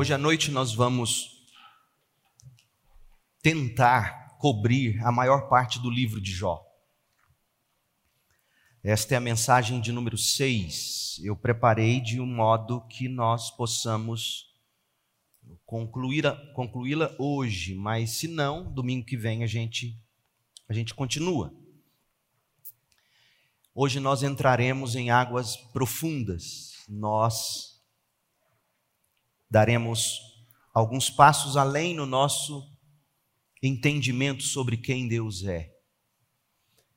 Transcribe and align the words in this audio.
Hoje 0.00 0.14
à 0.14 0.16
noite 0.16 0.50
nós 0.50 0.72
vamos 0.72 1.44
tentar 3.42 4.38
cobrir 4.38 4.98
a 5.04 5.12
maior 5.12 5.46
parte 5.46 5.78
do 5.78 5.90
livro 5.90 6.18
de 6.18 6.32
Jó. 6.32 6.66
Esta 8.82 9.12
é 9.12 9.18
a 9.18 9.20
mensagem 9.20 9.78
de 9.78 9.92
número 9.92 10.16
6. 10.16 11.20
Eu 11.22 11.36
preparei 11.36 12.00
de 12.00 12.18
um 12.18 12.24
modo 12.24 12.80
que 12.88 13.10
nós 13.10 13.50
possamos 13.50 14.54
concluí-la 15.66 16.34
concluí 16.54 16.94
hoje, 17.18 17.74
mas 17.74 18.12
se 18.12 18.26
não, 18.26 18.72
domingo 18.72 19.04
que 19.04 19.18
vem 19.18 19.44
a 19.44 19.46
gente 19.46 20.02
a 20.66 20.72
gente 20.72 20.94
continua. 20.94 21.52
Hoje 23.74 24.00
nós 24.00 24.22
entraremos 24.22 24.96
em 24.96 25.10
águas 25.10 25.58
profundas. 25.58 26.86
Nós 26.88 27.69
daremos 29.50 30.20
alguns 30.72 31.10
passos 31.10 31.56
além 31.56 31.94
no 31.94 32.06
nosso 32.06 32.70
entendimento 33.62 34.42
sobre 34.42 34.76
quem 34.76 35.08
Deus 35.08 35.44
é 35.44 35.70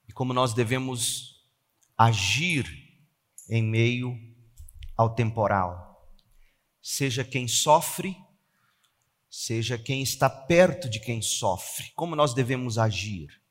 e 0.07 0.13
como 0.13 0.33
nós 0.33 0.53
devemos 0.53 1.43
agir 1.97 2.65
em 3.49 3.63
meio 3.63 4.17
ao 4.95 5.13
temporal. 5.13 6.13
Seja 6.81 7.23
quem 7.23 7.47
sofre, 7.47 8.15
seja 9.29 9.77
quem 9.77 10.03
está 10.03 10.29
perto 10.29 10.89
de 10.89 10.99
quem 10.99 11.21
sofre, 11.21 11.91
como 11.95 12.15
nós 12.15 12.33
devemos 12.33 12.77
agir. 12.77 13.41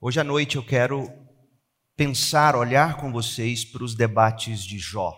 Hoje 0.00 0.20
à 0.20 0.24
noite 0.24 0.56
eu 0.56 0.66
quero 0.66 1.08
pensar, 1.96 2.56
olhar 2.56 2.96
com 2.96 3.12
vocês 3.12 3.64
para 3.64 3.84
os 3.84 3.94
debates 3.94 4.64
de 4.64 4.78
Jó. 4.78 5.16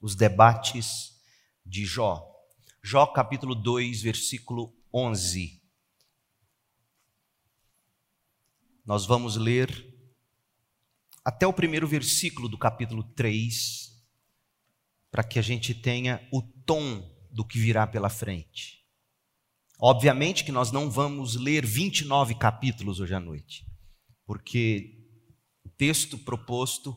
Os 0.00 0.14
debates 0.14 1.09
de 1.64 1.84
Jó. 1.84 2.26
Jó 2.82 3.06
capítulo 3.06 3.54
2, 3.54 4.02
versículo 4.02 4.74
11. 4.92 5.62
Nós 8.84 9.06
vamos 9.06 9.36
ler 9.36 9.88
até 11.24 11.46
o 11.46 11.52
primeiro 11.52 11.86
versículo 11.86 12.48
do 12.48 12.58
capítulo 12.58 13.02
3, 13.02 13.90
para 15.10 15.22
que 15.22 15.38
a 15.38 15.42
gente 15.42 15.74
tenha 15.74 16.26
o 16.32 16.42
tom 16.42 17.08
do 17.30 17.44
que 17.44 17.58
virá 17.58 17.86
pela 17.86 18.08
frente. 18.08 18.84
Obviamente 19.78 20.44
que 20.44 20.52
nós 20.52 20.72
não 20.72 20.90
vamos 20.90 21.36
ler 21.36 21.64
29 21.64 22.34
capítulos 22.34 23.00
hoje 23.00 23.14
à 23.14 23.20
noite 23.20 23.70
porque 24.30 24.96
o 25.64 25.68
texto 25.70 26.16
proposto, 26.16 26.96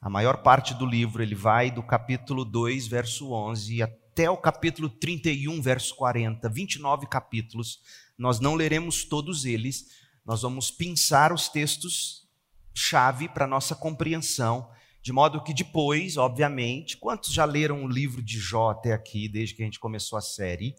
a 0.00 0.08
maior 0.08 0.38
parte 0.38 0.72
do 0.72 0.86
livro, 0.86 1.22
ele 1.22 1.34
vai 1.34 1.70
do 1.70 1.82
capítulo 1.82 2.44
2, 2.44 2.86
verso 2.86 3.32
11, 3.32 3.82
até 3.82 4.30
o 4.30 4.36
capítulo 4.36 4.88
31, 4.88 5.60
verso 5.60 5.94
40, 5.94 6.48
29 6.48 7.06
capítulos. 7.06 7.80
Nós 8.16 8.40
não 8.40 8.54
leremos 8.54 9.04
todos 9.04 9.44
eles, 9.44 9.88
nós 10.24 10.40
vamos 10.40 10.70
pensar 10.70 11.32
os 11.32 11.48
textos 11.48 12.26
chave 12.72 13.28
para 13.28 13.46
nossa 13.46 13.74
compreensão, 13.74 14.70
de 15.02 15.12
modo 15.12 15.42
que 15.42 15.52
depois, 15.52 16.16
obviamente, 16.16 16.96
quantos 16.96 17.32
já 17.32 17.44
leram 17.44 17.84
o 17.84 17.88
livro 17.88 18.22
de 18.22 18.38
Jó 18.38 18.70
até 18.70 18.94
aqui, 18.94 19.28
desde 19.28 19.54
que 19.54 19.62
a 19.62 19.64
gente 19.64 19.80
começou 19.80 20.18
a 20.18 20.22
série? 20.22 20.76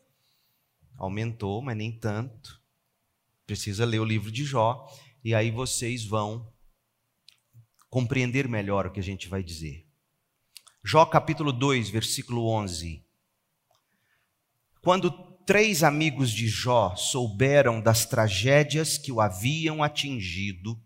Aumentou, 0.97 1.61
mas 1.61 1.77
nem 1.77 1.91
tanto. 1.91 2.59
Precisa 3.45 3.85
ler 3.85 3.99
o 3.99 4.05
livro 4.05 4.31
de 4.31 4.45
Jó 4.45 4.87
e 5.23 5.35
aí 5.35 5.51
vocês 5.51 6.03
vão 6.03 6.51
compreender 7.91 8.47
melhor 8.47 8.87
o 8.87 8.91
que 8.91 9.01
a 9.01 9.03
gente 9.03 9.27
vai 9.27 9.43
dizer. 9.43 9.85
Jó 10.81 11.05
capítulo 11.05 11.51
2, 11.51 11.89
versículo 11.89 12.47
11. 12.47 13.05
Quando 14.81 15.11
três 15.45 15.83
amigos 15.83 16.31
de 16.31 16.47
Jó 16.47 16.95
souberam 16.95 17.81
das 17.81 18.05
tragédias 18.05 18.97
que 18.97 19.11
o 19.11 19.19
haviam 19.19 19.83
atingido, 19.83 20.81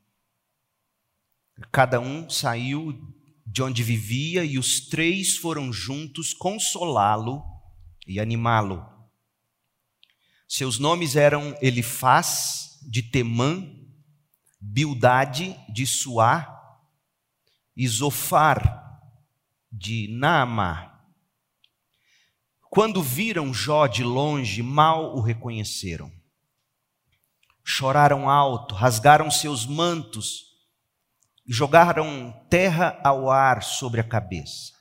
cada 1.72 2.00
um 2.00 2.28
saiu 2.28 3.00
de 3.46 3.62
onde 3.62 3.84
vivia 3.84 4.44
e 4.44 4.58
os 4.58 4.90
três 4.90 5.38
foram 5.38 5.72
juntos 5.72 6.34
consolá-lo 6.34 7.44
e 8.08 8.20
animá-lo. 8.20 8.84
Seus 10.48 10.80
nomes 10.80 11.16
eram 11.16 11.56
Elifaz 11.62 12.80
de 12.90 13.04
Temã, 13.04 13.64
Bildade 14.60 15.56
de 15.72 15.86
Suá, 15.86 16.55
Isofar 17.76 19.00
de 19.72 20.08
Naamá. 20.10 20.92
Quando 22.70 23.02
viram 23.02 23.54
Jó 23.54 23.88
de 23.88 24.04
longe, 24.04 24.62
mal 24.62 25.16
o 25.16 25.22
reconheceram. 25.22 26.12
Choraram 27.64 28.30
alto, 28.30 28.76
rasgaram 28.76 29.30
seus 29.32 29.66
mantos 29.66 30.46
e 31.46 31.54
jogaram 31.54 32.32
terra 32.50 33.00
ao 33.04 33.30
ar 33.30 33.64
sobre 33.64 34.00
a 34.00 34.04
cabeça. 34.04 34.74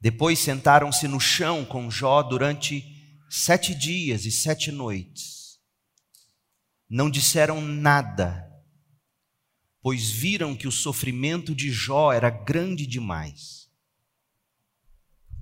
Depois 0.00 0.38
sentaram-se 0.38 1.08
no 1.08 1.20
chão 1.20 1.64
com 1.64 1.90
Jó 1.90 2.22
durante 2.22 2.84
sete 3.30 3.74
dias 3.74 4.24
e 4.24 4.30
sete 4.30 4.70
noites 4.70 5.36
não 6.88 7.10
disseram 7.10 7.60
nada, 7.60 8.45
pois 9.86 10.10
viram 10.10 10.56
que 10.56 10.66
o 10.66 10.72
sofrimento 10.72 11.54
de 11.54 11.70
Jó 11.70 12.12
era 12.12 12.28
grande 12.28 12.84
demais. 12.84 13.70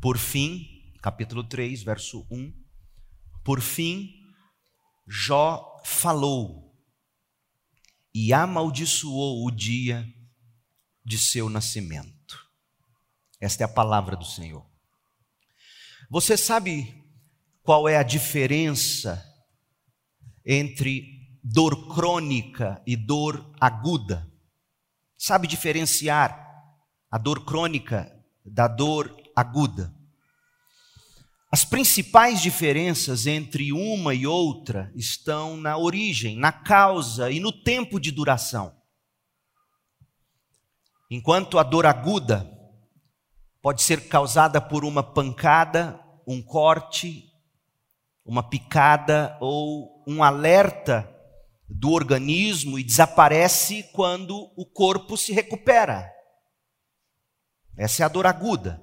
Por 0.03 0.19
fim, 0.19 0.93
capítulo 1.01 1.43
3, 1.43 1.83
verso 1.83 2.27
1, 2.31 2.53
por 3.43 3.63
fim, 3.63 4.13
Jó 5.09 5.81
falou 5.83 6.79
e 8.15 8.35
amaldiçoou 8.35 9.47
o 9.47 9.51
dia 9.51 10.07
de 11.03 11.17
seu 11.17 11.49
nascimento. 11.49 12.47
Esta 13.41 13.65
é 13.65 13.65
a 13.65 13.69
palavra 13.69 14.15
do 14.15 14.27
Senhor. 14.27 14.67
Você 16.11 16.37
sabe 16.37 17.03
qual 17.63 17.89
é 17.89 17.97
a 17.97 18.03
diferença 18.03 19.25
entre 20.45 21.15
dor 21.43 21.89
crônica 21.95 22.83
e 22.87 22.95
dor 22.95 23.51
aguda. 23.59 24.34
Sabe 25.27 25.47
diferenciar 25.47 26.39
a 27.11 27.17
dor 27.17 27.47
crônica 27.47 28.15
da 28.45 28.69
dor 28.69 29.11
aguda? 29.35 29.91
As 31.51 31.65
principais 31.65 32.43
diferenças 32.43 33.27
entre 33.27 33.73
uma 33.73 34.13
e 34.13 34.27
outra 34.27 34.93
estão 34.95 35.57
na 35.57 35.79
origem, 35.79 36.37
na 36.37 36.53
causa 36.53 37.31
e 37.31 37.41
no 37.41 37.51
tempo 37.51 37.99
de 37.99 38.13
duração. 38.13 38.77
Enquanto 41.11 41.59
a 41.59 41.63
dor 41.63 41.87
aguda 41.87 42.47
pode 43.63 43.81
ser 43.81 44.07
causada 44.07 44.61
por 44.61 44.85
uma 44.85 45.03
pancada, 45.03 45.99
um 46.27 46.43
corte, 46.43 47.33
uma 48.27 48.43
picada 48.43 49.39
ou 49.41 50.05
um 50.07 50.23
alerta 50.23 51.14
do 51.77 51.91
organismo 51.91 52.79
e 52.79 52.85
desaparece 52.85 53.83
quando 53.93 54.53
o 54.57 54.65
corpo 54.65 55.17
se 55.17 55.33
recupera. 55.33 56.09
Essa 57.77 58.05
é 58.05 58.07
a 58.07 58.09
dor 58.09 58.27
aguda. 58.27 58.81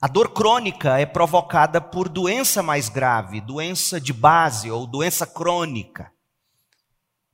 A 0.00 0.06
dor 0.06 0.32
crônica 0.32 1.00
é 1.00 1.04
provocada 1.04 1.80
por 1.80 2.08
doença 2.08 2.62
mais 2.62 2.88
grave, 2.88 3.40
doença 3.40 4.00
de 4.00 4.12
base 4.12 4.70
ou 4.70 4.86
doença 4.86 5.26
crônica. 5.26 6.12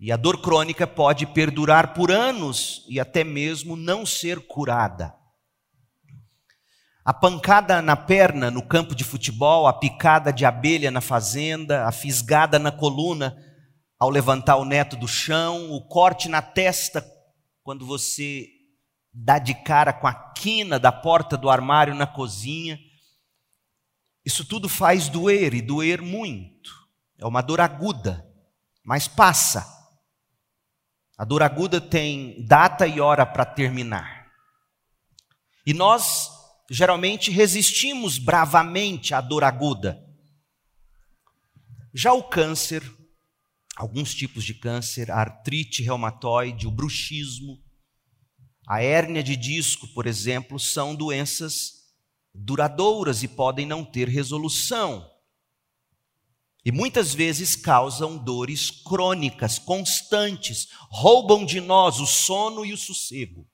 E 0.01 0.11
a 0.11 0.17
dor 0.17 0.41
crônica 0.41 0.87
pode 0.87 1.27
perdurar 1.27 1.93
por 1.93 2.11
anos 2.11 2.84
e 2.89 2.99
até 2.99 3.23
mesmo 3.23 3.77
não 3.77 4.07
ser 4.07 4.41
curada. 4.47 5.15
A 7.04 7.13
pancada 7.13 7.83
na 7.83 7.95
perna 7.95 8.51
no 8.51 8.66
campo 8.66 8.95
de 8.95 9.04
futebol, 9.04 9.66
a 9.66 9.75
picada 9.75 10.33
de 10.33 10.47
abelha 10.47 10.91
na 10.91 11.03
fazenda, 11.03 11.87
a 11.87 11.93
fisgada 11.93 12.59
na 12.59 12.72
coluna 12.72 13.37
ao 13.99 14.11
levantar 14.11 14.57
o 14.57 14.65
neto 14.65 14.97
do 14.97 15.09
chão, 15.09 15.71
o 15.71 15.87
corte 15.87 16.29
na 16.29 16.43
testa 16.43 17.05
quando 17.63 17.87
você 17.87 18.49
dá 19.13 19.39
de 19.39 19.55
cara 19.55 19.93
com 19.93 20.07
a 20.07 20.33
quina 20.33 20.79
da 20.79 20.93
porta 20.93 21.37
do 21.37 21.49
armário 21.49 21.95
na 21.95 22.07
cozinha. 22.07 22.79
Isso 24.25 24.45
tudo 24.45 24.69
faz 24.69 25.09
doer 25.09 25.55
e 25.55 25.63
doer 25.63 26.03
muito. 26.03 26.71
É 27.19 27.27
uma 27.27 27.41
dor 27.41 27.61
aguda, 27.61 28.27
mas 28.85 29.07
passa. 29.07 29.65
A 31.17 31.25
dor 31.25 31.43
aguda 31.43 31.81
tem 31.81 32.45
data 32.45 32.87
e 32.87 33.01
hora 33.01 33.25
para 33.25 33.45
terminar. 33.45 34.27
E 35.65 35.73
nós 35.73 36.29
geralmente 36.71 37.31
resistimos 37.31 38.19
bravamente 38.19 39.15
à 39.15 39.21
dor 39.21 39.45
aguda. 39.45 40.03
Já 41.95 42.13
o 42.13 42.25
câncer 42.25 42.83
alguns 43.76 44.15
tipos 44.15 44.44
de 44.44 44.54
câncer, 44.54 45.10
a 45.10 45.16
artrite 45.16 45.82
reumatoide, 45.82 46.66
o 46.66 46.71
bruxismo, 46.71 47.62
a 48.66 48.82
hérnia 48.82 49.22
de 49.22 49.36
disco, 49.36 49.86
por 49.88 50.06
exemplo, 50.06 50.59
são 50.59 50.94
doenças 50.94 51.84
duradouras 52.34 53.22
e 53.22 53.28
podem 53.28 53.66
não 53.66 53.84
ter 53.84 54.09
resolução. 54.09 55.10
E 56.65 56.72
muitas 56.72 57.12
vezes 57.12 57.54
causam 57.54 58.16
dores 58.16 58.71
crônicas, 58.71 59.59
constantes, 59.59 60.68
roubam 60.88 61.44
de 61.44 61.60
nós 61.60 62.00
o 62.00 62.06
sono 62.06 62.65
e 62.65 62.72
o 62.72 62.78
sossego. 62.78 63.47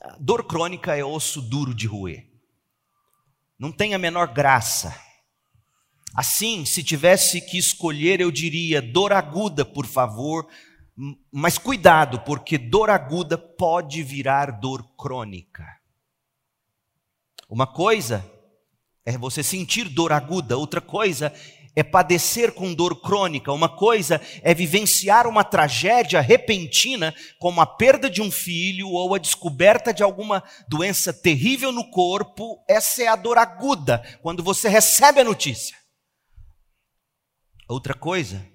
A 0.00 0.16
dor 0.20 0.46
crônica 0.46 0.94
é 0.94 1.04
osso 1.04 1.42
duro 1.42 1.74
de 1.74 1.86
roer. 1.86 2.30
Não 3.58 3.72
tem 3.72 3.92
a 3.92 3.98
menor 3.98 4.32
graça. 4.32 4.94
Assim, 6.14 6.64
se 6.64 6.82
tivesse 6.82 7.40
que 7.40 7.58
escolher, 7.58 8.20
eu 8.20 8.30
diria 8.30 8.80
dor 8.80 9.12
aguda, 9.12 9.64
por 9.64 9.86
favor, 9.86 10.46
mas 11.30 11.58
cuidado, 11.58 12.20
porque 12.20 12.56
dor 12.56 12.88
aguda 12.88 13.36
pode 13.36 14.02
virar 14.02 14.50
dor 14.50 14.82
crônica. 14.96 15.64
Uma 17.48 17.66
coisa 17.66 18.24
é 19.04 19.16
você 19.16 19.42
sentir 19.42 19.88
dor 19.88 20.12
aguda, 20.12 20.56
outra 20.56 20.80
coisa 20.80 21.32
é 21.76 21.82
padecer 21.82 22.52
com 22.52 22.72
dor 22.72 23.02
crônica, 23.02 23.52
uma 23.52 23.68
coisa 23.68 24.18
é 24.42 24.54
vivenciar 24.54 25.26
uma 25.26 25.44
tragédia 25.44 26.22
repentina, 26.22 27.14
como 27.38 27.60
a 27.60 27.66
perda 27.66 28.08
de 28.08 28.22
um 28.22 28.30
filho 28.30 28.88
ou 28.88 29.14
a 29.14 29.18
descoberta 29.18 29.92
de 29.92 30.02
alguma 30.02 30.42
doença 30.66 31.12
terrível 31.12 31.70
no 31.70 31.90
corpo. 31.90 32.64
Essa 32.66 33.02
é 33.02 33.08
a 33.08 33.14
dor 33.14 33.36
aguda, 33.36 34.02
quando 34.22 34.42
você 34.42 34.70
recebe 34.70 35.20
a 35.20 35.24
notícia. 35.24 35.76
Outra 37.68 37.94
coisa 37.94 38.46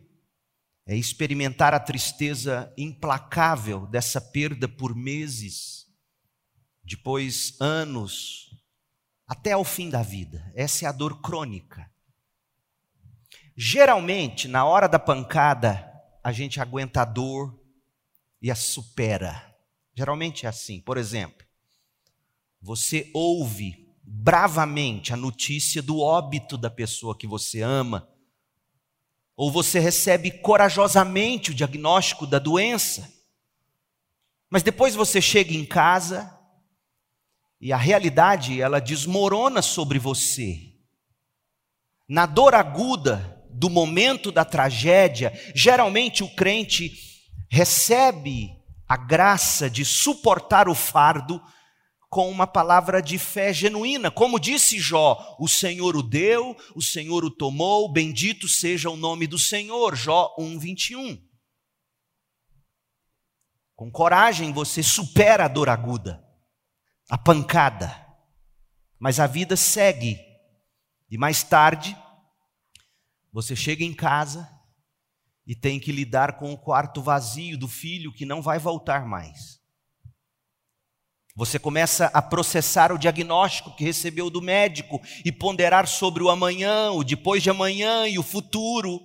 é 0.86 0.96
experimentar 0.96 1.74
a 1.74 1.80
tristeza 1.80 2.74
implacável 2.78 3.86
dessa 3.88 4.22
perda 4.22 4.68
por 4.68 4.96
meses, 4.96 5.86
depois 6.84 7.56
anos, 7.60 8.50
até 9.28 9.52
ao 9.52 9.64
fim 9.64 9.90
da 9.90 10.02
vida. 10.02 10.52
Essa 10.56 10.86
é 10.86 10.88
a 10.88 10.92
dor 10.92 11.22
crônica. 11.22 11.90
Geralmente, 13.56 14.48
na 14.48 14.66
hora 14.66 14.88
da 14.88 14.98
pancada, 14.98 15.90
a 16.24 16.32
gente 16.32 16.60
aguenta 16.60 17.02
a 17.02 17.06
dor 17.06 17.60
e 18.42 18.50
a 18.50 18.56
supera. 18.56 19.54
Geralmente 19.94 20.46
é 20.46 20.50
assim. 20.50 20.80
Por 20.80 20.98
exemplo, 20.98 21.46
você 22.62 23.12
ouve 23.14 23.94
bravamente 24.04 25.14
a 25.14 25.18
notícia 25.18 25.82
do 25.82 26.00
óbito 26.00 26.58
da 26.58 26.70
pessoa 26.70 27.18
que 27.18 27.28
você 27.28 27.62
ama, 27.62 28.11
ou 29.36 29.52
você 29.52 29.80
recebe 29.80 30.32
corajosamente 30.32 31.52
o 31.52 31.54
diagnóstico 31.54 32.28
da 32.28 32.40
doença, 32.40 33.12
mas 34.50 34.64
depois 34.64 34.96
você 34.96 35.22
chega 35.22 35.54
em 35.54 35.66
casa 35.66 36.38
e 37.60 37.72
a 37.72 37.78
realidade, 37.78 38.60
ela 38.60 38.82
desmorona 38.82 39.62
sobre 39.62 40.00
você. 40.00 40.74
Na 42.10 42.26
dor 42.26 42.56
aguda 42.56 43.40
do 43.52 43.70
momento 43.70 44.32
da 44.32 44.44
tragédia, 44.44 45.32
geralmente 45.54 46.24
o 46.24 46.36
crente 46.36 46.92
recebe 47.50 48.50
a 48.88 48.98
graça 48.98 49.70
de 49.70 49.86
suportar 49.86 50.68
o 50.68 50.76
fardo 50.76 51.42
com 52.12 52.30
uma 52.30 52.46
palavra 52.46 53.02
de 53.02 53.18
fé 53.18 53.54
genuína. 53.54 54.12
Como 54.12 54.38
disse 54.38 54.78
Jó: 54.78 55.38
O 55.40 55.48
Senhor 55.48 55.96
o 55.96 56.04
deu, 56.04 56.58
o 56.76 56.82
Senhor 56.82 57.24
o 57.24 57.32
tomou, 57.32 57.90
bendito 57.90 58.50
seja 58.50 58.90
o 58.90 58.98
nome 58.98 59.26
do 59.26 59.40
Senhor. 59.40 59.96
Jó 59.96 60.36
1:21. 60.38 61.18
Com 63.74 63.90
coragem 63.90 64.52
você 64.52 64.84
supera 64.84 65.46
a 65.46 65.48
dor 65.48 65.70
aguda 65.70 66.22
a 67.10 67.18
pancada. 67.18 67.98
Mas 69.00 69.18
a 69.20 69.26
vida 69.26 69.56
segue. 69.56 70.20
E 71.10 71.18
mais 71.18 71.44
tarde, 71.44 71.98
você 73.32 73.56
chega 73.56 73.84
em 73.86 73.94
casa 73.94 74.50
e 75.48 75.56
tem 75.56 75.80
que 75.80 75.94
lidar 75.94 76.38
com 76.38 76.52
o 76.52 76.58
quarto 76.58 77.02
vazio 77.02 77.58
do 77.58 77.70
filho 77.70 78.14
que 78.14 78.26
não 78.26 78.42
vai 78.42 78.60
voltar 78.60 79.06
mais. 79.06 79.61
Você 81.36 81.58
começa 81.58 82.08
a 82.08 82.22
processar 82.22 82.92
o 82.92 82.98
diagnóstico 82.98 83.76
que 83.76 83.84
recebeu 83.84 84.30
do 84.30 84.42
médico 84.42 85.02
e 85.24 85.32
ponderar 85.32 85.88
sobre 85.88 86.22
o 86.22 86.30
amanhã, 86.30 86.92
o 86.92 87.04
depois 87.04 87.42
de 87.42 87.50
amanhã 87.50 88.08
e 88.08 88.20
o 88.20 88.24
futuro. 88.24 89.02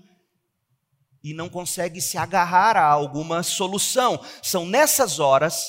E 1.23 1.33
não 1.33 1.49
consegue 1.49 2.01
se 2.01 2.19
agarrar 2.19 2.77
a 2.77 2.85
alguma 2.85 3.43
solução. 3.43 4.21
São 4.43 4.67
nessas 4.67 5.19
horas 5.19 5.65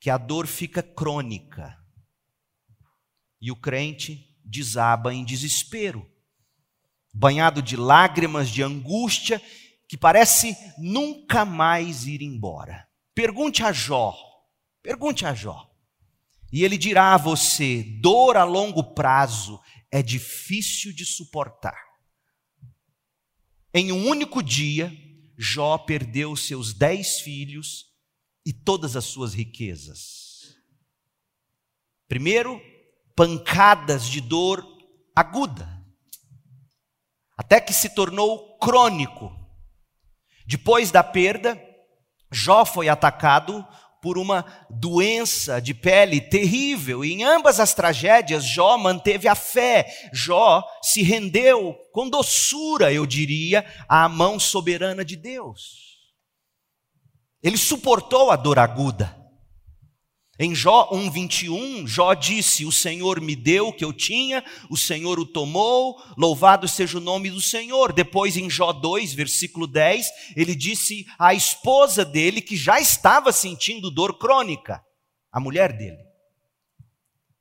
que 0.00 0.10
a 0.10 0.18
dor 0.18 0.46
fica 0.46 0.82
crônica 0.82 1.76
e 3.40 3.50
o 3.50 3.56
crente 3.56 4.26
desaba 4.44 5.12
em 5.12 5.24
desespero, 5.24 6.06
banhado 7.12 7.62
de 7.62 7.76
lágrimas, 7.76 8.48
de 8.48 8.62
angústia, 8.62 9.40
que 9.88 9.96
parece 9.96 10.56
nunca 10.78 11.44
mais 11.44 12.06
ir 12.06 12.22
embora. 12.22 12.86
Pergunte 13.14 13.62
a 13.62 13.72
Jó, 13.72 14.16
pergunte 14.86 15.26
a 15.26 15.34
Jó, 15.34 15.68
e 16.52 16.62
ele 16.62 16.78
dirá 16.78 17.14
a 17.14 17.16
você: 17.16 17.82
dor 18.00 18.36
a 18.36 18.44
longo 18.44 18.94
prazo 18.94 19.60
é 19.90 20.00
difícil 20.00 20.94
de 20.94 21.04
suportar. 21.04 21.76
Em 23.74 23.90
um 23.90 24.06
único 24.06 24.40
dia, 24.40 24.92
Jó 25.36 25.76
perdeu 25.76 26.36
seus 26.36 26.72
dez 26.72 27.18
filhos 27.18 27.86
e 28.44 28.52
todas 28.52 28.94
as 28.94 29.04
suas 29.04 29.34
riquezas. 29.34 30.54
Primeiro, 32.06 32.60
pancadas 33.16 34.08
de 34.08 34.20
dor 34.20 34.64
aguda, 35.16 35.84
até 37.36 37.60
que 37.60 37.72
se 37.72 37.88
tornou 37.88 38.56
crônico. 38.58 39.34
Depois 40.46 40.92
da 40.92 41.02
perda, 41.02 41.60
Jó 42.30 42.64
foi 42.64 42.88
atacado 42.88 43.66
por 44.00 44.18
uma 44.18 44.44
doença 44.70 45.60
de 45.60 45.74
pele 45.74 46.20
terrível, 46.20 47.04
e 47.04 47.12
em 47.12 47.24
ambas 47.24 47.58
as 47.58 47.74
tragédias, 47.74 48.44
Jó 48.44 48.78
manteve 48.78 49.26
a 49.26 49.34
fé, 49.34 49.86
Jó 50.12 50.62
se 50.82 51.02
rendeu 51.02 51.74
com 51.92 52.08
doçura, 52.08 52.92
eu 52.92 53.06
diria, 53.06 53.64
à 53.88 54.08
mão 54.08 54.38
soberana 54.38 55.04
de 55.04 55.16
Deus. 55.16 55.86
Ele 57.42 57.56
suportou 57.56 58.30
a 58.30 58.36
dor 58.36 58.58
aguda. 58.58 59.25
Em 60.38 60.54
Jó 60.54 60.90
1:21, 60.92 61.86
Jó 61.86 62.12
disse: 62.12 62.66
"O 62.66 62.72
Senhor 62.72 63.20
me 63.22 63.34
deu 63.34 63.68
o 63.68 63.72
que 63.72 63.84
eu 63.84 63.92
tinha, 63.92 64.44
o 64.68 64.76
Senhor 64.76 65.18
o 65.18 65.24
tomou, 65.24 65.96
louvado 66.16 66.68
seja 66.68 66.98
o 66.98 67.00
nome 67.00 67.30
do 67.30 67.40
Senhor". 67.40 67.90
Depois 67.90 68.36
em 68.36 68.50
Jó 68.50 68.70
2, 68.72 69.14
versículo 69.14 69.66
10, 69.66 70.06
ele 70.36 70.54
disse 70.54 71.06
à 71.18 71.32
esposa 71.32 72.04
dele 72.04 72.42
que 72.42 72.54
já 72.54 72.78
estava 72.78 73.32
sentindo 73.32 73.90
dor 73.90 74.18
crônica, 74.18 74.82
a 75.32 75.40
mulher 75.40 75.72
dele. 75.72 76.04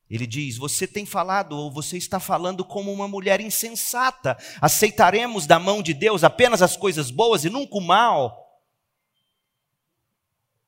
Ele 0.09 0.25
diz: 0.25 0.55
Você 0.57 0.87
tem 0.87 1.05
falado, 1.05 1.57
ou 1.57 1.69
você 1.69 1.97
está 1.97 2.19
falando 2.19 2.63
como 2.63 2.93
uma 2.93 3.09
mulher 3.09 3.41
insensata. 3.41 4.37
Aceitaremos 4.61 5.45
da 5.45 5.59
mão 5.59 5.81
de 5.81 5.93
Deus 5.93 6.23
apenas 6.23 6.61
as 6.61 6.77
coisas 6.77 7.11
boas 7.11 7.43
e 7.43 7.49
nunca 7.49 7.75
o 7.75 7.81
mal 7.81 8.44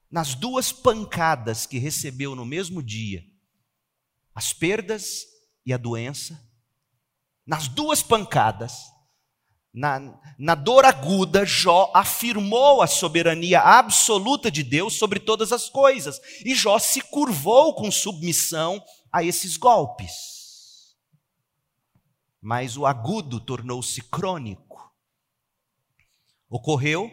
nas 0.10 0.36
duas 0.36 0.72
pancadas 0.72 1.66
que 1.66 1.78
recebeu 1.78 2.36
no 2.36 2.46
mesmo 2.46 2.82
dia, 2.82 3.24
as 4.34 4.54
perdas 4.54 5.26
e 5.66 5.74
a 5.74 5.78
doença, 5.78 6.42
nas 7.46 7.68
duas 7.68 8.02
pancadas, 8.02 8.74
na, 9.74 10.20
na 10.40 10.56
dor 10.56 10.86
aguda, 10.86 11.46
Jó 11.46 11.92
afirmou 11.94 12.82
a 12.82 12.88
soberania 12.88 13.62
absoluta 13.62 14.50
de 14.50 14.64
Deus 14.64 14.94
sobre 14.96 15.20
todas 15.20 15.52
as 15.52 15.70
coisas, 15.70 16.20
e 16.44 16.56
Jó 16.56 16.80
se 16.80 17.02
curvou 17.02 17.76
com 17.76 17.92
submissão 17.92 18.84
a 19.12 19.24
esses 19.24 19.58
golpes. 19.58 20.96
Mas 22.42 22.78
o 22.78 22.86
agudo 22.86 23.40
tornou-se 23.40 24.02
crônico. 24.04 24.94
Ocorreu 26.50 27.12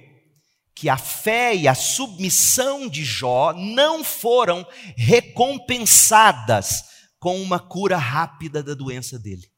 que 0.75 0.89
a 0.89 0.97
fé 0.97 1.55
e 1.55 1.69
a 1.69 1.75
submissão 1.75 2.89
de 2.89 3.05
Jó 3.05 3.53
não 3.53 4.03
foram 4.03 4.67
recompensadas 4.97 6.83
com 7.19 7.41
uma 7.41 7.61
cura 7.61 7.97
rápida 7.97 8.63
da 8.63 8.75
doença 8.75 9.19
dele. 9.19 9.49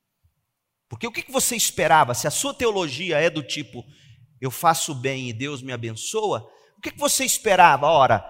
Porque 0.88 1.06
o 1.06 1.12
que 1.12 1.32
você 1.32 1.56
esperava? 1.56 2.14
Se 2.14 2.26
a 2.26 2.30
sua 2.30 2.54
teologia 2.54 3.18
é 3.18 3.28
do 3.28 3.42
tipo, 3.42 3.82
eu 4.40 4.50
faço 4.50 4.94
bem 4.94 5.28
e 5.28 5.32
Deus 5.32 5.62
me 5.62 5.72
abençoa, 5.72 6.46
o 6.76 6.80
que 6.80 6.96
você 6.96 7.24
esperava? 7.24 7.86
Ora, 7.86 8.24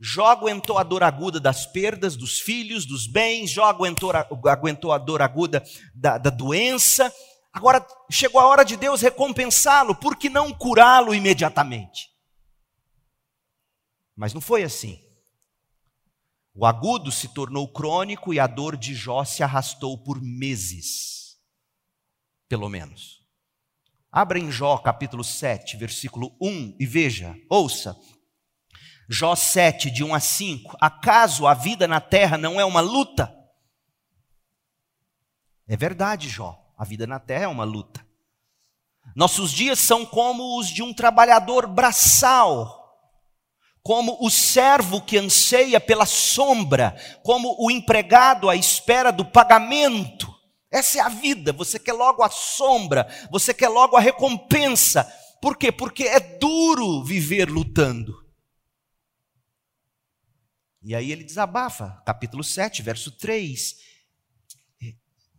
Jó 0.00 0.26
aguentou 0.26 0.76
a 0.76 0.82
dor 0.82 1.02
aguda 1.02 1.40
das 1.40 1.64
perdas 1.64 2.16
dos 2.16 2.40
filhos, 2.40 2.84
dos 2.84 3.06
bens, 3.06 3.50
Jó 3.50 3.64
aguentou, 3.64 4.10
aguentou 4.10 4.92
a 4.92 4.98
dor 4.98 5.22
aguda 5.22 5.64
da, 5.94 6.18
da 6.18 6.30
doença. 6.30 7.10
Agora 7.52 7.86
chegou 8.10 8.40
a 8.40 8.46
hora 8.46 8.64
de 8.64 8.76
Deus 8.76 9.00
recompensá-lo, 9.00 9.94
por 9.94 10.16
que 10.16 10.28
não 10.28 10.52
curá-lo 10.52 11.14
imediatamente? 11.14 12.13
Mas 14.16 14.32
não 14.32 14.40
foi 14.40 14.62
assim. 14.62 15.02
O 16.54 16.64
agudo 16.64 17.10
se 17.10 17.28
tornou 17.34 17.66
crônico 17.66 18.32
e 18.32 18.38
a 18.38 18.46
dor 18.46 18.76
de 18.76 18.94
Jó 18.94 19.24
se 19.24 19.42
arrastou 19.42 19.98
por 19.98 20.20
meses, 20.22 21.36
pelo 22.48 22.68
menos. 22.68 23.24
Abra 24.10 24.38
em 24.38 24.52
Jó 24.52 24.78
capítulo 24.78 25.24
7, 25.24 25.76
versículo 25.76 26.36
1 26.40 26.76
e 26.78 26.86
veja, 26.86 27.36
ouça. 27.50 27.98
Jó 29.08 29.34
7, 29.34 29.90
de 29.90 30.04
1 30.04 30.14
a 30.14 30.20
5. 30.20 30.76
Acaso 30.80 31.46
a 31.46 31.54
vida 31.54 31.88
na 31.88 32.00
terra 32.00 32.38
não 32.38 32.60
é 32.60 32.64
uma 32.64 32.80
luta? 32.80 33.34
É 35.66 35.76
verdade, 35.76 36.28
Jó. 36.28 36.60
A 36.78 36.84
vida 36.84 37.06
na 37.06 37.18
terra 37.18 37.44
é 37.44 37.48
uma 37.48 37.64
luta. 37.64 38.06
Nossos 39.14 39.52
dias 39.52 39.78
são 39.78 40.06
como 40.06 40.58
os 40.58 40.68
de 40.68 40.82
um 40.82 40.94
trabalhador 40.94 41.66
braçal, 41.66 42.83
como 43.84 44.16
o 44.18 44.30
servo 44.30 45.02
que 45.02 45.18
anseia 45.18 45.78
pela 45.78 46.06
sombra, 46.06 46.96
como 47.22 47.54
o 47.58 47.70
empregado 47.70 48.48
à 48.48 48.56
espera 48.56 49.12
do 49.12 49.26
pagamento. 49.26 50.34
Essa 50.72 50.98
é 50.98 51.00
a 51.02 51.10
vida, 51.10 51.52
você 51.52 51.78
quer 51.78 51.92
logo 51.92 52.22
a 52.22 52.30
sombra, 52.30 53.06
você 53.30 53.52
quer 53.52 53.68
logo 53.68 53.94
a 53.94 54.00
recompensa. 54.00 55.04
Por 55.40 55.58
quê? 55.58 55.70
Porque 55.70 56.04
é 56.04 56.18
duro 56.18 57.04
viver 57.04 57.50
lutando. 57.50 58.24
E 60.82 60.94
aí 60.94 61.12
ele 61.12 61.22
desabafa, 61.22 62.02
capítulo 62.06 62.42
7, 62.42 62.82
verso 62.82 63.10
3. 63.10 63.76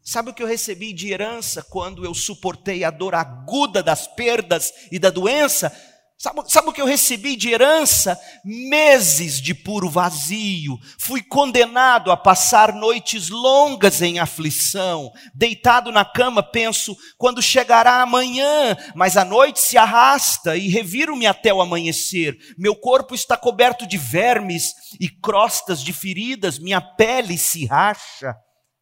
Sabe 0.04 0.30
o 0.30 0.34
que 0.36 0.44
eu 0.44 0.48
recebi 0.48 0.94
de 0.94 1.12
herança 1.12 1.64
quando 1.64 2.06
eu 2.06 2.14
suportei 2.14 2.84
a 2.84 2.92
dor 2.92 3.16
aguda 3.16 3.82
das 3.82 4.08
perdas 4.08 4.72
e 4.92 5.00
da 5.00 5.10
doença? 5.10 5.76
Sabe, 6.18 6.42
sabe, 6.50 6.70
o 6.70 6.74
que 6.74 6.82
eu 6.82 6.86
recebi 6.86 7.36
de 7.36 7.50
herança? 7.50 8.18
Meses 8.44 9.42
de 9.42 9.54
puro 9.54 9.90
vazio. 9.90 10.80
Fui 10.98 11.22
condenado 11.22 12.10
a 12.10 12.16
passar 12.16 12.74
noites 12.74 13.28
longas 13.30 14.02
em 14.02 14.18
aflição. 14.18 15.12
Deitado 15.34 15.92
na 15.92 16.06
cama, 16.06 16.42
penso, 16.42 16.96
quando 17.18 17.42
chegará 17.42 18.02
amanhã? 18.02 18.78
Mas 18.96 19.18
a 19.18 19.26
noite 19.26 19.60
se 19.60 19.78
arrasta 19.78 20.56
e 20.56 20.70
reviro-me 20.70 21.28
até 21.28 21.54
o 21.54 21.62
amanhecer. 21.62 22.38
Meu 22.58 22.76
corpo 22.78 23.14
está 23.14 23.36
coberto 23.36 23.86
de 23.86 23.98
vermes 23.98 24.74
e 25.00 25.10
crostas 25.10 25.84
de 25.84 25.92
feridas, 25.92 26.58
minha 26.58 26.80
pele 26.80 27.38
se 27.38 27.66
racha 27.66 28.34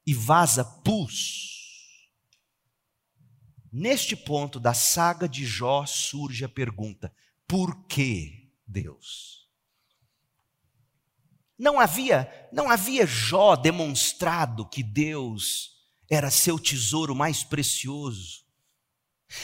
e 0.05 0.13
vaza 0.13 0.63
pus. 0.85 1.51
Neste 3.75 4.15
ponto 4.15 4.59
da 4.59 4.75
saga 4.75 5.27
de 5.27 5.43
Jó 5.47 5.83
surge 5.87 6.45
a 6.45 6.49
pergunta: 6.49 7.11
por 7.47 7.85
que 7.87 8.51
Deus? 8.67 9.47
Não 11.57 11.79
havia, 11.79 12.29
não 12.51 12.69
havia 12.69 13.05
Jó 13.05 13.55
demonstrado 13.55 14.67
que 14.67 14.83
Deus 14.83 15.71
era 16.09 16.29
seu 16.29 16.59
tesouro 16.59 17.15
mais 17.15 17.43
precioso. 17.43 18.43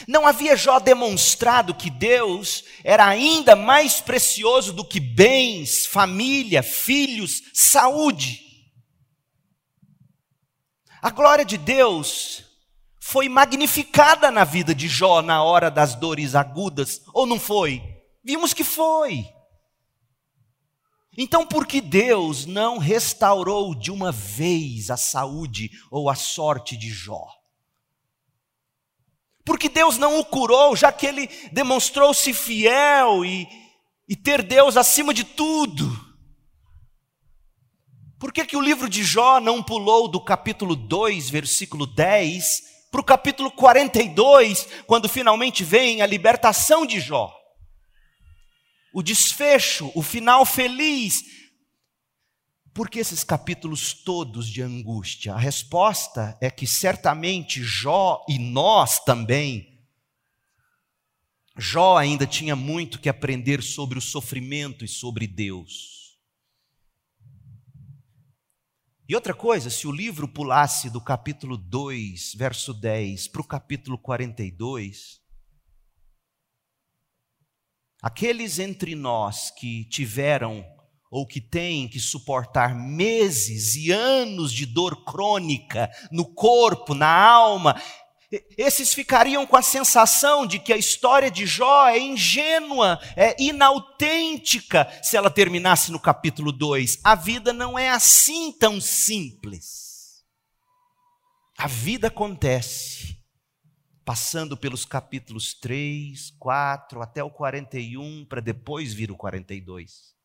Não 0.06 0.26
havia 0.26 0.56
Jó 0.56 0.78
demonstrado 0.78 1.74
que 1.74 1.90
Deus 1.90 2.64
era 2.84 3.06
ainda 3.06 3.56
mais 3.56 4.00
precioso 4.00 4.72
do 4.72 4.84
que 4.84 5.00
bens, 5.00 5.86
família, 5.86 6.62
filhos, 6.62 7.42
saúde. 7.52 8.40
A 11.02 11.10
glória 11.10 11.44
de 11.44 11.56
Deus 11.56 12.44
foi 13.00 13.28
magnificada 13.28 14.30
na 14.30 14.44
vida 14.44 14.74
de 14.74 14.86
Jó 14.86 15.22
na 15.22 15.42
hora 15.42 15.70
das 15.70 15.94
dores 15.94 16.34
agudas, 16.34 17.02
ou 17.12 17.26
não 17.26 17.40
foi? 17.40 17.82
Vimos 18.22 18.52
que 18.52 18.64
foi. 18.64 19.26
Então, 21.16 21.46
por 21.46 21.66
que 21.66 21.80
Deus 21.80 22.46
não 22.46 22.78
restaurou 22.78 23.74
de 23.74 23.90
uma 23.90 24.12
vez 24.12 24.90
a 24.90 24.96
saúde 24.96 25.70
ou 25.90 26.08
a 26.08 26.14
sorte 26.14 26.76
de 26.76 26.88
Jó? 26.88 27.26
Porque 29.44 29.68
Deus 29.68 29.98
não 29.98 30.18
o 30.20 30.24
curou, 30.24 30.76
já 30.76 30.92
que 30.92 31.06
ele 31.06 31.26
demonstrou-se 31.50 32.32
fiel 32.32 33.24
e, 33.24 33.48
e 34.08 34.14
ter 34.14 34.42
Deus 34.42 34.76
acima 34.76 35.12
de 35.12 35.24
tudo. 35.24 35.90
Por 38.18 38.32
que, 38.32 38.44
que 38.44 38.56
o 38.56 38.60
livro 38.60 38.88
de 38.88 39.02
Jó 39.02 39.40
não 39.40 39.62
pulou 39.62 40.06
do 40.06 40.20
capítulo 40.20 40.76
2, 40.76 41.30
versículo 41.30 41.86
10, 41.86 42.62
para 42.90 43.00
o 43.00 43.04
capítulo 43.04 43.50
42, 43.50 44.68
quando 44.86 45.08
finalmente 45.08 45.64
vem 45.64 46.02
a 46.02 46.06
libertação 46.06 46.84
de 46.84 47.00
Jó? 47.00 47.39
O 48.92 49.02
desfecho, 49.02 49.90
o 49.94 50.02
final 50.02 50.44
feliz. 50.44 51.22
Por 52.72 52.88
que 52.88 52.98
esses 52.98 53.24
capítulos 53.24 53.92
todos 53.92 54.48
de 54.48 54.62
angústia? 54.62 55.34
A 55.34 55.38
resposta 55.38 56.36
é 56.40 56.50
que 56.50 56.66
certamente 56.66 57.62
Jó 57.62 58.24
e 58.28 58.38
nós 58.38 59.00
também. 59.04 59.70
Jó 61.56 61.96
ainda 61.96 62.26
tinha 62.26 62.56
muito 62.56 63.00
que 63.00 63.08
aprender 63.08 63.62
sobre 63.62 63.98
o 63.98 64.02
sofrimento 64.02 64.84
e 64.84 64.88
sobre 64.88 65.26
Deus. 65.26 66.18
E 69.08 69.14
outra 69.14 69.34
coisa, 69.34 69.68
se 69.68 69.88
o 69.88 69.92
livro 69.92 70.28
pulasse 70.28 70.88
do 70.88 71.00
capítulo 71.00 71.56
2, 71.56 72.34
verso 72.36 72.72
10, 72.72 73.26
para 73.26 73.40
o 73.40 73.44
capítulo 73.44 73.98
42, 73.98 75.19
aqueles 78.02 78.58
entre 78.58 78.94
nós 78.94 79.50
que 79.50 79.84
tiveram 79.84 80.64
ou 81.10 81.26
que 81.26 81.40
têm 81.40 81.88
que 81.88 81.98
suportar 81.98 82.74
meses 82.74 83.74
e 83.74 83.90
anos 83.90 84.52
de 84.52 84.64
dor 84.64 85.04
crônica 85.04 85.90
no 86.12 86.24
corpo, 86.24 86.94
na 86.94 87.12
alma, 87.12 87.80
esses 88.56 88.94
ficariam 88.94 89.44
com 89.44 89.56
a 89.56 89.62
sensação 89.62 90.46
de 90.46 90.60
que 90.60 90.72
a 90.72 90.76
história 90.76 91.28
de 91.30 91.46
Jó 91.46 91.88
é 91.88 91.98
ingênua, 91.98 93.00
é 93.16 93.34
inautêntica, 93.42 94.88
se 95.02 95.16
ela 95.16 95.28
terminasse 95.28 95.90
no 95.90 95.98
capítulo 95.98 96.52
2. 96.52 97.00
A 97.02 97.16
vida 97.16 97.52
não 97.52 97.76
é 97.76 97.90
assim 97.90 98.52
tão 98.52 98.80
simples. 98.80 100.22
A 101.58 101.66
vida 101.66 102.06
acontece, 102.06 102.99
passando 104.10 104.56
pelos 104.56 104.84
capítulos 104.84 105.54
3, 105.54 106.30
4, 106.30 107.00
até 107.00 107.22
o 107.22 107.30
41, 107.30 108.24
para 108.24 108.40
depois 108.40 108.92
vir 108.92 109.08
o 109.08 109.16
42. 109.16 110.16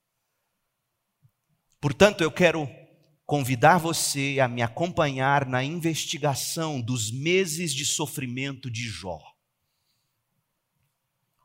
Portanto, 1.80 2.24
eu 2.24 2.32
quero 2.32 2.68
convidar 3.27 3.77
você 3.77 4.39
a 4.42 4.48
me 4.48 4.63
acompanhar 4.63 5.46
na 5.46 5.63
investigação 5.63 6.82
dos 6.82 7.12
meses 7.12 7.72
de 7.75 7.86
sofrimento 7.86 8.72
de 8.72 8.89
Jó. 8.89 9.22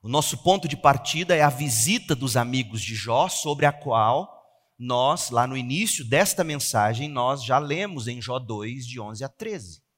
O 0.03 0.09
nosso 0.09 0.39
ponto 0.39 0.67
de 0.67 0.79
partida 0.79 1.37
é 1.37 1.43
a 1.43 1.51
visita 1.51 2.17
dos 2.17 2.39
amigos 2.39 2.81
de 2.81 2.95
Jó, 2.95 3.29
sobre 3.29 3.67
a 3.67 3.73
qual 3.73 4.43
nós, 4.79 5.29
lá 5.29 5.47
no 5.47 5.59
início 5.59 6.03
desta 6.07 6.43
mensagem, 6.43 7.07
nós 7.07 7.45
já 7.45 7.59
lemos 7.59 8.09
em 8.09 8.19
Jó 8.19 8.39
2, 8.39 8.87
de 8.87 8.99
11 8.99 9.25
a 9.25 9.29
13. 9.29 9.90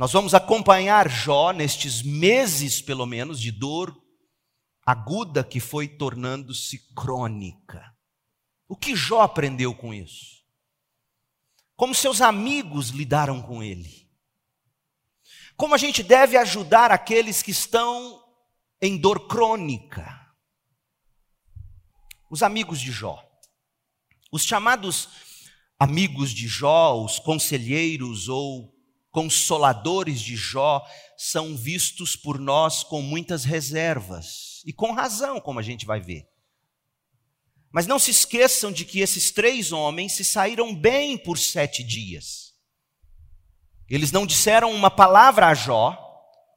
Nós 0.00 0.12
vamos 0.12 0.32
acompanhar 0.32 1.10
Jó 1.10 1.50
nestes 1.50 2.00
meses, 2.00 2.80
pelo 2.80 3.04
menos, 3.04 3.38
de 3.38 3.52
dor 3.52 3.94
aguda 4.82 5.44
que 5.44 5.60
foi 5.60 5.86
tornando-se 5.86 6.78
crônica. 6.94 7.94
O 8.66 8.74
que 8.74 8.96
Jó 8.96 9.20
aprendeu 9.20 9.74
com 9.74 9.92
isso? 9.92 10.42
Como 11.76 11.94
seus 11.94 12.22
amigos 12.22 12.88
lidaram 12.88 13.42
com 13.42 13.62
ele? 13.62 14.10
Como 15.54 15.74
a 15.74 15.78
gente 15.78 16.02
deve 16.02 16.34
ajudar 16.38 16.90
aqueles 16.90 17.42
que 17.42 17.50
estão 17.50 18.24
em 18.80 18.96
dor 18.96 19.28
crônica? 19.28 20.34
Os 22.30 22.42
amigos 22.42 22.80
de 22.80 22.90
Jó. 22.90 23.22
Os 24.32 24.44
chamados 24.44 25.10
amigos 25.78 26.30
de 26.30 26.48
Jó, 26.48 27.04
os 27.04 27.18
conselheiros 27.18 28.28
ou 28.30 28.79
consoladores 29.10 30.20
de 30.20 30.36
Jó, 30.36 30.84
são 31.16 31.56
vistos 31.56 32.16
por 32.16 32.38
nós 32.38 32.82
com 32.82 33.02
muitas 33.02 33.44
reservas, 33.44 34.62
e 34.64 34.72
com 34.72 34.92
razão, 34.92 35.40
como 35.40 35.58
a 35.58 35.62
gente 35.62 35.84
vai 35.84 36.00
ver. 36.00 36.28
Mas 37.72 37.86
não 37.86 37.98
se 37.98 38.10
esqueçam 38.10 38.72
de 38.72 38.84
que 38.84 39.00
esses 39.00 39.30
três 39.30 39.72
homens 39.72 40.12
se 40.12 40.24
saíram 40.24 40.74
bem 40.74 41.16
por 41.16 41.38
sete 41.38 41.84
dias. 41.84 42.54
Eles 43.88 44.12
não 44.12 44.26
disseram 44.26 44.72
uma 44.72 44.90
palavra 44.90 45.48
a 45.48 45.54
Jó, 45.54 45.96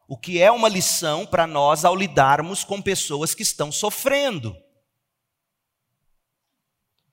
o 0.08 0.18
que 0.18 0.40
é 0.40 0.52
uma 0.52 0.70
lição 0.70 1.26
para 1.26 1.48
nós 1.48 1.86
ao 1.86 1.96
lidarmos 1.96 2.64
com 2.64 2.82
pessoas 2.82 3.34
que 3.34 3.44
estão 3.44 3.72
sofrendo. 3.72 4.56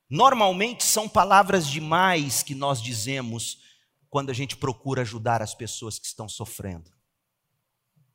Normalmente 0.09 0.85
são 0.85 1.09
palavras 1.09 1.67
demais 1.69 2.43
que 2.43 2.55
nós 2.55 2.83
dizemos 2.83 3.59
quando 4.11 4.29
a 4.29 4.35
gente 4.35 4.57
procura 4.57 5.03
ajudar 5.03 5.41
as 5.41 5.55
pessoas 5.55 5.99
que 5.99 6.07
estão 6.07 6.29
sofrendo. 6.29 6.91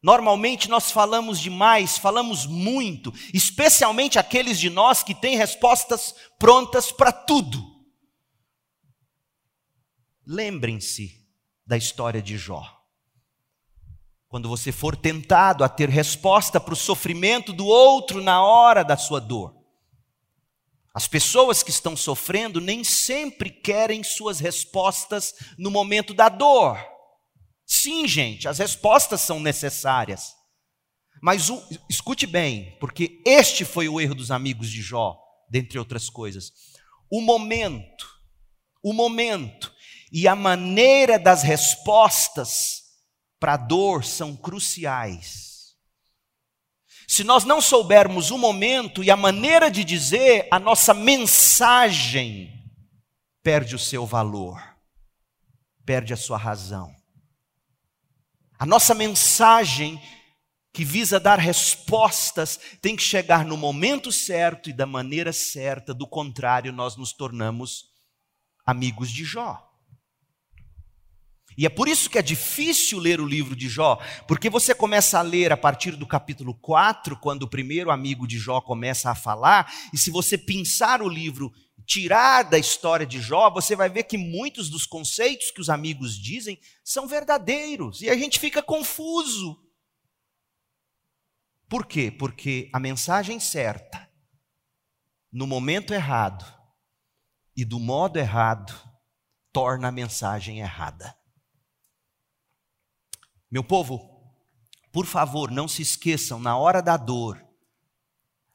Normalmente 0.04 0.70
nós 0.70 0.92
falamos 0.92 1.40
demais, 1.40 1.98
falamos 1.98 2.46
muito, 2.46 3.12
especialmente 3.34 4.20
aqueles 4.20 4.60
de 4.60 4.70
nós 4.70 5.02
que 5.02 5.16
têm 5.16 5.36
respostas 5.36 6.14
prontas 6.38 6.92
para 6.92 7.12
tudo. 7.12 7.60
Lembrem-se 10.28 11.26
da 11.66 11.76
história 11.76 12.22
de 12.22 12.38
Jó. 12.38 12.64
Quando 14.28 14.50
você 14.50 14.72
for 14.72 14.96
tentado 14.96 15.64
a 15.64 15.70
ter 15.70 15.90
resposta 15.90 16.60
para 16.60 16.74
o 16.74 16.78
sofrimento 16.78 17.54
do 17.54 17.66
outro 17.66 18.22
na 18.22 18.44
hora 18.44 18.84
da 18.84 18.98
sua 18.98 19.20
dor. 19.20 19.65
As 20.96 21.10
pessoas 21.10 21.62
que 21.62 21.72
estão 21.72 21.98
sofrendo 21.98 22.62
nem 22.62 22.82
sempre 22.82 23.50
querem 23.50 24.02
suas 24.02 24.40
respostas 24.40 25.34
no 25.58 25.70
momento 25.70 26.14
da 26.14 26.30
dor. 26.30 26.80
Sim, 27.66 28.08
gente, 28.08 28.48
as 28.48 28.60
respostas 28.60 29.20
são 29.20 29.38
necessárias. 29.38 30.34
Mas 31.22 31.50
o, 31.50 31.62
escute 31.90 32.26
bem, 32.26 32.78
porque 32.80 33.22
este 33.26 33.66
foi 33.66 33.90
o 33.90 34.00
erro 34.00 34.16
dos 34.16 34.32
amigos 34.32 34.70
de 34.70 34.82
Jó, 34.82 35.18
dentre 35.50 35.78
outras 35.78 36.10
coisas. 36.10 36.54
O 37.12 37.20
momento, 37.20 38.08
o 38.82 38.94
momento 38.94 39.74
e 40.14 40.30
a 40.30 40.36
maneira 40.36 41.20
das 41.20 41.44
respostas 41.44 42.84
para 43.38 43.56
a 43.56 43.58
dor 43.58 44.06
são 44.06 44.34
cruciais. 44.34 45.55
Se 47.08 47.24
nós 47.24 47.44
não 47.44 47.62
soubermos 47.62 48.32
o 48.32 48.38
momento 48.38 49.04
e 49.04 49.12
a 49.12 49.18
maneira 49.18 49.70
de 49.70 49.84
dizer, 49.84 50.48
a 50.52 50.60
nossa 50.60 50.94
mensagem 50.94 52.52
perde 53.44 53.76
o 53.76 53.80
seu 53.80 54.06
valor, 54.06 54.62
perde 55.86 56.14
a 56.14 56.18
sua 56.18 56.38
razão. 56.38 56.96
A 58.58 58.66
nossa 58.66 58.96
mensagem, 58.96 60.02
que 60.74 60.84
visa 60.84 61.20
dar 61.20 61.38
respostas, 61.38 62.60
tem 62.82 62.96
que 62.96 63.04
chegar 63.04 63.46
no 63.46 63.56
momento 63.56 64.12
certo 64.12 64.70
e 64.70 64.74
da 64.74 64.86
maneira 64.86 65.32
certa, 65.32 65.94
do 65.94 66.08
contrário, 66.08 66.72
nós 66.72 66.96
nos 66.96 67.14
tornamos 67.14 67.86
amigos 68.66 69.12
de 69.12 69.24
Jó. 69.24 69.65
E 71.58 71.66
é 71.66 71.70
por 71.70 71.88
isso 71.88 72.10
que 72.10 72.18
é 72.18 72.22
difícil 72.22 73.00
ler 73.00 73.22
o 73.22 73.26
livro 73.26 73.56
de 73.56 73.70
Jó, 73.70 73.98
porque 74.28 74.50
você 74.50 74.76
começa 74.76 75.20
a 75.20 75.22
ler 75.22 75.54
a 75.54 75.58
partir 75.58 75.96
do 75.96 76.06
capítulo 76.06 76.54
4, 76.54 77.18
quando 77.18 77.44
o 77.44 77.50
primeiro 77.50 77.90
amigo 77.92 78.28
de 78.28 78.38
Jó 78.38 78.60
começa 78.60 79.10
a 79.10 79.16
falar, 79.16 79.72
e 79.94 79.98
se 79.98 80.12
você 80.12 80.38
pensar 80.38 81.02
o 81.02 81.08
livro 81.08 81.54
tirar 81.86 82.44
da 82.44 82.58
história 82.58 83.06
de 83.06 83.22
Jó, 83.22 83.50
você 83.50 83.76
vai 83.76 83.90
ver 83.90 84.04
que 84.04 84.18
muitos 84.18 84.70
dos 84.70 84.86
conceitos 84.86 85.52
que 85.52 85.62
os 85.62 85.70
amigos 85.70 86.18
dizem 86.18 86.60
são 86.84 87.08
verdadeiros 87.08 88.02
e 88.02 88.10
a 88.10 88.18
gente 88.18 88.40
fica 88.40 88.62
confuso. 88.62 89.62
Por 91.70 91.86
quê? 91.86 92.12
Porque 92.12 92.70
a 92.74 92.80
mensagem 92.80 93.40
certa, 93.40 94.10
no 95.32 95.48
momento 95.48 95.94
errado 95.94 96.46
e 97.56 97.64
do 97.64 97.80
modo 97.80 98.18
errado, 98.18 98.74
torna 99.52 99.88
a 99.88 99.92
mensagem 99.92 100.60
errada. 100.60 101.16
Meu 103.56 103.64
povo, 103.64 104.22
por 104.92 105.06
favor, 105.06 105.50
não 105.50 105.66
se 105.66 105.82
esqueçam, 105.82 106.42
na 106.42 106.58
hora 106.58 106.82
da 106.82 106.98
dor, 106.98 107.42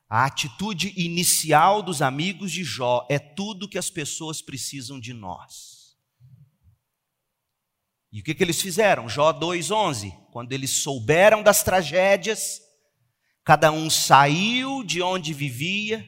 a 0.07 0.27
atitude 0.27 0.93
inicial 0.95 1.83
dos 1.83 2.03
amigos 2.03 2.53
de 2.53 2.63
Jó 2.63 3.07
é 3.09 3.19
tudo 3.19 3.67
que 3.67 3.79
as 3.79 3.89
pessoas 3.89 4.43
precisam 4.43 5.01
de 5.01 5.15
nós. 5.15 5.97
E 8.13 8.21
o 8.21 8.23
que, 8.23 8.35
que 8.35 8.45
eles 8.45 8.61
fizeram? 8.61 9.09
Jó 9.09 9.33
2,11. 9.33 10.15
Quando 10.33 10.53
eles 10.53 10.83
souberam 10.83 11.43
das 11.43 11.63
tragédias, 11.63 12.61
cada 13.43 13.73
um 13.73 13.89
saiu 13.89 14.85
de 14.85 15.01
onde 15.01 15.33
vivia, 15.33 16.07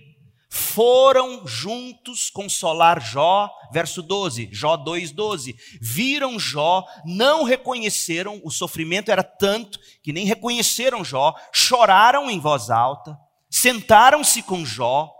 foram 0.55 1.47
juntos 1.47 2.29
consolar 2.29 3.01
Jó, 3.01 3.51
verso 3.73 4.03
12, 4.03 4.51
Jó 4.53 4.77
2,12. 4.77 5.57
Viram 5.81 6.39
Jó, 6.39 6.85
não 7.07 7.45
reconheceram, 7.45 8.41
o 8.45 8.51
sofrimento 8.51 9.11
era 9.11 9.23
tanto 9.23 9.79
que 10.03 10.13
nem 10.13 10.27
reconheceram 10.27 11.05
Jó, 11.05 11.35
choraram 11.53 12.31
em 12.31 12.39
voz 12.39 12.69
alta 12.69 13.19
Sentaram-se 13.55 14.43
com 14.43 14.65
Jó 14.65 15.11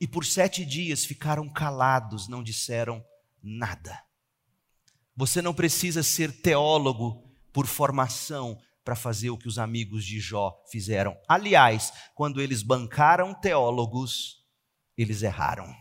e 0.00 0.08
por 0.08 0.24
sete 0.24 0.64
dias 0.64 1.04
ficaram 1.04 1.46
calados, 1.46 2.26
não 2.26 2.42
disseram 2.42 3.04
nada. 3.42 4.02
Você 5.14 5.42
não 5.42 5.52
precisa 5.52 6.02
ser 6.02 6.40
teólogo 6.40 7.30
por 7.52 7.66
formação 7.66 8.58
para 8.84 8.94
fazer 8.94 9.30
o 9.30 9.38
que 9.38 9.48
os 9.48 9.58
amigos 9.58 10.04
de 10.04 10.20
Jó 10.20 10.54
fizeram. 10.70 11.16
Aliás, 11.26 11.92
quando 12.14 12.40
eles 12.40 12.62
bancaram 12.62 13.32
teólogos, 13.32 14.44
eles 14.96 15.22
erraram. 15.22 15.74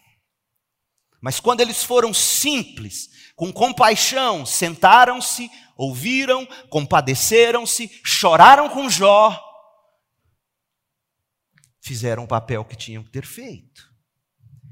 Mas 1.21 1.39
quando 1.39 1.61
eles 1.61 1.83
foram 1.83 2.13
simples, 2.13 3.31
com 3.35 3.51
compaixão, 3.51 4.45
sentaram-se, 4.45 5.49
ouviram, 5.77 6.45
compadeceram-se, 6.69 7.89
choraram 8.03 8.69
com 8.69 8.89
Jó, 8.89 9.39
fizeram 11.81 12.23
o 12.23 12.27
papel 12.27 12.65
que 12.65 12.75
tinham 12.75 13.03
que 13.03 13.11
ter 13.11 13.25
feito. 13.25 13.91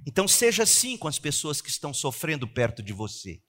Então 0.06 0.28
seja 0.28 0.64
assim 0.64 0.98
com 0.98 1.08
as 1.08 1.20
pessoas 1.20 1.62
que 1.62 1.70
estão 1.70 1.94
sofrendo 1.94 2.48
perto 2.48 2.82
de 2.82 2.94
você. 2.94 3.42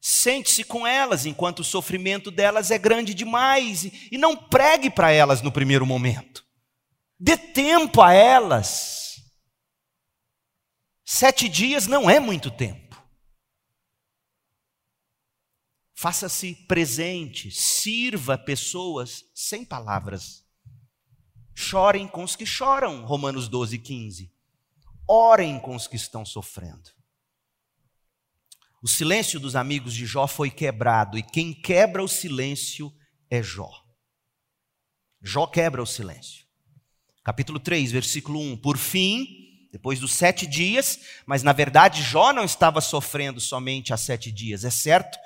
Sente-se 0.00 0.62
com 0.62 0.86
elas 0.86 1.26
enquanto 1.26 1.60
o 1.60 1.64
sofrimento 1.64 2.30
delas 2.30 2.70
é 2.70 2.78
grande 2.78 3.12
demais 3.14 3.84
e, 3.84 4.18
não 4.18 4.36
pregue 4.36 4.90
para 4.90 5.10
elas 5.10 5.42
no 5.42 5.50
primeiro 5.50 5.84
momento. 5.84 6.44
Dê 7.18 7.36
tempo 7.36 8.02
a 8.02 8.12
elas. 8.12 9.16
Sete 11.04 11.48
dias 11.48 11.86
não 11.86 12.10
é 12.10 12.20
muito 12.20 12.50
tempo. 12.50 12.86
Faça-se 15.94 16.54
presente, 16.66 17.50
sirva 17.50 18.36
pessoas 18.36 19.24
sem 19.34 19.64
palavras. 19.64 20.44
Chorem 21.54 22.06
com 22.06 22.22
os 22.22 22.36
que 22.36 22.44
choram, 22.44 23.06
Romanos 23.06 23.48
12, 23.48 23.78
15. 23.78 24.32
Orem 25.08 25.58
com 25.58 25.74
os 25.74 25.86
que 25.86 25.96
estão 25.96 26.24
sofrendo. 26.24 26.95
O 28.82 28.88
silêncio 28.88 29.40
dos 29.40 29.56
amigos 29.56 29.94
de 29.94 30.06
Jó 30.06 30.26
foi 30.26 30.50
quebrado, 30.50 31.16
e 31.18 31.22
quem 31.22 31.52
quebra 31.52 32.02
o 32.02 32.08
silêncio 32.08 32.92
é 33.30 33.42
Jó. 33.42 33.70
Jó 35.22 35.46
quebra 35.46 35.82
o 35.82 35.86
silêncio. 35.86 36.46
Capítulo 37.24 37.58
3, 37.58 37.90
versículo 37.90 38.38
1. 38.38 38.58
Por 38.58 38.78
fim, 38.78 39.26
depois 39.72 39.98
dos 39.98 40.12
sete 40.12 40.46
dias, 40.46 41.00
mas 41.26 41.42
na 41.42 41.52
verdade 41.52 42.02
Jó 42.02 42.32
não 42.32 42.44
estava 42.44 42.80
sofrendo 42.80 43.40
somente 43.40 43.92
há 43.92 43.96
sete 43.96 44.30
dias, 44.30 44.64
é 44.64 44.70
certo 44.70 45.18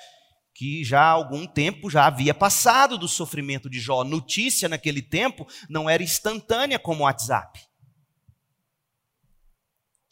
que 0.54 0.84
já 0.84 1.00
há 1.00 1.10
algum 1.10 1.46
tempo 1.46 1.88
já 1.88 2.06
havia 2.06 2.34
passado 2.34 2.98
do 2.98 3.08
sofrimento 3.08 3.70
de 3.70 3.80
Jó. 3.80 4.04
Notícia 4.04 4.68
naquele 4.68 5.00
tempo 5.00 5.46
não 5.68 5.88
era 5.88 6.02
instantânea 6.02 6.78
como 6.78 7.00
o 7.00 7.04
WhatsApp. 7.04 7.69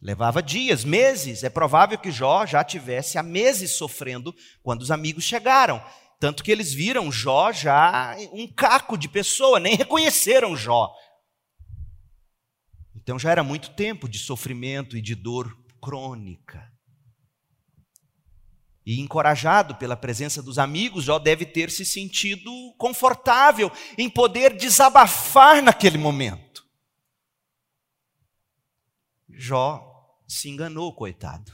Levava 0.01 0.43
dias, 0.43 0.85
meses. 0.85 1.43
É 1.43 1.51
provável 1.51 1.99
que 1.99 2.11
Jó 2.11 2.47
já 2.47 2.63
tivesse 2.63 3.19
há 3.19 3.23
meses 3.23 3.73
sofrendo 3.73 4.35
quando 4.63 4.83
os 4.83 4.91
amigos 4.91 5.25
chegaram. 5.25 5.85
Tanto 6.21 6.43
que 6.43 6.51
eles 6.51 6.73
viram 6.73 7.11
Jó 7.11 7.53
já 7.53 8.17
um 8.33 8.47
caco 8.47 8.97
de 8.97 9.09
pessoa, 9.09 9.61
nem 9.61 9.77
reconheceram 9.77 10.57
Jó. 10.57 10.93
Então 12.95 13.19
já 13.19 13.31
era 13.31 13.43
muito 13.43 13.71
tempo 13.71 14.09
de 14.09 14.19
sofrimento 14.19 14.97
e 14.97 15.03
de 15.03 15.15
dor 15.15 15.57
crônica. 15.81 16.71
E 18.85 19.01
encorajado 19.01 19.75
pela 19.75 19.97
presença 19.97 20.43
dos 20.43 20.59
amigos, 20.59 21.05
Jó 21.05 21.19
deve 21.19 21.45
ter 21.45 21.71
se 21.71 21.85
sentido 21.85 22.51
confortável 22.79 23.71
em 23.99 24.09
poder 24.09 24.57
desabafar 24.57 25.63
naquele 25.63 25.99
momento. 25.99 26.48
Jó 29.39 29.81
se 30.27 30.49
enganou, 30.49 30.93
coitado. 30.93 31.53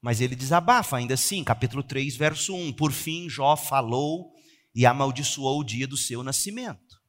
Mas 0.00 0.20
ele 0.20 0.36
desabafa 0.36 0.96
ainda 0.96 1.14
assim, 1.14 1.42
capítulo 1.42 1.82
3, 1.82 2.16
verso 2.16 2.54
1. 2.54 2.72
Por 2.74 2.92
fim, 2.92 3.28
Jó 3.28 3.56
falou 3.56 4.32
e 4.74 4.86
amaldiçoou 4.86 5.60
o 5.60 5.64
dia 5.64 5.88
do 5.88 5.96
seu 5.96 6.22
nascimento. 6.22 7.02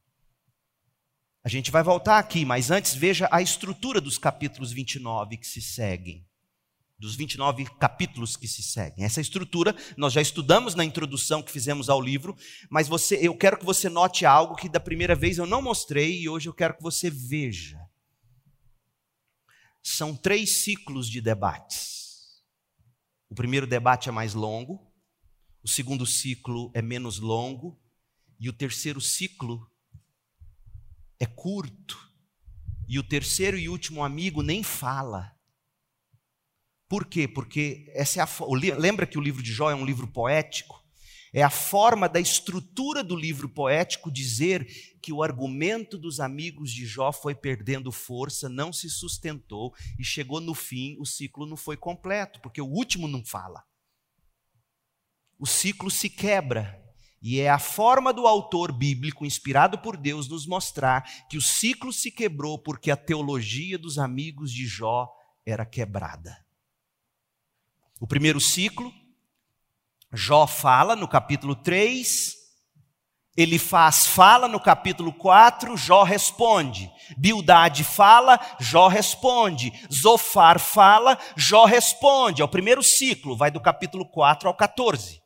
A 1.43 1.49
gente 1.49 1.69
vai 1.69 1.83
voltar 1.83 2.17
aqui, 2.17 2.43
mas 2.43 2.71
antes 2.71 2.95
veja 2.95 3.29
a 3.31 3.41
estrutura 3.41 4.01
dos 4.01 4.17
capítulos 4.17 4.71
29 4.71 5.37
que 5.37 5.45
se 5.45 5.61
seguem 5.61 6.25
dos 6.97 7.15
29 7.15 7.65
capítulos 7.77 8.37
que 8.37 8.47
se 8.47 8.63
seguem. 8.63 9.03
Essa 9.03 9.21
estrutura 9.21 9.75
nós 9.97 10.13
já 10.13 10.21
estudamos 10.21 10.75
na 10.75 10.85
introdução 10.85 11.43
que 11.43 11.51
fizemos 11.51 11.89
ao 11.89 12.01
livro, 12.01 12.35
mas 12.69 12.87
você, 12.87 13.19
eu 13.21 13.35
quero 13.35 13.57
que 13.57 13.65
você 13.65 13.89
note 13.89 14.25
algo 14.25 14.55
que 14.55 14.69
da 14.69 14.79
primeira 14.79 15.15
vez 15.15 15.37
eu 15.37 15.45
não 15.45 15.61
mostrei 15.61 16.21
e 16.21 16.29
hoje 16.29 16.47
eu 16.47 16.53
quero 16.53 16.75
que 16.75 16.83
você 16.83 17.09
veja. 17.09 17.77
São 19.87 20.15
três 20.15 20.63
ciclos 20.63 21.07
de 21.07 21.21
debates. 21.21 22.43
O 23.29 23.35
primeiro 23.35 23.67
debate 23.67 24.09
é 24.09 24.11
mais 24.11 24.33
longo, 24.33 24.91
o 25.63 25.67
segundo 25.67 26.07
ciclo 26.07 26.71
é 26.73 26.81
menos 26.81 27.19
longo 27.19 27.79
e 28.39 28.49
o 28.49 28.53
terceiro 28.53 28.99
ciclo 28.99 29.71
é 31.19 31.27
curto, 31.27 32.11
e 32.87 32.97
o 32.97 33.03
terceiro 33.03 33.59
e 33.59 33.69
último 33.69 34.03
amigo 34.03 34.41
nem 34.41 34.63
fala. 34.63 35.37
Por 36.89 37.05
quê? 37.05 37.27
Porque 37.27 37.85
essa 37.93 38.19
é 38.19 38.23
a, 38.23 38.27
lembra 38.75 39.05
que 39.05 39.19
o 39.19 39.21
livro 39.21 39.43
de 39.43 39.53
Jó 39.53 39.69
é 39.69 39.75
um 39.75 39.85
livro 39.85 40.07
poético? 40.07 40.83
É 41.31 41.43
a 41.43 41.49
forma 41.51 42.09
da 42.09 42.19
estrutura 42.19 43.03
do 43.03 43.15
livro 43.15 43.47
poético 43.47 44.11
dizer 44.11 44.67
que 45.05 45.13
o 45.13 45.21
argumento 45.21 45.99
dos 45.99 46.19
amigos 46.19 46.71
de 46.71 46.83
Jó 46.83 47.11
foi 47.11 47.35
perdendo 47.35 47.91
força, 47.91 48.49
não 48.49 48.73
se 48.73 48.89
sustentou 48.89 49.71
e 49.99 50.03
chegou 50.03 50.41
no 50.41 50.55
fim, 50.55 50.97
o 50.99 51.05
ciclo 51.05 51.45
não 51.45 51.55
foi 51.55 51.77
completo, 51.77 52.41
porque 52.41 52.59
o 52.59 52.65
último 52.65 53.07
não 53.07 53.23
fala. 53.23 53.63
O 55.37 55.45
ciclo 55.45 55.91
se 55.91 56.09
quebra. 56.09 56.83
E 57.21 57.39
é 57.39 57.51
a 57.51 57.59
forma 57.59 58.11
do 58.11 58.25
autor 58.25 58.71
bíblico, 58.71 59.27
inspirado 59.27 59.77
por 59.77 59.95
Deus, 59.95 60.27
nos 60.27 60.47
mostrar 60.47 61.03
que 61.29 61.37
o 61.37 61.41
ciclo 61.41 61.93
se 61.93 62.09
quebrou 62.09 62.57
porque 62.57 62.89
a 62.89 62.97
teologia 62.97 63.77
dos 63.77 63.99
amigos 63.99 64.51
de 64.51 64.65
Jó 64.65 65.07
era 65.45 65.67
quebrada. 65.67 66.43
O 68.01 68.07
primeiro 68.07 68.41
ciclo, 68.41 68.91
Jó 70.11 70.47
fala 70.47 70.95
no 70.95 71.07
capítulo 71.07 71.55
3, 71.55 72.44
ele 73.37 73.59
faz 73.59 74.07
fala 74.07 74.47
no 74.47 74.59
capítulo 74.59 75.11
4, 75.11 75.75
Jó 75.75 76.03
responde. 76.03 76.89
Bildade 77.17 77.83
fala, 77.83 78.39
Jó 78.59 78.87
responde. 78.87 79.73
Zofar 79.93 80.59
fala, 80.59 81.17
Jó 81.35 81.65
responde. 81.65 82.41
É 82.41 82.45
o 82.45 82.49
primeiro 82.49 82.81
ciclo, 82.81 83.35
vai 83.35 83.51
do 83.51 83.59
capítulo 83.59 84.05
4 84.05 84.47
ao 84.47 84.55
14. 84.55 85.21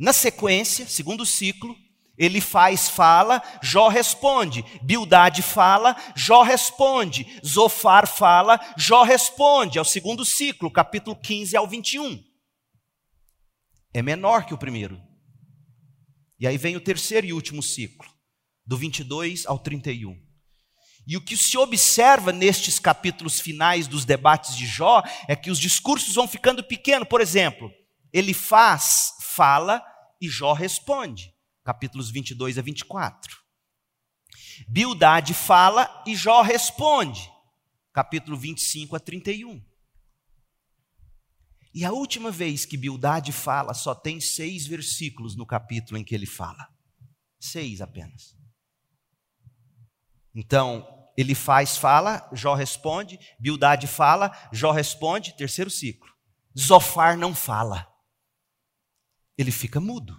Na 0.00 0.12
sequência, 0.12 0.86
segundo 0.86 1.24
ciclo, 1.24 1.76
ele 2.18 2.40
faz 2.40 2.88
fala, 2.88 3.40
Jó 3.62 3.88
responde. 3.88 4.64
Bildade 4.82 5.42
fala, 5.42 5.96
Jó 6.16 6.42
responde. 6.42 7.40
Zofar 7.46 8.08
fala, 8.08 8.58
Jó 8.76 9.04
responde. 9.04 9.78
É 9.78 9.80
o 9.80 9.84
segundo 9.84 10.24
ciclo, 10.24 10.70
capítulo 10.70 11.14
15 11.14 11.56
ao 11.56 11.68
21. 11.68 12.20
É 13.94 14.02
menor 14.02 14.44
que 14.44 14.54
o 14.54 14.58
primeiro. 14.58 15.09
E 16.40 16.46
aí 16.46 16.56
vem 16.56 16.74
o 16.74 16.80
terceiro 16.80 17.26
e 17.26 17.32
último 17.34 17.62
ciclo, 17.62 18.08
do 18.64 18.76
22 18.76 19.44
ao 19.46 19.58
31. 19.58 20.18
E 21.06 21.16
o 21.16 21.20
que 21.20 21.36
se 21.36 21.58
observa 21.58 22.32
nestes 22.32 22.78
capítulos 22.78 23.38
finais 23.38 23.86
dos 23.86 24.06
debates 24.06 24.56
de 24.56 24.66
Jó 24.66 25.02
é 25.28 25.36
que 25.36 25.50
os 25.50 25.58
discursos 25.58 26.14
vão 26.14 26.26
ficando 26.26 26.64
pequenos. 26.64 27.08
Por 27.08 27.20
exemplo, 27.20 27.70
ele 28.12 28.32
faz, 28.32 29.12
fala, 29.20 29.84
e 30.20 30.28
Jó 30.28 30.52
responde. 30.52 31.30
Capítulos 31.62 32.10
22 32.10 32.58
a 32.58 32.62
24. 32.62 33.36
Bildade 34.68 35.34
fala 35.34 36.02
e 36.06 36.14
Jó 36.14 36.42
responde. 36.42 37.30
Capítulo 37.92 38.36
25 38.36 38.96
a 38.96 39.00
31. 39.00 39.62
E 41.72 41.84
a 41.84 41.92
última 41.92 42.30
vez 42.30 42.64
que 42.64 42.76
Bildade 42.76 43.32
fala, 43.32 43.74
só 43.74 43.94
tem 43.94 44.20
seis 44.20 44.66
versículos 44.66 45.36
no 45.36 45.46
capítulo 45.46 45.98
em 45.98 46.04
que 46.04 46.14
ele 46.14 46.26
fala. 46.26 46.68
Seis 47.38 47.80
apenas. 47.80 48.36
Então, 50.34 50.86
ele 51.16 51.34
faz, 51.34 51.76
fala, 51.76 52.28
Jó 52.32 52.54
responde, 52.54 53.18
Bildade 53.38 53.86
fala, 53.86 54.30
Jó 54.52 54.72
responde, 54.72 55.36
terceiro 55.36 55.70
ciclo. 55.70 56.10
Zofar 56.58 57.16
não 57.16 57.34
fala 57.34 57.90
ele 59.40 59.50
fica 59.50 59.80
mudo. 59.80 60.14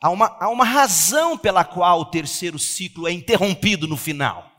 Há 0.00 0.10
uma, 0.10 0.36
há 0.38 0.50
uma 0.50 0.64
razão 0.64 1.38
pela 1.38 1.64
qual 1.64 2.00
o 2.00 2.04
terceiro 2.04 2.58
ciclo 2.58 3.08
é 3.08 3.12
interrompido 3.12 3.86
no 3.86 3.96
final. 3.96 4.51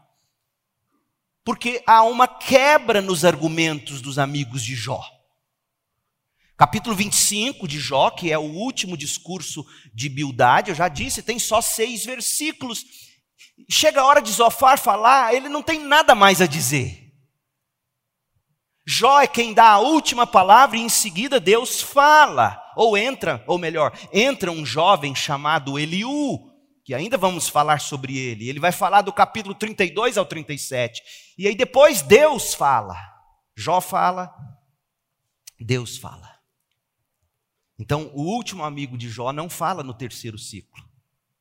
Porque 1.44 1.84
há 1.86 2.04
uma 2.04 2.28
quebra 2.28 3.02
nos 3.02 3.26
argumentos 3.26 4.02
dos 4.02 4.18
amigos 4.18 4.64
de 4.64 4.76
Jó. 4.76 5.04
Capítulo 6.56 6.96
25 6.96 7.68
de 7.68 7.80
Jó, 7.80 8.10
que 8.10 8.32
é 8.32 8.38
o 8.38 8.42
último 8.42 8.96
discurso 8.96 9.66
de 9.94 10.08
Bildade, 10.08 10.70
eu 10.70 10.76
já 10.76 10.88
disse, 10.88 11.22
tem 11.22 11.38
só 11.40 11.60
seis 11.60 12.06
versículos. 12.06 12.86
Chega 13.70 14.02
a 14.02 14.06
hora 14.06 14.22
de 14.22 14.32
Zofar 14.32 14.80
falar, 14.80 15.34
ele 15.34 15.50
não 15.50 15.62
tem 15.62 15.80
nada 15.80 16.16
mais 16.16 16.42
a 16.42 16.48
dizer. 16.48 17.04
Jó 18.86 19.22
é 19.22 19.28
quem 19.28 19.54
dá 19.54 19.70
a 19.72 19.80
última 19.80 20.28
palavra 20.28 20.78
e 20.78 20.82
em 20.82 20.90
seguida 20.90 21.40
Deus 21.40 21.82
fala. 21.82 22.62
Ou 22.76 22.98
entra, 22.98 23.44
ou 23.48 23.58
melhor, 23.58 23.98
entra 24.12 24.52
um 24.52 24.66
jovem 24.66 25.16
chamado 25.16 25.80
Eliú, 25.80 26.52
que 26.84 26.94
ainda 26.94 27.18
vamos 27.18 27.48
falar 27.48 27.80
sobre 27.80 28.18
ele. 28.18 28.50
Ele 28.50 28.60
vai 28.60 28.72
falar 28.72 29.02
do 29.02 29.14
capítulo 29.14 29.56
32 29.56 30.18
ao 30.18 30.26
37. 30.26 31.02
E 31.38 31.48
aí 31.48 31.56
depois 31.56 32.02
Deus 32.02 32.54
fala. 32.54 32.96
Jó 33.56 33.80
fala, 33.80 34.34
Deus 35.60 35.98
fala. 35.98 36.34
Então, 37.78 38.12
o 38.14 38.22
último 38.22 38.64
amigo 38.64 38.98
de 38.98 39.10
Jó 39.10 39.32
não 39.32 39.50
fala 39.50 39.84
no 39.84 39.94
terceiro 39.94 40.38
ciclo. 40.38 40.84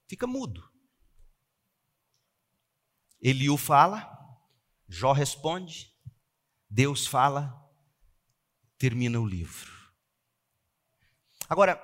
Fica 0.09 0.27
mudo. 0.27 0.71
Eliú 3.21 3.57
fala, 3.57 4.11
Jó 4.89 5.13
responde, 5.13 5.95
Deus 6.69 7.07
fala, 7.07 7.55
termina 8.77 9.21
o 9.21 9.27
livro. 9.27 9.71
Agora, 11.49 11.81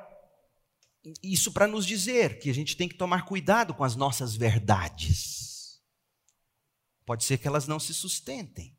isso 1.22 1.52
para 1.52 1.66
nos 1.66 1.86
dizer 1.86 2.38
que 2.38 2.50
a 2.50 2.54
gente 2.54 2.76
tem 2.76 2.88
que 2.88 2.96
tomar 2.96 3.24
cuidado 3.24 3.72
com 3.72 3.84
as 3.84 3.94
nossas 3.94 4.34
verdades. 4.34 5.47
Pode 7.08 7.24
ser 7.24 7.38
que 7.38 7.48
elas 7.48 7.66
não 7.66 7.80
se 7.80 7.94
sustentem. 7.94 8.76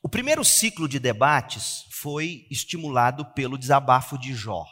O 0.00 0.08
primeiro 0.08 0.44
ciclo 0.44 0.88
de 0.88 1.00
debates 1.00 1.84
foi 1.90 2.46
estimulado 2.48 3.24
pelo 3.34 3.58
desabafo 3.58 4.16
de 4.16 4.32
Jó. 4.32 4.64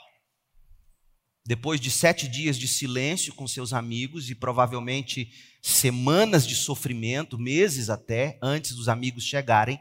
Depois 1.45 1.81
de 1.81 1.91
sete 1.91 2.29
dias 2.29 2.57
de 2.57 2.69
silêncio 2.69 3.35
com 3.35 3.49
seus 3.49 3.73
amigos 3.73 4.31
e 4.31 4.37
provavelmente 4.37 5.29
semanas 5.61 6.47
de 6.47 6.55
sofrimento, 6.55 7.37
meses 7.37 7.91
até, 7.91 8.39
antes 8.41 8.77
dos 8.77 8.89
amigos 8.89 9.25
chegarem, 9.25 9.77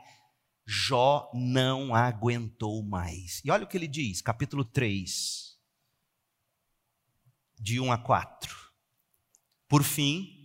Jó 0.65 1.29
não 1.35 1.93
aguentou 1.93 2.83
mais. 2.83 3.43
E 3.45 3.51
olha 3.51 3.63
o 3.63 3.67
que 3.67 3.77
ele 3.77 3.87
diz, 3.87 4.23
capítulo 4.23 4.65
3, 4.65 5.55
de 7.59 7.79
1 7.79 7.91
a 7.91 7.97
4. 7.99 8.57
Por 9.67 9.83
fim, 9.83 10.36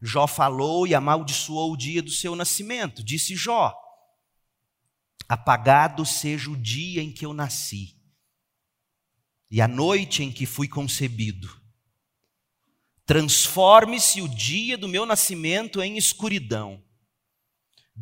Jó 0.00 0.26
falou 0.26 0.86
e 0.86 0.94
amaldiçoou 0.94 1.72
o 1.72 1.76
dia 1.76 2.02
do 2.02 2.10
seu 2.10 2.34
nascimento. 2.34 3.02
Disse 3.02 3.36
Jó: 3.36 3.74
Apagado 5.28 6.06
seja 6.06 6.50
o 6.50 6.56
dia 6.56 7.02
em 7.02 7.12
que 7.12 7.24
eu 7.24 7.34
nasci, 7.34 7.96
e 9.50 9.60
a 9.60 9.68
noite 9.68 10.22
em 10.22 10.32
que 10.32 10.46
fui 10.46 10.68
concebido. 10.68 11.60
Transforme-se 13.04 14.22
o 14.22 14.28
dia 14.28 14.78
do 14.78 14.86
meu 14.86 15.04
nascimento 15.04 15.82
em 15.82 15.96
escuridão 15.96 16.82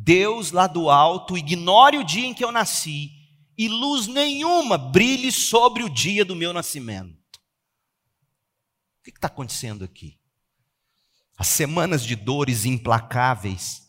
Deus 0.01 0.51
lá 0.51 0.67
do 0.67 0.89
alto 0.89 1.37
ignore 1.37 1.97
o 1.97 2.03
dia 2.03 2.25
em 2.25 2.33
que 2.33 2.43
eu 2.43 2.51
nasci 2.51 3.11
e 3.57 3.67
luz 3.67 4.07
nenhuma 4.07 4.77
brilhe 4.77 5.31
sobre 5.31 5.83
o 5.83 5.89
dia 5.89 6.23
do 6.23 6.35
meu 6.35 6.53
nascimento. 6.53 7.19
O 8.99 9.03
que 9.03 9.09
está 9.09 9.27
acontecendo 9.27 9.83
aqui? 9.83 10.18
As 11.39 11.47
semanas 11.47 12.03
de 12.03 12.17
dores 12.17 12.65
implacáveis, 12.65 13.87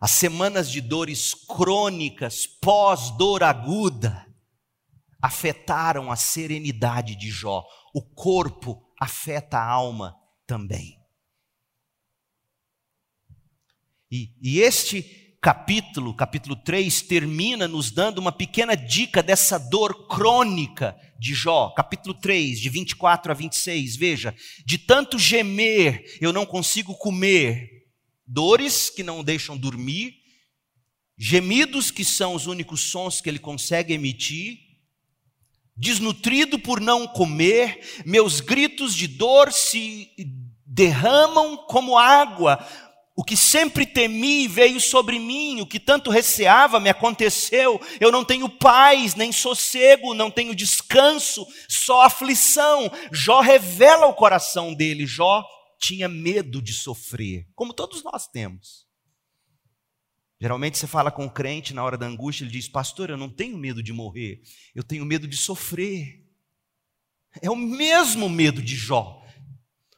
as 0.00 0.12
semanas 0.12 0.70
de 0.70 0.80
dores 0.80 1.34
crônicas, 1.34 2.46
pós-dor 2.46 3.42
aguda, 3.42 4.26
afetaram 5.20 6.10
a 6.10 6.16
serenidade 6.16 7.14
de 7.14 7.30
Jó. 7.30 7.62
O 7.92 8.00
corpo 8.00 8.90
afeta 8.98 9.58
a 9.58 9.68
alma 9.68 10.16
também. 10.46 10.98
E, 14.10 14.34
e 14.40 14.60
este 14.60 15.27
capítulo, 15.40 16.14
capítulo 16.14 16.56
3, 16.56 17.02
termina 17.02 17.68
nos 17.68 17.90
dando 17.90 18.18
uma 18.18 18.32
pequena 18.32 18.76
dica 18.76 19.22
dessa 19.22 19.58
dor 19.58 20.06
crônica 20.08 20.96
de 21.18 21.32
Jó. 21.34 21.70
Capítulo 21.70 22.14
3, 22.14 22.60
de 22.60 22.68
24 22.68 23.30
a 23.30 23.34
26, 23.34 23.96
veja: 23.96 24.34
de 24.64 24.78
tanto 24.78 25.18
gemer, 25.18 26.04
eu 26.20 26.32
não 26.32 26.44
consigo 26.44 26.94
comer, 26.96 27.86
dores 28.26 28.90
que 28.90 29.02
não 29.02 29.22
deixam 29.22 29.56
dormir, 29.56 30.14
gemidos 31.16 31.90
que 31.90 32.04
são 32.04 32.34
os 32.34 32.46
únicos 32.46 32.80
sons 32.90 33.20
que 33.20 33.28
ele 33.28 33.38
consegue 33.38 33.94
emitir, 33.94 34.58
desnutrido 35.76 36.58
por 36.58 36.80
não 36.80 37.06
comer, 37.06 38.02
meus 38.04 38.40
gritos 38.40 38.94
de 38.94 39.06
dor 39.06 39.52
se 39.52 40.10
derramam 40.66 41.56
como 41.68 41.96
água 41.96 42.58
O 43.18 43.24
que 43.24 43.36
sempre 43.36 43.84
temi 43.84 44.46
veio 44.46 44.80
sobre 44.80 45.18
mim, 45.18 45.60
o 45.60 45.66
que 45.66 45.80
tanto 45.80 46.08
receava 46.08 46.78
me 46.78 46.88
aconteceu. 46.88 47.80
Eu 47.98 48.12
não 48.12 48.24
tenho 48.24 48.48
paz, 48.48 49.16
nem 49.16 49.32
sossego, 49.32 50.14
não 50.14 50.30
tenho 50.30 50.54
descanso, 50.54 51.44
só 51.68 52.02
aflição. 52.02 52.88
Jó 53.10 53.40
revela 53.40 54.06
o 54.06 54.14
coração 54.14 54.72
dele. 54.72 55.04
Jó 55.04 55.44
tinha 55.80 56.08
medo 56.08 56.62
de 56.62 56.72
sofrer, 56.72 57.48
como 57.56 57.74
todos 57.74 58.04
nós 58.04 58.28
temos. 58.28 58.86
Geralmente 60.40 60.78
você 60.78 60.86
fala 60.86 61.10
com 61.10 61.26
o 61.26 61.30
crente 61.30 61.74
na 61.74 61.82
hora 61.82 61.98
da 61.98 62.06
angústia, 62.06 62.44
ele 62.44 62.52
diz: 62.52 62.68
Pastor, 62.68 63.10
eu 63.10 63.16
não 63.16 63.28
tenho 63.28 63.58
medo 63.58 63.82
de 63.82 63.92
morrer, 63.92 64.42
eu 64.76 64.84
tenho 64.84 65.04
medo 65.04 65.26
de 65.26 65.36
sofrer. 65.36 66.24
É 67.42 67.50
o 67.50 67.56
mesmo 67.56 68.28
medo 68.28 68.62
de 68.62 68.76
Jó. 68.76 69.26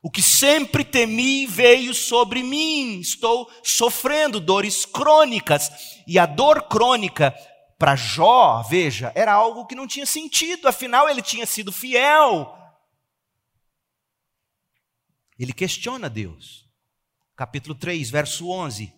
O 0.02 0.10
que 0.10 0.22
sempre 0.22 0.84
temi 0.84 1.46
veio 1.46 1.92
sobre 1.92 2.42
mim. 2.42 3.00
Estou 3.00 3.50
sofrendo 3.62 4.40
dores 4.40 4.86
crônicas. 4.86 5.70
E 6.06 6.18
a 6.18 6.26
dor 6.26 6.62
crônica 6.68 7.34
para 7.78 7.96
Jó, 7.96 8.62
veja, 8.62 9.10
era 9.14 9.32
algo 9.32 9.66
que 9.66 9.74
não 9.74 9.86
tinha 9.86 10.04
sentido, 10.04 10.68
afinal 10.68 11.08
ele 11.08 11.22
tinha 11.22 11.46
sido 11.46 11.72
fiel. 11.72 12.54
Ele 15.38 15.54
questiona 15.54 16.10
Deus. 16.10 16.68
Capítulo 17.34 17.74
3, 17.74 18.10
verso 18.10 18.50
11. 18.50 18.92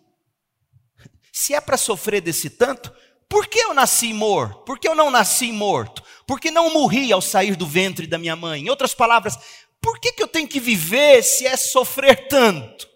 Se 1.32 1.54
é 1.54 1.60
para 1.60 1.76
sofrer 1.76 2.20
desse 2.20 2.50
tanto, 2.50 2.92
por 3.28 3.46
que 3.46 3.60
eu 3.60 3.72
nasci 3.72 4.12
morto? 4.12 4.64
Por 4.64 4.80
que 4.80 4.88
eu 4.88 4.96
não 4.96 5.12
nasci 5.12 5.52
morto? 5.52 6.02
Por 6.26 6.40
que 6.40 6.50
não 6.50 6.74
morri 6.74 7.12
ao 7.12 7.22
sair 7.22 7.54
do 7.54 7.66
ventre 7.66 8.06
da 8.06 8.18
minha 8.18 8.34
mãe? 8.34 8.62
Em 8.62 8.68
outras 8.68 8.94
palavras, 8.94 9.38
por 9.82 9.98
que, 9.98 10.12
que 10.12 10.22
eu 10.22 10.28
tenho 10.28 10.48
que 10.48 10.60
viver 10.60 11.22
se 11.24 11.44
é 11.44 11.56
sofrer 11.56 12.28
tanto? 12.28 12.88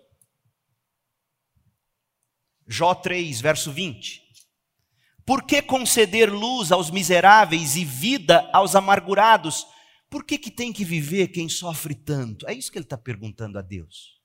Jó 2.66 2.94
3, 2.94 3.40
verso 3.40 3.72
20. 3.72 4.22
Por 5.27 5.42
que 5.42 5.61
conceder 5.61 6.33
luz 6.33 6.70
aos 6.70 6.88
miseráveis 6.88 7.75
e 7.75 7.85
vida 7.85 8.49
aos 8.53 8.77
amargurados? 8.77 9.66
Por 10.09 10.25
que, 10.25 10.38
que 10.38 10.51
tem 10.51 10.72
que 10.72 10.85
viver 10.85 11.29
quem 11.29 11.49
sofre 11.49 11.96
tanto? 11.96 12.49
É 12.49 12.55
isso 12.55 12.70
que 12.70 12.79
ele 12.79 12.85
está 12.85 12.96
perguntando 12.96 13.59
a 13.59 13.62
Deus. 13.62 14.20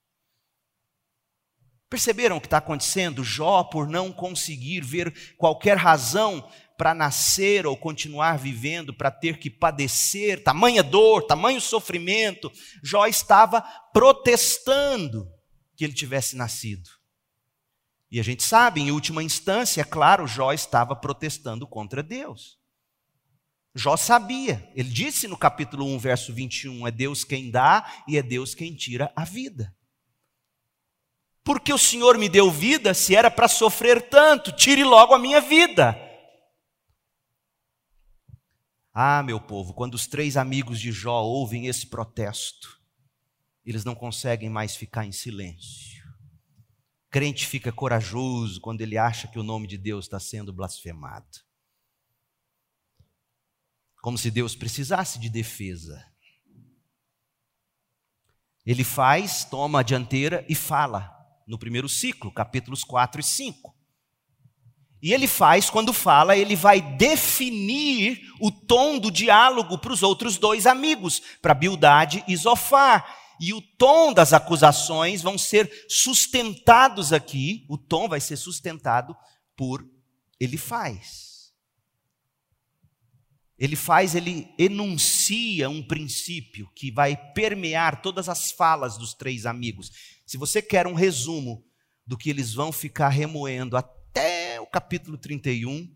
Perceberam 1.90 2.36
o 2.36 2.40
que 2.40 2.46
está 2.46 2.58
acontecendo? 2.58 3.24
Jó, 3.24 3.64
por 3.64 3.88
não 3.88 4.12
conseguir 4.12 4.82
ver 4.82 5.34
qualquer 5.36 5.76
razão 5.76 6.48
para 6.82 6.94
nascer 6.94 7.64
ou 7.64 7.76
continuar 7.76 8.36
vivendo, 8.36 8.92
para 8.92 9.08
ter 9.08 9.38
que 9.38 9.48
padecer 9.48 10.42
tamanha 10.42 10.82
dor, 10.82 11.22
tamanho 11.22 11.60
sofrimento, 11.60 12.50
Jó 12.82 13.06
estava 13.06 13.62
protestando 13.92 15.30
que 15.76 15.84
ele 15.84 15.92
tivesse 15.92 16.34
nascido. 16.34 16.90
E 18.10 18.18
a 18.18 18.22
gente 18.24 18.42
sabe, 18.42 18.80
em 18.80 18.90
última 18.90 19.22
instância, 19.22 19.80
é 19.80 19.84
claro, 19.84 20.26
Jó 20.26 20.52
estava 20.52 20.96
protestando 20.96 21.68
contra 21.68 22.02
Deus. 22.02 22.58
Jó 23.76 23.96
sabia, 23.96 24.68
ele 24.74 24.90
disse 24.90 25.28
no 25.28 25.38
capítulo 25.38 25.86
1, 25.86 25.98
verso 26.00 26.34
21, 26.34 26.84
é 26.84 26.90
Deus 26.90 27.22
quem 27.22 27.48
dá 27.48 28.02
e 28.08 28.18
é 28.18 28.22
Deus 28.24 28.56
quem 28.56 28.74
tira 28.74 29.12
a 29.14 29.24
vida. 29.24 29.72
Porque 31.44 31.72
o 31.72 31.78
Senhor 31.78 32.18
me 32.18 32.28
deu 32.28 32.50
vida, 32.50 32.92
se 32.92 33.14
era 33.14 33.30
para 33.30 33.46
sofrer 33.46 34.10
tanto, 34.10 34.50
tire 34.50 34.82
logo 34.82 35.14
a 35.14 35.18
minha 35.20 35.40
vida. 35.40 36.10
Ah, 38.94 39.22
meu 39.22 39.40
povo, 39.40 39.72
quando 39.72 39.94
os 39.94 40.06
três 40.06 40.36
amigos 40.36 40.78
de 40.78 40.92
Jó 40.92 41.22
ouvem 41.22 41.66
esse 41.66 41.86
protesto, 41.86 42.78
eles 43.64 43.84
não 43.84 43.94
conseguem 43.94 44.50
mais 44.50 44.76
ficar 44.76 45.06
em 45.06 45.12
silêncio. 45.12 46.02
Crente 47.10 47.46
fica 47.46 47.72
corajoso 47.72 48.60
quando 48.60 48.82
ele 48.82 48.98
acha 48.98 49.28
que 49.28 49.38
o 49.38 49.42
nome 49.42 49.66
de 49.66 49.78
Deus 49.78 50.04
está 50.04 50.20
sendo 50.20 50.52
blasfemado. 50.52 51.40
Como 54.02 54.18
se 54.18 54.30
Deus 54.30 54.54
precisasse 54.54 55.18
de 55.18 55.30
defesa. 55.30 56.04
Ele 58.66 58.84
faz, 58.84 59.44
toma 59.44 59.80
a 59.80 59.82
dianteira 59.82 60.44
e 60.48 60.54
fala, 60.54 61.10
no 61.46 61.58
primeiro 61.58 61.88
ciclo, 61.88 62.32
capítulos 62.32 62.84
4 62.84 63.20
e 63.20 63.24
5. 63.24 63.71
E 65.02 65.12
ele 65.12 65.26
faz, 65.26 65.68
quando 65.68 65.92
fala, 65.92 66.36
ele 66.36 66.54
vai 66.54 66.80
definir 66.80 68.20
o 68.40 68.52
tom 68.52 69.00
do 69.00 69.10
diálogo 69.10 69.76
para 69.76 69.92
os 69.92 70.00
outros 70.00 70.38
dois 70.38 70.64
amigos, 70.64 71.20
para 71.42 71.54
Bildade 71.54 72.22
e 72.28 72.36
Zofar. 72.36 73.18
E 73.40 73.52
o 73.52 73.60
tom 73.60 74.12
das 74.12 74.32
acusações 74.32 75.20
vão 75.20 75.36
ser 75.36 75.68
sustentados 75.88 77.12
aqui, 77.12 77.66
o 77.68 77.76
tom 77.76 78.08
vai 78.08 78.20
ser 78.20 78.36
sustentado 78.36 79.16
por 79.56 79.84
ele 80.38 80.56
faz. 80.56 81.52
Ele 83.58 83.74
faz, 83.74 84.14
ele 84.14 84.54
enuncia 84.56 85.68
um 85.68 85.82
princípio 85.82 86.70
que 86.76 86.92
vai 86.92 87.16
permear 87.32 88.02
todas 88.02 88.28
as 88.28 88.52
falas 88.52 88.96
dos 88.96 89.14
três 89.14 89.46
amigos. 89.46 89.90
Se 90.24 90.36
você 90.36 90.62
quer 90.62 90.86
um 90.86 90.94
resumo 90.94 91.64
do 92.06 92.16
que 92.16 92.30
eles 92.30 92.54
vão 92.54 92.70
ficar 92.70 93.08
remoendo 93.08 93.76
até 93.76 94.01
até 94.12 94.60
o 94.60 94.66
capítulo 94.66 95.16
31, 95.16 95.90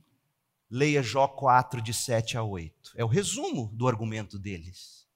leia 0.71 1.03
Jó 1.03 1.29
4, 1.29 1.83
de 1.83 1.93
7 1.93 2.39
a 2.39 2.43
8. 2.43 2.93
É 2.97 3.05
o 3.05 3.09
resumo 3.09 3.71
do 3.75 3.87
argumento 3.87 4.39
deles. 4.39 5.07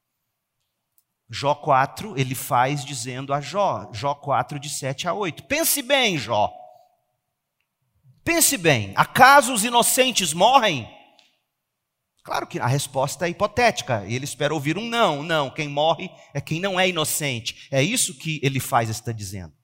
Jó 1.31 1.55
4, 1.55 2.19
ele 2.19 2.35
faz 2.35 2.85
dizendo 2.85 3.33
a 3.33 3.41
Jó, 3.41 3.91
Jó 3.91 4.15
4, 4.15 4.61
de 4.61 4.69
7 4.69 5.09
a 5.09 5.15
8. 5.15 5.45
Pense 5.45 5.81
bem, 5.81 6.19
Jó. 6.19 6.53
Pense 8.23 8.59
bem, 8.59 8.93
acaso 8.95 9.55
os 9.55 9.65
inocentes 9.65 10.35
morrem? 10.35 10.87
Claro 12.23 12.47
que 12.47 12.59
a 12.59 12.67
resposta 12.67 13.27
é 13.27 13.31
hipotética, 13.31 14.05
ele 14.07 14.27
espera 14.27 14.53
ouvir 14.53 14.77
um 14.77 14.87
não. 14.87 15.23
Não, 15.23 15.49
quem 15.49 15.69
morre 15.69 16.11
é 16.35 16.41
quem 16.41 16.61
não 16.61 16.79
é 16.79 16.87
inocente. 16.87 17.67
É 17.71 17.83
isso 17.83 18.19
que 18.19 18.39
ele 18.43 18.61
faz, 18.61 18.91
está 18.91 19.11
dizendo. 19.11 19.55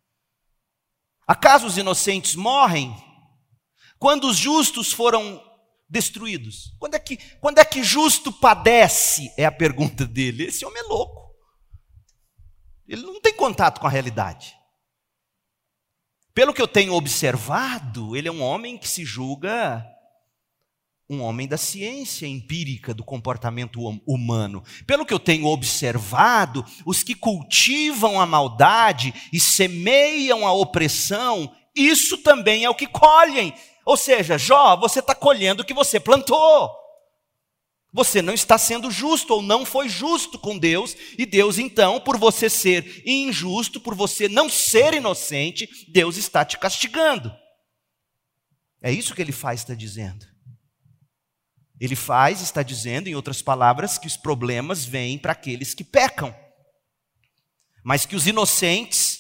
Acaso 1.27 1.66
os 1.66 1.77
inocentes 1.77 2.35
morrem? 2.35 2.96
Quando 3.99 4.29
os 4.29 4.37
justos 4.37 4.93
foram 4.93 5.43
destruídos? 5.89 6.75
Quando 6.79 6.95
é 6.95 6.99
que, 6.99 7.17
quando 7.41 7.59
é 7.59 7.65
que 7.65 7.83
justo 7.83 8.33
padece? 8.33 9.33
É 9.37 9.45
a 9.45 9.53
pergunta 9.53 10.07
dele. 10.07 10.45
Esse 10.45 10.65
homem 10.65 10.83
é 10.83 10.87
louco. 10.87 11.35
Ele 12.87 13.03
não 13.03 13.21
tem 13.21 13.35
contato 13.35 13.81
com 13.81 13.87
a 13.87 13.91
realidade. 13.91 14.55
Pelo 16.33 16.53
que 16.53 16.61
eu 16.61 16.69
tenho 16.69 16.93
observado, 16.93 18.15
ele 18.15 18.29
é 18.29 18.33
um 18.33 18.43
homem 18.43 18.77
que 18.77 18.89
se 18.89 19.05
julga 19.05 19.85
um 21.09 21.23
homem 21.23 21.47
da 21.47 21.57
ciência 21.57 22.27
empírica 22.27 22.93
do 22.93 23.05
comportamento 23.05 23.89
hum, 23.89 24.01
humano. 24.07 24.63
Pelo 24.87 25.07
que 25.07 25.15
eu 25.15 25.21
tenho 25.21 25.47
observado, 25.47 26.65
os 26.85 27.03
que 27.03 27.15
cultivam 27.15 28.21
a 28.21 28.27
maldade 28.27 29.15
e 29.33 29.39
semeiam 29.39 30.47
a 30.47 30.53
opressão, 30.53 31.55
isso 31.75 32.19
também 32.19 32.65
é 32.65 32.71
o 32.71 32.75
que 32.75 32.87
colhem. 32.87 33.55
Ou 33.87 33.96
seja, 33.96 34.37
Jó, 34.37 34.77
você 34.77 34.99
está 34.99 35.14
colhendo 35.14 35.62
o 35.62 35.64
que 35.64 35.72
você 35.72 36.01
plantou. 36.01 36.68
Você 37.92 38.20
não 38.20 38.35
está 38.35 38.59
sendo 38.59 38.90
justo 38.90 39.35
ou 39.35 39.40
não 39.40 39.64
foi 39.64 39.88
justo 39.88 40.38
com 40.38 40.59
Deus, 40.59 40.96
e 41.16 41.25
Deus, 41.25 41.57
então, 41.57 42.01
por 42.01 42.18
você 42.18 42.51
ser 42.51 43.03
injusto, 43.07 43.81
por 43.81 43.94
você 43.94 44.29
não 44.29 44.51
ser 44.51 44.92
inocente, 44.92 45.87
Deus 45.88 46.16
está 46.16 46.44
te 46.44 46.59
castigando. 46.59 47.35
É 48.83 48.92
isso 48.92 49.14
que 49.14 49.22
ele 49.22 49.33
faz, 49.33 49.61
está 49.61 49.72
dizendo. 49.72 50.27
Ele 51.81 51.94
faz, 51.94 52.42
está 52.42 52.62
dizendo, 52.62 53.09
em 53.09 53.14
outras 53.14 53.40
palavras, 53.40 53.96
que 53.96 54.09
os 54.09 54.16
problemas 54.16 54.85
vêm 54.85 55.16
para 55.16 55.33
aqueles 55.33 55.72
que 55.72 55.85
pecam, 55.85 56.35
mas 57.85 58.05
que 58.05 58.16
os 58.16 58.27
inocentes 58.27 59.16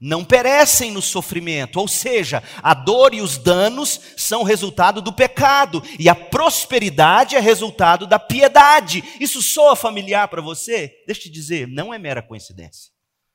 não 0.00 0.24
perecem 0.24 0.92
no 0.92 1.02
sofrimento, 1.02 1.80
ou 1.80 1.88
seja, 1.88 2.42
a 2.62 2.72
dor 2.72 3.14
e 3.14 3.20
os 3.20 3.36
danos 3.36 4.00
são 4.16 4.44
resultado 4.44 5.02
do 5.02 5.12
pecado 5.12 5.82
e 5.98 6.08
a 6.08 6.14
prosperidade 6.14 7.34
é 7.34 7.40
resultado 7.40 8.06
da 8.06 8.18
piedade. 8.18 9.02
Isso 9.18 9.42
soa 9.42 9.74
familiar 9.74 10.28
para 10.28 10.40
você? 10.40 11.02
Deixa 11.04 11.22
eu 11.22 11.24
te 11.24 11.30
dizer, 11.30 11.66
não 11.66 11.92
é 11.92 11.98
mera 11.98 12.22
coincidência. 12.22 12.92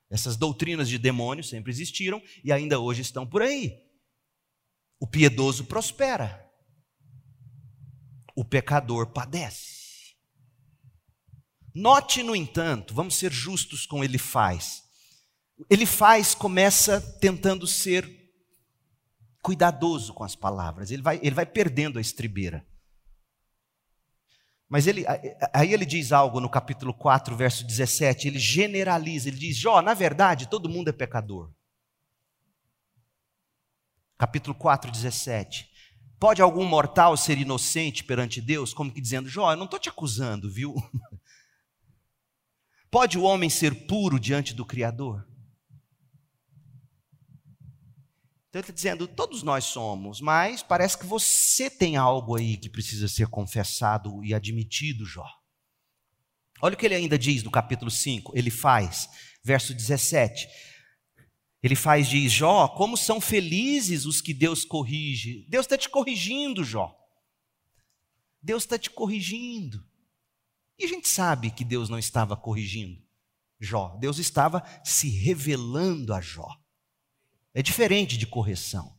Essas 0.10 0.38
doutrinas 0.38 0.88
de 0.88 0.98
demônio 0.98 1.44
sempre 1.44 1.72
existiram 1.72 2.22
e 2.44 2.52
ainda 2.52 2.80
hoje 2.80 3.02
estão 3.02 3.28
por 3.28 3.42
aí. 3.42 3.78
O 5.00 5.08
piedoso 5.08 5.66
prospera, 5.66 6.50
o 8.36 8.46
pecador 8.46 9.08
padece. 9.08 9.84
Note, 11.76 12.24
no 12.24 12.36
entanto, 12.36 12.94
vamos 12.94 13.16
ser 13.16 13.34
justos 13.34 13.86
com 13.86 14.02
ele 14.02 14.18
faz 14.18 14.83
ele 15.70 15.86
faz, 15.86 16.34
começa 16.34 17.00
tentando 17.20 17.68
ser 17.68 18.10
cuidadoso 19.42 20.14
com 20.14 20.24
as 20.24 20.36
palavras, 20.36 20.92
ele 20.92 21.02
vai, 21.02 21.20
ele 21.22 21.36
vai 21.36 21.46
perdendo 21.46 21.98
a 21.98 22.02
estribeira. 22.02 22.66
Mas 24.70 24.88
ele, 24.88 25.06
aí 25.54 25.72
ele 25.72 25.86
diz 25.86 26.12
algo 26.12 26.40
no 26.40 26.50
capítulo 26.50 26.94
4, 26.94 27.36
verso 27.36 27.68
17, 27.68 28.28
ele 28.28 28.40
generaliza, 28.40 29.30
ele 29.30 29.38
diz: 29.38 29.56
Jó, 29.56 29.82
na 29.82 29.94
verdade, 29.94 30.50
todo 30.50 30.70
mundo 30.70 30.88
é 30.88 30.92
pecador. 30.92 31.52
Capítulo 34.18 34.56
4, 34.56 34.90
17. 34.90 35.70
Pode 36.20 36.42
algum 36.42 36.66
mortal 36.66 37.16
ser 37.18 37.38
inocente 37.38 38.04
perante 38.04 38.42
Deus? 38.42 38.74
Como 38.74 38.92
que 38.92 39.02
dizendo, 39.02 39.30
Jó, 39.30 39.52
eu 39.52 39.58
não 39.58 39.66
estou 39.66 39.80
te 39.80 39.90
acusando, 39.90 40.50
viu? 40.50 40.74
Pode 42.90 43.20
o 43.20 43.24
homem 43.24 43.50
ser 43.50 43.86
puro 43.86 44.20
diante 44.20 44.54
do 44.54 44.66
Criador? 44.66 45.28
Então 48.54 48.60
ele 48.60 48.70
está 48.70 48.74
dizendo, 48.74 49.08
todos 49.08 49.42
nós 49.42 49.66
somos, 49.66 50.22
mas 50.22 50.62
parece 50.62 50.96
que 50.96 51.08
você 51.08 51.72
tem 51.72 51.98
algo 51.98 52.36
aí 52.36 52.56
que 52.56 52.70
precisa 52.70 53.08
ser 53.08 53.26
confessado 53.26 54.24
e 54.24 54.32
admitido, 54.32 55.08
Jó. 55.08 55.26
Olha 56.62 56.76
o 56.76 56.78
que 56.78 56.86
ele 56.86 56.94
ainda 56.94 57.18
diz 57.18 57.42
no 57.42 57.50
capítulo 57.50 57.90
5, 57.90 58.32
ele 58.38 58.52
faz, 58.52 59.10
verso 59.44 59.74
17. 59.74 60.48
Ele 61.64 61.76
faz, 61.76 62.08
diz, 62.08 62.32
Jó, 62.32 62.68
como 62.68 62.96
são 62.96 63.20
felizes 63.20 64.06
os 64.06 64.22
que 64.22 64.36
Deus 64.36 64.64
corrige. 64.64 65.48
Deus 65.50 65.66
está 65.66 65.76
te 65.76 65.90
corrigindo, 65.90 66.64
Jó. 66.64 66.96
Deus 68.40 68.62
está 68.62 68.78
te 68.78 68.92
corrigindo. 68.92 69.84
E 70.78 70.86
a 70.86 70.88
gente 70.88 71.10
sabe 71.10 71.50
que 71.50 71.66
Deus 71.66 71.90
não 71.90 71.98
estava 71.98 72.38
corrigindo 72.38 73.02
Jó. 73.60 73.98
Deus 74.00 74.20
estava 74.20 74.64
se 74.84 75.10
revelando 75.10 76.14
a 76.14 76.22
Jó. 76.22 76.63
É 77.54 77.62
diferente 77.62 78.18
de 78.18 78.26
correção. 78.26 78.94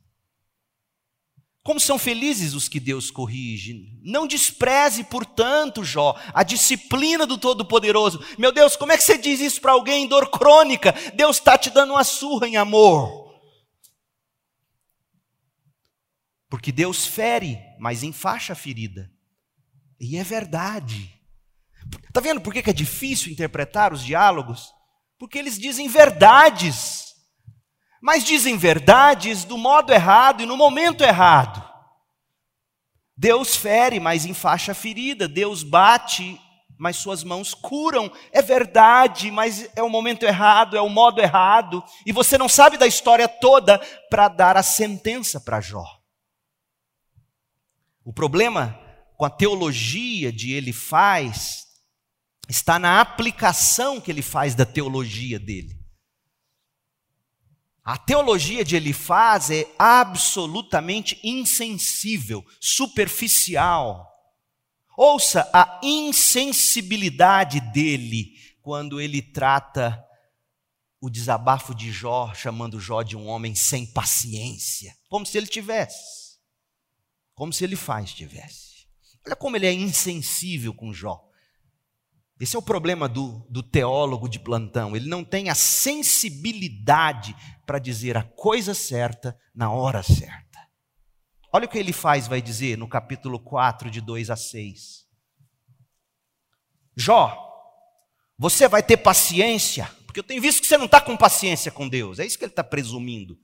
Como 1.64 1.80
são 1.80 1.98
felizes 1.98 2.52
os 2.52 2.68
que 2.68 2.78
Deus 2.78 3.10
corrige. 3.10 3.98
Não 4.02 4.26
despreze, 4.26 5.02
portanto, 5.02 5.82
Jó, 5.82 6.14
a 6.34 6.42
disciplina 6.42 7.26
do 7.26 7.38
Todo-Poderoso. 7.38 8.22
Meu 8.38 8.52
Deus, 8.52 8.76
como 8.76 8.92
é 8.92 8.98
que 8.98 9.02
você 9.02 9.16
diz 9.16 9.40
isso 9.40 9.62
para 9.62 9.72
alguém 9.72 10.04
em 10.04 10.08
dor 10.08 10.30
crônica? 10.30 10.92
Deus 11.14 11.38
está 11.38 11.56
te 11.56 11.70
dando 11.70 11.94
uma 11.94 12.04
surra 12.04 12.46
em 12.46 12.56
amor. 12.56 13.24
Porque 16.50 16.70
Deus 16.70 17.06
fere, 17.06 17.58
mas 17.80 18.02
enfaixa 18.02 18.52
a 18.52 18.56
ferida. 18.56 19.10
E 19.98 20.18
é 20.18 20.22
verdade. 20.22 21.18
Está 22.06 22.20
vendo 22.20 22.42
por 22.42 22.52
que 22.52 22.68
é 22.68 22.74
difícil 22.74 23.32
interpretar 23.32 23.92
os 23.92 24.04
diálogos? 24.04 24.70
Porque 25.18 25.38
eles 25.38 25.58
dizem 25.58 25.88
verdades, 25.88 27.03
mas 28.04 28.22
dizem 28.22 28.58
verdades 28.58 29.46
do 29.46 29.56
modo 29.56 29.90
errado 29.90 30.42
e 30.42 30.46
no 30.46 30.58
momento 30.58 31.02
errado. 31.02 31.66
Deus 33.16 33.56
fere, 33.56 33.98
mas 33.98 34.26
enfaixa 34.26 34.72
a 34.72 34.74
ferida. 34.74 35.26
Deus 35.26 35.62
bate, 35.62 36.38
mas 36.78 36.96
suas 36.96 37.24
mãos 37.24 37.54
curam. 37.54 38.12
É 38.30 38.42
verdade, 38.42 39.30
mas 39.30 39.70
é 39.74 39.82
o 39.82 39.88
momento 39.88 40.24
errado, 40.24 40.76
é 40.76 40.82
o 40.82 40.88
modo 40.90 41.18
errado. 41.18 41.82
E 42.04 42.12
você 42.12 42.36
não 42.36 42.46
sabe 42.46 42.76
da 42.76 42.86
história 42.86 43.26
toda 43.26 43.78
para 44.10 44.28
dar 44.28 44.54
a 44.54 44.62
sentença 44.62 45.40
para 45.40 45.62
Jó. 45.62 45.86
O 48.04 48.12
problema 48.12 48.78
com 49.16 49.24
a 49.24 49.30
teologia 49.30 50.30
de 50.30 50.52
ele 50.52 50.74
faz 50.74 51.64
está 52.50 52.78
na 52.78 53.00
aplicação 53.00 53.98
que 53.98 54.10
ele 54.10 54.20
faz 54.20 54.54
da 54.54 54.66
teologia 54.66 55.38
dele. 55.38 55.83
A 57.84 57.98
teologia 57.98 58.64
de 58.64 58.76
Elifaz 58.76 59.50
é 59.50 59.70
absolutamente 59.78 61.20
insensível, 61.22 62.42
superficial. 62.58 64.10
Ouça 64.96 65.50
a 65.52 65.80
insensibilidade 65.82 67.60
dele 67.60 68.32
quando 68.62 68.98
ele 68.98 69.20
trata 69.20 70.02
o 70.98 71.10
desabafo 71.10 71.74
de 71.74 71.92
Jó, 71.92 72.32
chamando 72.32 72.80
Jó 72.80 73.02
de 73.02 73.18
um 73.18 73.26
homem 73.26 73.54
sem 73.54 73.84
paciência, 73.84 74.96
como 75.10 75.26
se 75.26 75.36
ele 75.36 75.46
tivesse, 75.46 76.38
como 77.34 77.52
se 77.52 77.64
ele 77.64 77.76
faz 77.76 78.14
tivesse. 78.14 78.86
Olha 79.26 79.36
como 79.36 79.56
ele 79.56 79.66
é 79.66 79.72
insensível 79.74 80.72
com 80.72 80.90
Jó. 80.94 81.22
Esse 82.40 82.56
é 82.56 82.58
o 82.58 82.62
problema 82.62 83.08
do, 83.08 83.46
do 83.48 83.62
teólogo 83.62 84.28
de 84.28 84.40
plantão. 84.40 84.96
Ele 84.96 85.08
não 85.08 85.24
tem 85.24 85.48
a 85.50 85.54
sensibilidade 85.54 87.34
para 87.64 87.78
dizer 87.78 88.16
a 88.16 88.22
coisa 88.22 88.74
certa 88.74 89.38
na 89.54 89.70
hora 89.70 90.02
certa. 90.02 90.44
Olha 91.52 91.66
o 91.66 91.68
que 91.68 91.78
ele 91.78 91.92
faz, 91.92 92.26
vai 92.26 92.42
dizer 92.42 92.76
no 92.76 92.88
capítulo 92.88 93.38
4, 93.38 93.88
de 93.88 94.00
2 94.00 94.30
a 94.30 94.36
6. 94.36 95.04
Jó, 96.96 97.38
você 98.36 98.66
vai 98.66 98.82
ter 98.82 98.96
paciência, 98.96 99.88
porque 100.04 100.18
eu 100.18 100.24
tenho 100.24 100.42
visto 100.42 100.60
que 100.60 100.66
você 100.66 100.76
não 100.76 100.86
está 100.86 101.00
com 101.00 101.16
paciência 101.16 101.70
com 101.70 101.88
Deus, 101.88 102.18
é 102.18 102.26
isso 102.26 102.36
que 102.36 102.44
ele 102.44 102.50
está 102.50 102.64
presumindo. 102.64 103.38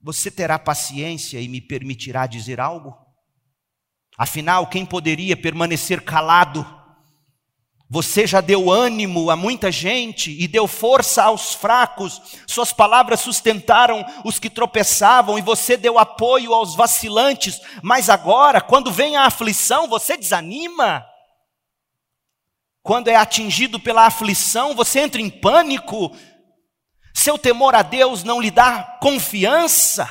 Você 0.00 0.30
terá 0.30 0.58
paciência 0.58 1.38
e 1.38 1.48
me 1.48 1.60
permitirá 1.60 2.26
dizer 2.26 2.58
algo? 2.58 2.96
Afinal, 4.16 4.66
quem 4.66 4.86
poderia 4.86 5.36
permanecer 5.36 6.02
calado? 6.02 6.77
Você 7.90 8.26
já 8.26 8.42
deu 8.42 8.70
ânimo 8.70 9.30
a 9.30 9.36
muita 9.36 9.72
gente 9.72 10.30
e 10.30 10.46
deu 10.46 10.68
força 10.68 11.24
aos 11.24 11.54
fracos, 11.54 12.20
suas 12.46 12.70
palavras 12.70 13.20
sustentaram 13.20 14.04
os 14.26 14.38
que 14.38 14.50
tropeçavam 14.50 15.38
e 15.38 15.42
você 15.42 15.74
deu 15.74 15.98
apoio 15.98 16.52
aos 16.52 16.74
vacilantes, 16.74 17.58
mas 17.82 18.10
agora, 18.10 18.60
quando 18.60 18.92
vem 18.92 19.16
a 19.16 19.24
aflição, 19.24 19.88
você 19.88 20.18
desanima. 20.18 21.06
Quando 22.82 23.08
é 23.08 23.16
atingido 23.16 23.80
pela 23.80 24.04
aflição, 24.04 24.74
você 24.74 25.00
entra 25.00 25.20
em 25.20 25.30
pânico. 25.30 26.14
Seu 27.14 27.38
temor 27.38 27.74
a 27.74 27.82
Deus 27.82 28.22
não 28.22 28.38
lhe 28.38 28.50
dá 28.50 28.98
confiança, 29.00 30.08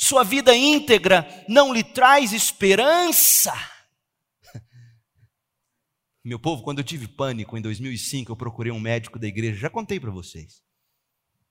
sua 0.00 0.22
vida 0.22 0.54
íntegra 0.54 1.28
não 1.48 1.74
lhe 1.74 1.82
traz 1.82 2.32
esperança. 2.32 3.52
Meu 6.28 6.38
povo, 6.38 6.62
quando 6.62 6.80
eu 6.80 6.84
tive 6.84 7.08
pânico 7.08 7.56
em 7.56 7.62
2005, 7.62 8.30
eu 8.30 8.36
procurei 8.36 8.70
um 8.70 8.78
médico 8.78 9.18
da 9.18 9.26
igreja, 9.26 9.58
já 9.58 9.70
contei 9.70 9.98
para 9.98 10.10
vocês. 10.10 10.62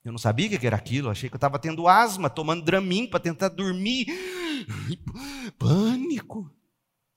Eu 0.06 0.12
não 0.12 0.20
sabia 0.20 0.46
o 0.46 0.50
que 0.52 0.68
era 0.68 0.76
aquilo, 0.76 1.10
achei 1.10 1.28
que 1.28 1.34
eu 1.34 1.38
estava 1.40 1.58
tendo 1.58 1.88
asma, 1.88 2.30
tomando 2.30 2.64
Dramin 2.64 3.08
para 3.08 3.20
tentar 3.20 3.50
dormir. 3.50 4.06
Pânico. 5.58 6.56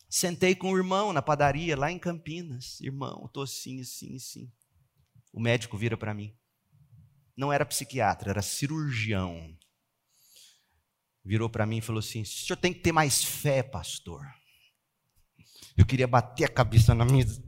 Sentei 0.08 0.54
com 0.54 0.72
o 0.72 0.76
irmão 0.78 1.12
na 1.12 1.20
padaria 1.20 1.76
lá 1.76 1.92
em 1.92 1.98
Campinas. 1.98 2.80
Irmão, 2.80 3.26
estou 3.26 3.42
assim, 3.42 3.82
assim, 3.82 4.16
assim. 4.16 4.50
O 5.30 5.38
médico 5.38 5.76
vira 5.76 5.98
para 5.98 6.14
mim. 6.14 6.34
Não 7.36 7.52
era 7.52 7.66
psiquiatra, 7.66 8.30
era 8.30 8.40
cirurgião. 8.40 9.54
Virou 11.22 11.50
para 11.50 11.66
mim 11.66 11.76
e 11.76 11.82
falou 11.82 12.00
assim: 12.00 12.22
o 12.22 12.26
senhor 12.26 12.56
tem 12.56 12.72
que 12.72 12.80
ter 12.80 12.90
mais 12.90 13.22
fé, 13.22 13.62
pastor. 13.62 14.39
Eu 15.80 15.86
queria 15.86 16.06
bater 16.06 16.44
a 16.44 16.48
cabeça 16.48 16.94
na 16.94 17.06
mesa. 17.06 17.42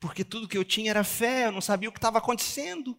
Porque 0.00 0.24
tudo 0.24 0.48
que 0.48 0.58
eu 0.58 0.64
tinha 0.64 0.90
era 0.90 1.04
fé, 1.04 1.46
eu 1.46 1.52
não 1.52 1.60
sabia 1.60 1.88
o 1.88 1.92
que 1.92 1.98
estava 1.98 2.18
acontecendo. 2.18 2.98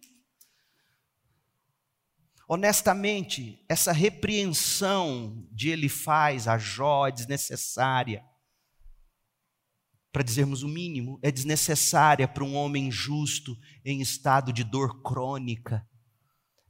Honestamente, 2.48 3.62
essa 3.68 3.92
repreensão 3.92 5.46
de 5.52 5.68
ele 5.68 5.90
faz 5.90 6.48
a 6.48 6.56
Jó 6.56 7.06
é 7.06 7.12
desnecessária. 7.12 8.24
Para 10.10 10.22
dizermos 10.22 10.62
o 10.62 10.68
mínimo, 10.68 11.20
é 11.22 11.30
desnecessária 11.30 12.26
para 12.26 12.42
um 12.42 12.56
homem 12.56 12.90
justo 12.90 13.54
em 13.84 14.00
estado 14.00 14.50
de 14.50 14.64
dor 14.64 15.02
crônica. 15.02 15.86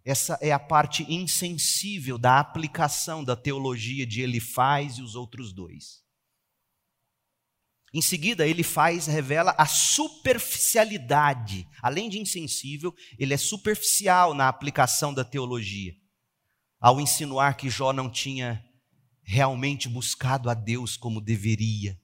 Essa 0.05 0.39
é 0.41 0.51
a 0.51 0.59
parte 0.59 1.05
insensível 1.13 2.17
da 2.17 2.41
aplicação 2.41 3.23
da 3.23 3.37
teologia 3.37 4.07
de 4.07 4.23
Elifaz 4.23 4.97
e 4.99 5.03
os 5.03 5.15
outros 5.15 5.53
dois. 5.53 6.01
Em 7.93 8.01
seguida, 8.01 8.47
ele 8.47 8.63
faz, 8.63 9.07
revela 9.07 9.55
a 9.59 9.67
superficialidade. 9.67 11.69
Além 11.83 12.09
de 12.09 12.21
insensível, 12.21 12.95
ele 13.19 13.35
é 13.35 13.37
superficial 13.37 14.33
na 14.33 14.49
aplicação 14.49 15.13
da 15.13 15.25
teologia, 15.25 15.93
ao 16.81 17.01
insinuar 17.01 17.57
que 17.57 17.69
Jó 17.69 17.93
não 17.93 18.09
tinha 18.09 18.65
realmente 19.23 19.89
buscado 19.89 20.49
a 20.49 20.55
Deus 20.55 20.97
como 20.97 21.21
deveria. 21.21 21.99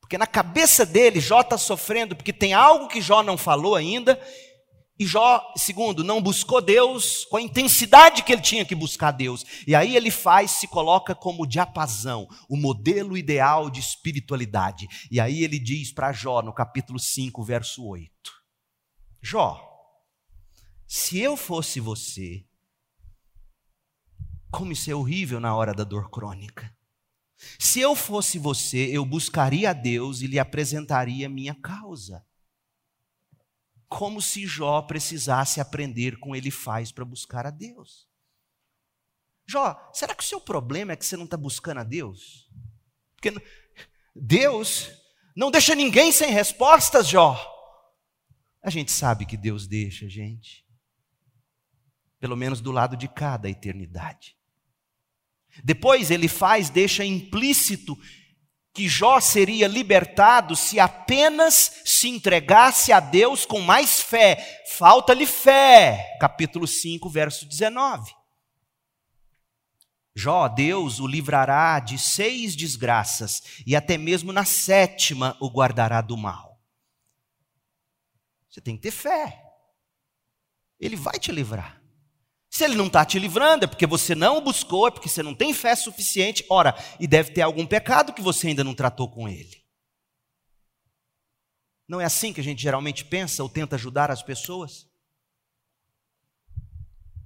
Porque 0.00 0.18
na 0.18 0.26
cabeça 0.26 0.84
dele, 0.84 1.20
Jó 1.20 1.40
está 1.40 1.56
sofrendo 1.56 2.16
porque 2.16 2.32
tem 2.32 2.52
algo 2.52 2.88
que 2.88 3.00
Jó 3.00 3.22
não 3.22 3.38
falou 3.38 3.76
ainda 3.76 4.20
e 5.00 5.06
Jó, 5.06 5.54
segundo, 5.56 6.04
não 6.04 6.20
buscou 6.20 6.60
Deus 6.60 7.24
com 7.24 7.38
a 7.38 7.40
intensidade 7.40 8.22
que 8.22 8.30
ele 8.30 8.42
tinha 8.42 8.66
que 8.66 8.74
buscar 8.74 9.12
Deus. 9.12 9.46
E 9.66 9.74
aí 9.74 9.96
ele 9.96 10.10
faz, 10.10 10.50
se 10.50 10.68
coloca 10.68 11.14
como 11.14 11.46
diapasão, 11.46 12.28
o 12.46 12.54
modelo 12.54 13.16
ideal 13.16 13.70
de 13.70 13.80
espiritualidade. 13.80 14.86
E 15.10 15.18
aí 15.18 15.42
ele 15.42 15.58
diz 15.58 15.90
para 15.90 16.12
Jó, 16.12 16.42
no 16.42 16.52
capítulo 16.52 16.98
5, 16.98 17.42
verso 17.42 17.82
8: 17.82 18.10
Jó, 19.22 19.58
se 20.86 21.18
eu 21.18 21.34
fosse 21.34 21.80
você, 21.80 22.44
como 24.50 24.72
isso 24.72 24.90
é 24.90 24.94
horrível 24.94 25.40
na 25.40 25.56
hora 25.56 25.72
da 25.72 25.82
dor 25.82 26.10
crônica. 26.10 26.70
Se 27.58 27.80
eu 27.80 27.96
fosse 27.96 28.38
você, 28.38 28.94
eu 28.94 29.06
buscaria 29.06 29.70
a 29.70 29.72
Deus 29.72 30.20
e 30.20 30.26
lhe 30.26 30.38
apresentaria 30.38 31.26
minha 31.26 31.54
causa. 31.54 32.22
Como 33.90 34.22
se 34.22 34.46
Jó 34.46 34.80
precisasse 34.82 35.60
aprender 35.60 36.16
com 36.20 36.34
ele 36.34 36.50
faz 36.50 36.92
para 36.92 37.04
buscar 37.04 37.44
a 37.44 37.50
Deus. 37.50 38.08
Jó, 39.44 39.90
será 39.92 40.14
que 40.14 40.22
o 40.22 40.26
seu 40.26 40.40
problema 40.40 40.92
é 40.92 40.96
que 40.96 41.04
você 41.04 41.16
não 41.16 41.24
está 41.24 41.36
buscando 41.36 41.80
a 41.80 41.84
Deus? 41.84 42.48
Porque 43.16 43.34
Deus 44.14 44.88
não 45.34 45.50
deixa 45.50 45.74
ninguém 45.74 46.12
sem 46.12 46.30
respostas, 46.30 47.08
Jó. 47.08 47.36
A 48.62 48.70
gente 48.70 48.92
sabe 48.92 49.26
que 49.26 49.36
Deus 49.36 49.66
deixa, 49.66 50.08
gente. 50.08 50.64
Pelo 52.20 52.36
menos 52.36 52.60
do 52.60 52.70
lado 52.70 52.96
de 52.96 53.08
cada 53.08 53.50
eternidade. 53.50 54.36
Depois 55.64 56.12
ele 56.12 56.28
faz, 56.28 56.70
deixa 56.70 57.04
implícito 57.04 57.98
que 58.72 58.88
Jó 58.88 59.20
seria 59.20 59.66
libertado 59.66 60.54
se 60.54 60.78
apenas 60.78 61.82
se 61.84 62.08
entregasse 62.08 62.92
a 62.92 63.00
Deus 63.00 63.44
com 63.44 63.60
mais 63.60 64.00
fé. 64.00 64.64
Falta-lhe 64.68 65.26
fé. 65.26 66.16
Capítulo 66.20 66.66
5, 66.66 67.08
verso 67.08 67.46
19. 67.46 68.14
Jó, 70.14 70.48
Deus 70.48 71.00
o 71.00 71.06
livrará 71.06 71.78
de 71.78 71.96
seis 71.98 72.54
desgraças, 72.54 73.42
e 73.66 73.74
até 73.76 73.96
mesmo 73.96 74.32
na 74.32 74.44
sétima 74.44 75.36
o 75.40 75.48
guardará 75.48 76.00
do 76.00 76.16
mal. 76.16 76.60
Você 78.48 78.60
tem 78.60 78.76
que 78.76 78.82
ter 78.82 78.90
fé. 78.90 79.42
Ele 80.78 80.96
vai 80.96 81.18
te 81.18 81.30
livrar. 81.30 81.79
Se 82.60 82.64
ele 82.66 82.76
não 82.76 82.88
está 82.88 83.06
te 83.06 83.18
livrando, 83.18 83.64
é 83.64 83.66
porque 83.66 83.86
você 83.86 84.14
não 84.14 84.36
o 84.36 84.40
buscou, 84.42 84.86
é 84.86 84.90
porque 84.90 85.08
você 85.08 85.22
não 85.22 85.34
tem 85.34 85.54
fé 85.54 85.74
suficiente. 85.74 86.44
Ora, 86.50 86.74
e 87.00 87.06
deve 87.06 87.32
ter 87.32 87.40
algum 87.40 87.66
pecado 87.66 88.12
que 88.12 88.20
você 88.20 88.48
ainda 88.48 88.62
não 88.62 88.74
tratou 88.74 89.10
com 89.10 89.26
ele. 89.26 89.64
Não 91.88 91.98
é 92.02 92.04
assim 92.04 92.34
que 92.34 92.40
a 92.42 92.44
gente 92.44 92.60
geralmente 92.60 93.02
pensa 93.02 93.42
ou 93.42 93.48
tenta 93.48 93.76
ajudar 93.76 94.10
as 94.10 94.22
pessoas? 94.22 94.86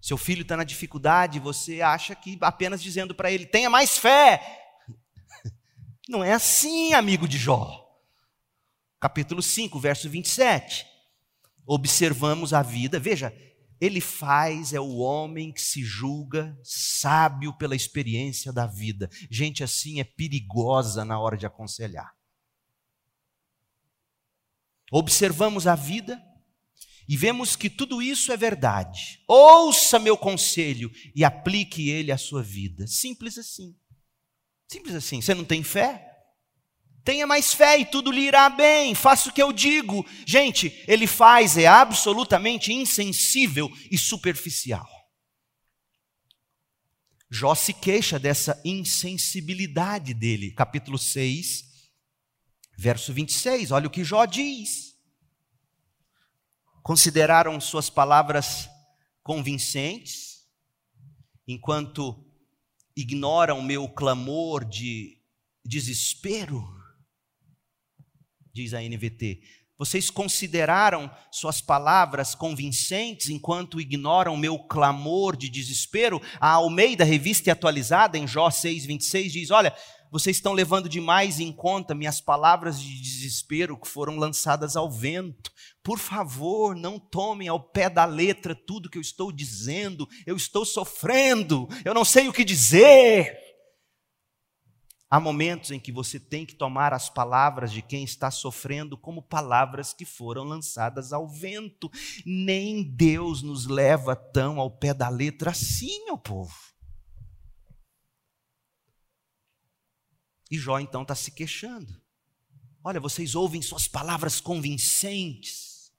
Seu 0.01 0.17
filho 0.17 0.43
está 0.43 0.57
na 0.57 0.63
dificuldade, 0.63 1.41
você 1.41 1.83
acha 1.83 2.15
que 2.15 2.39
apenas 2.41 2.81
dizendo 2.81 3.13
para 3.13 3.29
ele, 3.29 3.45
tenha 3.45 3.69
mais 3.69 3.99
fé. 3.99 4.41
Não 6.09 6.23
é 6.23 6.33
assim, 6.33 6.95
amigo 6.95 7.27
de 7.27 7.39
Jó. 7.39 7.85
Capítulo 9.01 9.43
5, 9.43 9.81
verso 9.81 10.09
27. 10.09 10.87
Observamos 11.67 12.55
a 12.55 12.63
vida, 12.63 13.01
veja, 13.01 13.35
ele 13.85 14.01
faz 14.01 14.73
é 14.73 14.81
o 14.81 14.97
homem 14.97 15.53
que 15.53 15.61
se 15.61 15.85
julga 15.85 16.59
sábio 16.63 17.53
pela 17.59 17.77
experiência 17.77 18.53
da 18.53 18.67
vida. 18.67 19.11
Gente 19.31 19.63
assim 19.63 20.01
é 20.01 20.05
perigosa 20.05 21.05
na 21.05 21.19
hora 21.19 21.37
de 21.37 21.45
aconselhar. 21.45 22.15
Observamos 24.91 25.67
a 25.67 25.75
vida 25.75 26.23
e 27.07 27.17
vemos 27.17 27.57
que 27.57 27.69
tudo 27.69 28.01
isso 28.01 28.33
é 28.33 28.37
verdade. 28.37 29.23
Ouça 29.29 29.99
meu 29.99 30.17
conselho 30.17 30.91
e 31.15 31.23
aplique 31.23 31.91
ele 31.91 32.11
à 32.11 32.17
sua 32.17 32.43
vida. 32.43 32.87
Simples 32.87 33.37
assim. 33.37 33.77
Simples 34.67 34.95
assim. 34.95 35.21
Você 35.21 35.35
não 35.35 35.45
tem 35.45 35.63
fé? 35.63 36.14
Tenha 37.05 37.27
mais 37.27 37.53
fé 37.53 37.79
e 37.79 37.85
tudo 37.85 38.11
lhe 38.11 38.23
irá 38.23 38.49
bem. 38.49 38.95
Faça 38.95 39.29
o 39.29 39.33
que 39.33 39.43
eu 39.43 39.53
digo. 39.53 40.07
Gente, 40.27 40.83
ele 40.89 41.07
faz 41.07 41.59
é 41.59 41.67
absolutamente 41.67 42.73
insensível 42.73 43.71
e 43.91 43.99
superficial. 43.99 44.89
Jó 47.31 47.55
se 47.55 47.75
queixa 47.75 48.19
dessa 48.19 48.59
insensibilidade 48.65 50.15
dele. 50.15 50.53
Capítulo 50.53 50.97
6, 50.97 51.65
verso 52.79 53.13
26. 53.13 53.71
Olha 53.71 53.87
o 53.87 53.91
que 53.91 54.03
Jó 54.03 54.25
diz. 54.25 54.95
Consideraram 56.83 57.61
suas 57.61 57.91
palavras 57.91 58.69
convincentes, 59.23 60.47
enquanto 61.47 62.25
ignoram 62.97 63.61
meu 63.61 63.89
clamor 63.89 64.65
de 64.65 65.21
desespero 65.65 66.74
diz 68.55 68.73
a 68.73 68.81
NVT. 68.81 69.41
Vocês 69.77 70.09
consideraram 70.09 71.11
suas 71.33 71.61
palavras 71.61 72.33
convincentes 72.33 73.29
enquanto 73.29 73.81
ignoram 73.81 74.37
meu 74.37 74.57
clamor 74.57 75.37
de 75.37 75.49
desespero? 75.51 76.23
A 76.39 76.53
Almeida, 76.53 77.03
revista 77.03 77.51
e 77.51 77.53
atualizada, 77.53 78.17
em 78.17 78.27
Jó 78.27 78.49
6,26, 78.49 79.31
diz: 79.31 79.51
Olha, 79.51 79.75
vocês 80.13 80.37
estão 80.37 80.53
levando 80.53 80.89
demais 80.89 81.41
em 81.41 81.51
conta 81.51 81.93
minhas 81.93 82.21
palavras 82.21 82.81
de 82.81 83.01
desespero 83.03 83.77
que 83.77 83.89
foram 83.89 84.17
lançadas 84.17 84.77
ao 84.77 84.89
vento. 84.89 85.51
Por 85.83 85.99
favor, 85.99 86.77
não 86.77 87.01
tomem 87.01 87.49
ao 87.49 87.59
pé 87.59 87.91
da 87.91 88.05
letra 88.05 88.55
tudo 88.55 88.89
que 88.89 88.97
eu 88.97 89.03
estou 89.03 89.33
dizendo. 89.33 90.09
Eu 90.25 90.37
estou 90.37 90.65
sofrendo, 90.65 91.69
eu 91.85 91.93
não 91.93 92.05
sei 92.05 92.29
o 92.29 92.33
que 92.33 92.45
dizer. 92.45 93.44
Há 95.15 95.21
momentos 95.21 95.71
em 95.71 95.79
que 95.79 95.93
você 95.93 96.19
tem 96.19 96.45
que 96.45 96.57
tomar 96.57 96.93
as 96.93 97.09
palavras 97.09 97.71
de 97.71 97.81
quem 97.81 98.03
está 98.03 98.33
sofrendo 98.33 98.99
como 98.99 99.23
palavras 99.23 99.93
que 99.93 100.05
foram 100.05 100.43
lançadas 100.43 101.13
ao 101.13 101.29
vento. 101.29 101.89
Nem 102.27 102.83
Deus 102.83 103.41
nos 103.41 103.67
leva 103.67 104.17
tão 104.17 104.59
ao 104.59 104.69
pé 104.69 104.93
da 104.93 105.09
letra 105.09 105.53
assim, 105.53 106.05
meu 106.05 106.19
povo. 106.19 106.53
E 110.51 110.59
Jó 110.59 110.81
então 110.81 111.03
está 111.03 111.15
se 111.15 111.31
queixando. 111.31 111.95
Olha, 112.83 112.99
vocês 112.99 113.37
ouvem 113.37 113.63
suas 113.63 113.87
palavras 113.87 114.41
convincentes, 114.41 115.93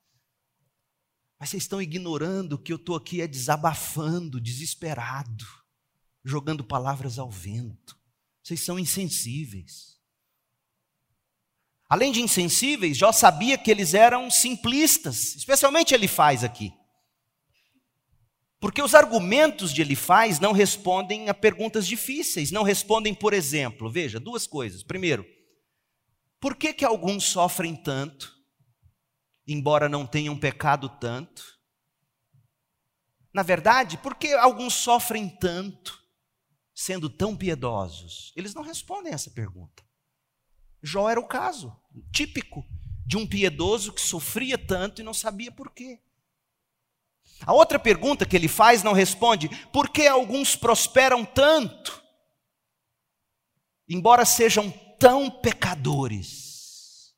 mas 1.39 1.51
vocês 1.51 1.63
estão 1.63 1.81
ignorando 1.81 2.59
que 2.59 2.73
eu 2.73 2.75
estou 2.75 2.97
aqui 2.97 3.21
é 3.21 3.27
desabafando, 3.27 4.41
desesperado, 4.41 5.45
jogando 6.21 6.65
palavras 6.65 7.17
ao 7.17 7.31
vento. 7.31 8.03
Vocês 8.45 8.61
são 8.61 8.77
insensíveis. 8.77 9.99
Além 11.89 12.11
de 12.11 12.21
insensíveis, 12.21 12.95
Jó 12.95 13.11
sabia 13.11 13.57
que 13.57 13.71
eles 13.71 13.95
eram 13.95 14.29
simplistas, 14.29 15.35
especialmente 15.35 15.95
ele 15.95 16.07
faz 16.07 16.43
aqui. 16.43 16.71
Porque 18.59 18.83
os 18.83 18.93
argumentos 18.93 19.73
de 19.73 19.81
Elifaz 19.81 20.39
não 20.39 20.51
respondem 20.51 21.27
a 21.27 21.33
perguntas 21.33 21.87
difíceis, 21.87 22.51
não 22.51 22.61
respondem, 22.61 23.15
por 23.15 23.33
exemplo, 23.33 23.89
veja, 23.89 24.19
duas 24.19 24.45
coisas. 24.45 24.83
Primeiro, 24.83 25.25
por 26.39 26.55
que, 26.55 26.71
que 26.71 26.85
alguns 26.85 27.23
sofrem 27.23 27.75
tanto, 27.75 28.31
embora 29.47 29.89
não 29.89 30.05
tenham 30.05 30.37
pecado 30.37 30.87
tanto? 30.87 31.43
Na 33.33 33.41
verdade, 33.41 33.97
por 33.97 34.13
que 34.13 34.33
alguns 34.33 34.75
sofrem 34.75 35.27
tanto, 35.27 36.04
sendo 36.75 37.09
tão 37.09 37.35
piedosos? 37.35 38.33
Eles 38.35 38.53
não 38.53 38.61
respondem 38.61 39.13
essa 39.13 39.31
pergunta. 39.31 39.81
Jó 40.83 41.09
era 41.09 41.19
o 41.19 41.27
caso 41.27 41.75
típico 42.11 42.63
de 43.05 43.15
um 43.15 43.25
piedoso 43.25 43.93
que 43.93 44.01
sofria 44.01 44.57
tanto 44.57 45.01
e 45.01 45.03
não 45.03 45.13
sabia 45.13 45.51
por 45.51 45.71
quê. 45.71 46.01
A 47.45 47.53
outra 47.53 47.79
pergunta 47.79 48.25
que 48.25 48.35
ele 48.35 48.47
faz 48.47 48.83
não 48.83 48.93
responde: 48.93 49.49
por 49.71 49.89
que 49.89 50.05
alguns 50.05 50.55
prosperam 50.55 51.23
tanto, 51.23 52.03
embora 53.87 54.25
sejam 54.25 54.69
tão 54.99 55.29
pecadores? 55.29 57.15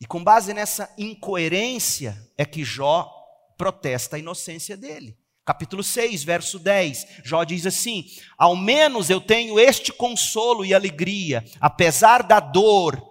E 0.00 0.06
com 0.06 0.22
base 0.22 0.54
nessa 0.54 0.92
incoerência 0.96 2.32
é 2.36 2.44
que 2.44 2.64
Jó 2.64 3.12
protesta 3.58 4.16
a 4.16 4.18
inocência 4.18 4.76
dele 4.76 5.19
capítulo 5.50 5.82
6, 5.82 6.22
verso 6.22 6.60
10, 6.60 7.06
Jó 7.24 7.42
diz 7.42 7.66
assim: 7.66 8.06
Ao 8.38 8.54
menos 8.54 9.10
eu 9.10 9.20
tenho 9.20 9.58
este 9.58 9.92
consolo 9.92 10.64
e 10.64 10.72
alegria, 10.72 11.44
apesar 11.60 12.22
da 12.22 12.38
dor, 12.38 13.02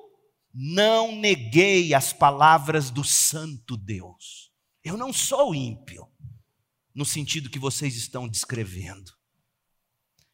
não 0.54 1.14
neguei 1.14 1.94
as 1.94 2.14
palavras 2.14 2.90
do 2.90 3.04
Santo 3.04 3.76
Deus. 3.76 4.54
Eu 4.82 4.96
não 4.96 5.12
sou 5.12 5.54
ímpio, 5.54 6.08
no 6.96 7.04
sentido 7.04 7.50
que 7.50 7.60
vocês 7.60 7.98
estão 7.98 8.26
descrevendo. 8.26 9.12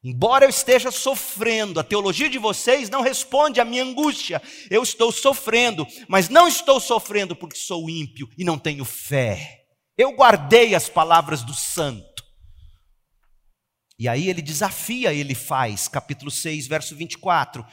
Embora 0.03 0.45
eu 0.45 0.49
esteja 0.49 0.91
sofrendo, 0.91 1.79
a 1.79 1.83
teologia 1.83 2.29
de 2.29 2.37
vocês 2.37 2.87
não 2.87 3.01
responde 3.01 3.59
à 3.59 3.65
minha 3.65 3.83
angústia. 3.83 4.39
Eu 4.69 4.83
estou 4.83 5.11
sofrendo, 5.11 5.87
mas 6.07 6.29
não 6.29 6.47
estou 6.47 6.79
sofrendo 6.79 7.35
porque 7.35 7.57
sou 7.57 7.89
ímpio 7.89 8.29
e 8.37 8.43
não 8.43 8.59
tenho 8.59 8.85
fé. 8.85 9.64
Eu 9.97 10.13
guardei 10.13 10.75
as 10.75 10.89
palavras 10.89 11.41
do 11.43 11.53
santo. 11.53 12.23
E 13.97 14.09
aí 14.09 14.29
ele 14.29 14.41
desafia, 14.41 15.13
ele 15.13 15.33
faz, 15.33 15.87
capítulo 15.87 16.29
6, 16.29 16.67
verso 16.67 16.95
24. 16.95 17.65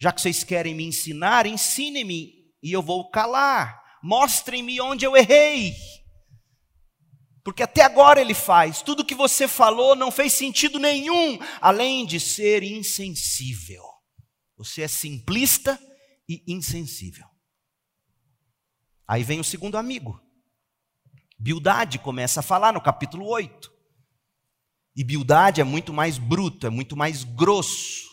Já 0.00 0.12
que 0.12 0.20
vocês 0.20 0.44
querem 0.44 0.74
me 0.74 0.84
ensinar, 0.84 1.46
ensinem-me 1.46 2.32
e 2.62 2.72
eu 2.72 2.80
vou 2.80 3.10
calar. 3.10 3.82
Mostrem-me 4.02 4.80
onde 4.80 5.04
eu 5.04 5.16
errei. 5.16 5.74
Porque 7.42 7.62
até 7.62 7.82
agora 7.82 8.20
ele 8.20 8.34
faz, 8.34 8.80
tudo 8.80 9.04
que 9.04 9.14
você 9.14 9.46
falou 9.46 9.94
não 9.94 10.10
fez 10.10 10.32
sentido 10.32 10.78
nenhum, 10.78 11.38
além 11.60 12.06
de 12.06 12.18
ser 12.18 12.62
insensível. 12.62 13.82
Você 14.56 14.82
é 14.82 14.88
simplista 14.88 15.78
e 16.26 16.42
insensível. 16.46 17.26
Aí 19.06 19.22
vem 19.22 19.40
o 19.40 19.44
segundo 19.44 19.76
amigo. 19.76 20.23
Bildade 21.44 21.98
começa 21.98 22.40
a 22.40 22.42
falar 22.42 22.72
no 22.72 22.80
capítulo 22.80 23.26
8. 23.26 23.70
E 24.96 25.04
Bildade 25.04 25.60
é 25.60 25.64
muito 25.64 25.92
mais 25.92 26.16
bruto, 26.16 26.66
é 26.66 26.70
muito 26.70 26.96
mais 26.96 27.22
grosso. 27.22 28.08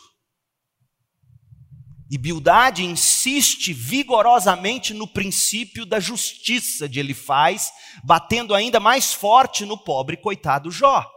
E 2.10 2.18
Bildade 2.18 2.84
insiste 2.84 3.72
vigorosamente 3.72 4.94
no 4.94 5.08
princípio 5.08 5.86
da 5.86 5.98
justiça 5.98 6.90
de 6.90 7.00
Elifaz, 7.00 7.72
batendo 8.04 8.54
ainda 8.54 8.82
mais 8.82 9.14
forte 9.14 9.64
no 9.64 9.78
pobre 9.78 10.18
coitado 10.18 10.70
Jó. 10.70 11.10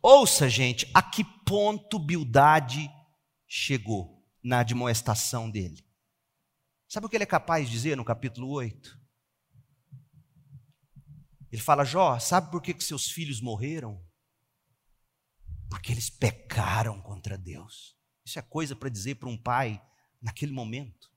Ouça, 0.00 0.48
gente, 0.48 0.90
a 0.94 1.02
que 1.02 1.24
ponto 1.44 1.98
Bildade 1.98 2.90
chegou 3.46 4.24
na 4.42 4.60
admoestação 4.60 5.50
dele. 5.50 5.84
Sabe 6.88 7.04
o 7.04 7.08
que 7.10 7.16
ele 7.18 7.24
é 7.24 7.26
capaz 7.26 7.66
de 7.66 7.72
dizer 7.72 7.98
no 7.98 8.04
capítulo 8.04 8.48
8? 8.48 9.05
Ele 11.50 11.62
fala: 11.62 11.84
Jó, 11.84 12.18
sabe 12.18 12.50
por 12.50 12.60
que, 12.60 12.74
que 12.74 12.84
seus 12.84 13.10
filhos 13.10 13.40
morreram? 13.40 14.04
Porque 15.70 15.92
eles 15.92 16.10
pecaram 16.10 17.00
contra 17.02 17.36
Deus. 17.36 17.96
Isso 18.24 18.38
é 18.38 18.42
coisa 18.42 18.74
para 18.74 18.88
dizer 18.88 19.16
para 19.16 19.28
um 19.28 19.36
pai 19.36 19.82
naquele 20.20 20.52
momento. 20.52 21.10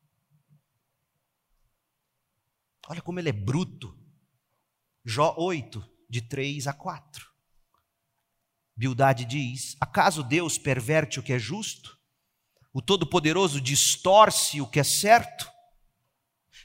Olha 2.88 3.02
como 3.02 3.20
ele 3.20 3.30
é 3.30 3.34
bruto. 3.34 3.98
Jó 5.06 5.36
8, 5.38 5.84
de 6.10 6.22
3 6.22 6.68
a 6.68 6.74
4. 6.74 7.28
Bildade 8.76 9.26
diz: 9.26 9.76
Acaso 9.80 10.24
Deus 10.24 10.58
perverte 10.58 11.20
o 11.20 11.24
que 11.24 11.34
é 11.34 11.40
justo? 11.40 12.00
O 12.72 12.82
Todo-Poderoso 12.82 13.60
distorce 13.60 14.62
o 14.62 14.68
que 14.68 14.80
é 14.80 14.84
certo? 14.84 15.50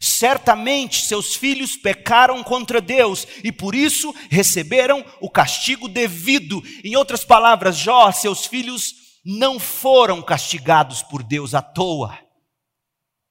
Certamente 0.00 1.06
seus 1.06 1.34
filhos 1.34 1.76
pecaram 1.76 2.42
contra 2.42 2.80
Deus 2.80 3.26
e 3.42 3.50
por 3.50 3.74
isso 3.74 4.14
receberam 4.30 5.04
o 5.20 5.30
castigo 5.30 5.88
devido. 5.88 6.62
Em 6.84 6.96
outras 6.96 7.24
palavras, 7.24 7.76
Jó, 7.76 8.10
seus 8.12 8.46
filhos 8.46 8.94
não 9.24 9.58
foram 9.58 10.20
castigados 10.20 11.02
por 11.02 11.22
Deus 11.22 11.54
à 11.54 11.62
toa. 11.62 12.18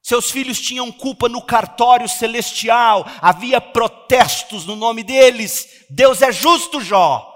Seus 0.01 0.29
filhos 0.29 0.59
tinham 0.59 0.91
culpa 0.91 1.29
no 1.29 1.41
cartório 1.41 2.09
celestial, 2.09 3.05
havia 3.21 3.61
protestos 3.61 4.65
no 4.65 4.75
nome 4.75 5.01
deles. 5.01 5.85
Deus 5.89 6.21
é 6.21 6.31
justo, 6.31 6.81
Jó. 6.81 7.29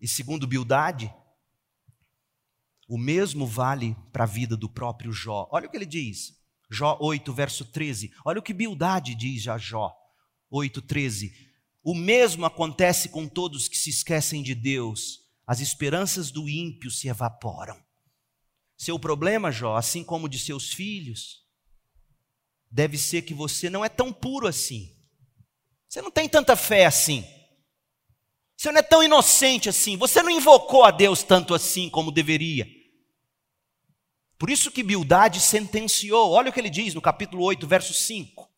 E 0.00 0.06
segundo 0.06 0.46
Bildade, 0.46 1.12
o 2.88 2.96
mesmo 2.98 3.46
vale 3.46 3.94
para 4.12 4.24
a 4.24 4.26
vida 4.26 4.56
do 4.56 4.68
próprio 4.68 5.12
Jó. 5.12 5.48
Olha 5.52 5.68
o 5.68 5.70
que 5.70 5.76
ele 5.76 5.86
diz. 5.86 6.32
Jó 6.70 6.96
8, 7.00 7.32
verso 7.32 7.64
13. 7.64 8.10
Olha 8.24 8.38
o 8.40 8.42
que 8.42 8.52
Bildade 8.52 9.14
diz 9.14 9.46
a 9.46 9.58
Jó 9.58 9.94
8, 10.50 10.82
13. 10.82 11.32
O 11.84 11.94
mesmo 11.94 12.46
acontece 12.46 13.08
com 13.10 13.28
todos 13.28 13.68
que 13.68 13.76
se 13.76 13.90
esquecem 13.90 14.42
de 14.42 14.54
Deus 14.54 15.28
as 15.48 15.60
esperanças 15.60 16.30
do 16.30 16.46
ímpio 16.46 16.90
se 16.90 17.08
evaporam. 17.08 17.82
Seu 18.76 18.98
problema, 18.98 19.50
Jó, 19.50 19.76
assim 19.76 20.04
como 20.04 20.28
de 20.28 20.38
seus 20.38 20.74
filhos, 20.74 21.42
deve 22.70 22.98
ser 22.98 23.22
que 23.22 23.32
você 23.32 23.70
não 23.70 23.82
é 23.82 23.88
tão 23.88 24.12
puro 24.12 24.46
assim. 24.46 24.94
Você 25.88 26.02
não 26.02 26.10
tem 26.10 26.28
tanta 26.28 26.54
fé 26.54 26.84
assim. 26.84 27.24
Você 28.58 28.70
não 28.70 28.78
é 28.78 28.82
tão 28.82 29.02
inocente 29.02 29.70
assim. 29.70 29.96
Você 29.96 30.22
não 30.22 30.28
invocou 30.28 30.84
a 30.84 30.90
Deus 30.90 31.22
tanto 31.22 31.54
assim 31.54 31.88
como 31.88 32.12
deveria. 32.12 32.66
Por 34.38 34.50
isso 34.50 34.70
que 34.70 34.82
Bildade 34.82 35.40
sentenciou. 35.40 36.30
Olha 36.30 36.50
o 36.50 36.52
que 36.52 36.60
ele 36.60 36.70
diz 36.70 36.94
no 36.94 37.00
capítulo 37.00 37.42
8, 37.42 37.66
verso 37.66 37.92
5. 37.92 38.48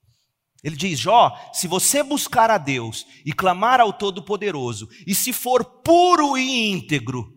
Ele 0.63 0.77
diz: 0.77 0.99
Jó, 0.99 1.35
se 1.55 1.67
você 1.67 2.03
buscar 2.03 2.51
a 2.51 2.59
Deus 2.59 3.07
e 3.25 3.33
clamar 3.33 3.81
ao 3.81 3.93
Todo-Poderoso, 3.93 4.89
e 5.07 5.15
se 5.15 5.33
for 5.33 5.65
puro 5.65 6.37
e 6.37 6.71
íntegro, 6.71 7.35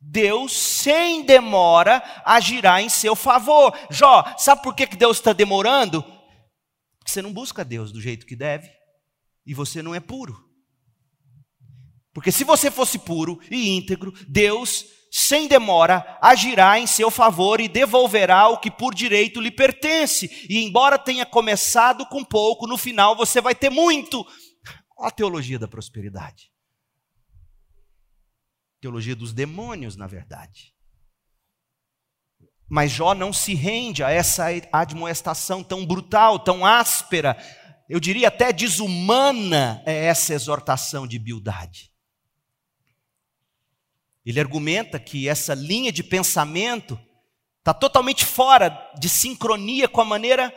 Deus, 0.00 0.52
sem 0.52 1.24
demora, 1.24 2.00
agirá 2.24 2.80
em 2.80 2.88
seu 2.88 3.16
favor. 3.16 3.76
Jó, 3.90 4.24
sabe 4.38 4.62
por 4.62 4.74
que 4.76 4.86
Deus 4.86 5.16
está 5.16 5.32
demorando? 5.32 6.02
Porque 6.98 7.10
você 7.10 7.20
não 7.20 7.32
busca 7.32 7.64
Deus 7.64 7.90
do 7.90 8.00
jeito 8.00 8.24
que 8.24 8.36
deve, 8.36 8.70
e 9.44 9.52
você 9.52 9.82
não 9.82 9.94
é 9.94 9.98
puro. 9.98 10.46
Porque 12.14 12.30
se 12.30 12.44
você 12.44 12.70
fosse 12.70 13.00
puro 13.00 13.40
e 13.50 13.76
íntegro, 13.76 14.12
Deus 14.28 14.86
sem 15.16 15.48
demora, 15.48 16.18
agirá 16.20 16.78
em 16.78 16.86
seu 16.86 17.10
favor 17.10 17.58
e 17.58 17.68
devolverá 17.68 18.48
o 18.48 18.58
que 18.58 18.70
por 18.70 18.94
direito 18.94 19.40
lhe 19.40 19.50
pertence. 19.50 20.46
E 20.46 20.62
embora 20.62 20.98
tenha 20.98 21.24
começado 21.24 22.04
com 22.04 22.22
pouco, 22.22 22.66
no 22.66 22.76
final 22.76 23.16
você 23.16 23.40
vai 23.40 23.54
ter 23.54 23.70
muito. 23.70 24.26
Olha 24.98 25.08
a 25.08 25.10
teologia 25.10 25.58
da 25.58 25.66
prosperidade. 25.66 26.52
Teologia 28.78 29.16
dos 29.16 29.32
demônios, 29.32 29.96
na 29.96 30.06
verdade. 30.06 30.74
Mas 32.68 32.92
Jó 32.92 33.14
não 33.14 33.32
se 33.32 33.54
rende 33.54 34.04
a 34.04 34.10
essa 34.10 34.48
admoestação 34.70 35.64
tão 35.64 35.86
brutal, 35.86 36.38
tão 36.38 36.66
áspera, 36.66 37.38
eu 37.88 37.98
diria 37.98 38.28
até 38.28 38.52
desumana, 38.52 39.82
é 39.86 40.04
essa 40.04 40.34
exortação 40.34 41.06
de 41.06 41.18
Bildade. 41.18 41.90
Ele 44.26 44.40
argumenta 44.40 44.98
que 44.98 45.28
essa 45.28 45.54
linha 45.54 45.92
de 45.92 46.02
pensamento 46.02 46.98
está 47.60 47.72
totalmente 47.72 48.24
fora 48.24 48.70
de 48.98 49.08
sincronia 49.08 49.88
com 49.88 50.00
a 50.00 50.04
maneira 50.04 50.52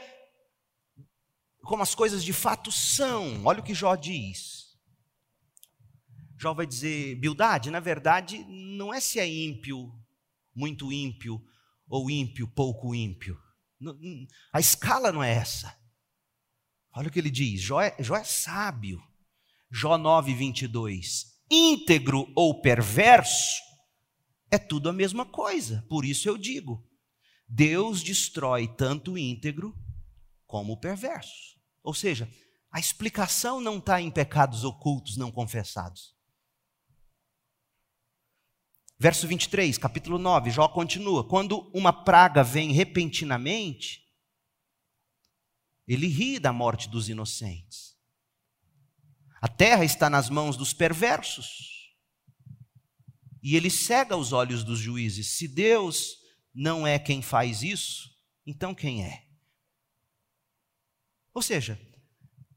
como 1.62 1.84
as 1.84 1.94
coisas 1.94 2.24
de 2.24 2.34
fato 2.34 2.72
são. 2.72 3.46
Olha 3.46 3.60
o 3.60 3.64
que 3.64 3.76
Jó 3.76 3.96
diz. 3.96 4.76
Jó 6.36 6.52
vai 6.56 6.66
dizer: 6.66 7.14
Bildade, 7.18 7.70
na 7.70 7.80
verdade, 7.80 8.44
não 8.48 8.92
é 8.92 9.00
se 9.00 9.20
é 9.20 9.28
ímpio, 9.28 9.94
muito 10.56 10.92
ímpio, 10.92 11.40
ou 11.88 12.10
ímpio, 12.10 12.48
pouco 12.48 12.96
ímpio. 12.96 13.40
A 14.52 14.60
escala 14.60 15.12
não 15.12 15.24
é 15.24 15.32
essa. 15.32 15.78
Olha 16.92 17.08
o 17.08 17.12
que 17.12 17.20
ele 17.20 17.30
diz: 17.30 17.62
Jó 17.62 17.80
é, 17.80 17.96
Jó 18.00 18.16
é 18.16 18.24
sábio. 18.24 19.00
Jó 19.70 19.96
9, 19.96 20.34
22 20.34 21.39
íntegro 21.50 22.32
ou 22.36 22.62
perverso, 22.62 23.62
é 24.52 24.58
tudo 24.58 24.90
a 24.90 24.94
mesma 24.94 25.26
coisa. 25.26 25.86
Por 25.90 26.06
isso 26.06 26.28
eu 26.28 26.38
digo: 26.38 26.88
Deus 27.48 28.04
destrói 28.04 28.68
tanto 28.68 29.14
o 29.14 29.18
íntegro 29.18 29.76
como 30.46 30.74
o 30.74 30.80
perverso. 30.80 31.58
Ou 31.84 31.94
seja, 31.94 32.30
a 32.72 32.80
explicação 32.80 33.60
não 33.60 33.78
está 33.78 34.02
em 34.02 34.12
pecados 34.12 34.64
ocultos 34.64 35.18
não 35.18 35.32
confessados. 35.32 36.16
Verso 39.02 39.26
23, 39.28 39.78
capítulo 39.78 40.18
9, 40.18 40.52
Jó 40.52 40.68
continua: 40.68 41.24
Quando 41.24 41.72
uma 41.74 41.94
praga 41.94 42.44
vem 42.44 42.72
repentinamente, 42.72 44.06
ele 45.88 46.08
ri 46.08 46.38
da 46.38 46.52
morte 46.52 46.90
dos 46.90 47.10
inocentes. 47.10 47.89
A 49.42 49.48
terra 49.48 49.86
está 49.86 50.10
nas 50.10 50.30
mãos 50.30 50.58
dos 50.58 50.74
perversos. 50.74 51.94
E 53.42 53.56
ele 53.56 53.70
cega 53.70 54.18
os 54.18 54.34
olhos 54.34 54.64
dos 54.64 54.80
juízes. 54.80 55.38
Se 55.38 55.48
Deus 55.48 56.18
não 56.54 56.86
é 56.86 57.00
quem 57.00 57.22
faz 57.22 57.64
isso, 57.64 58.10
então 58.46 58.76
quem 58.76 59.06
é? 59.06 59.26
Ou 61.34 61.42
seja, 61.42 61.80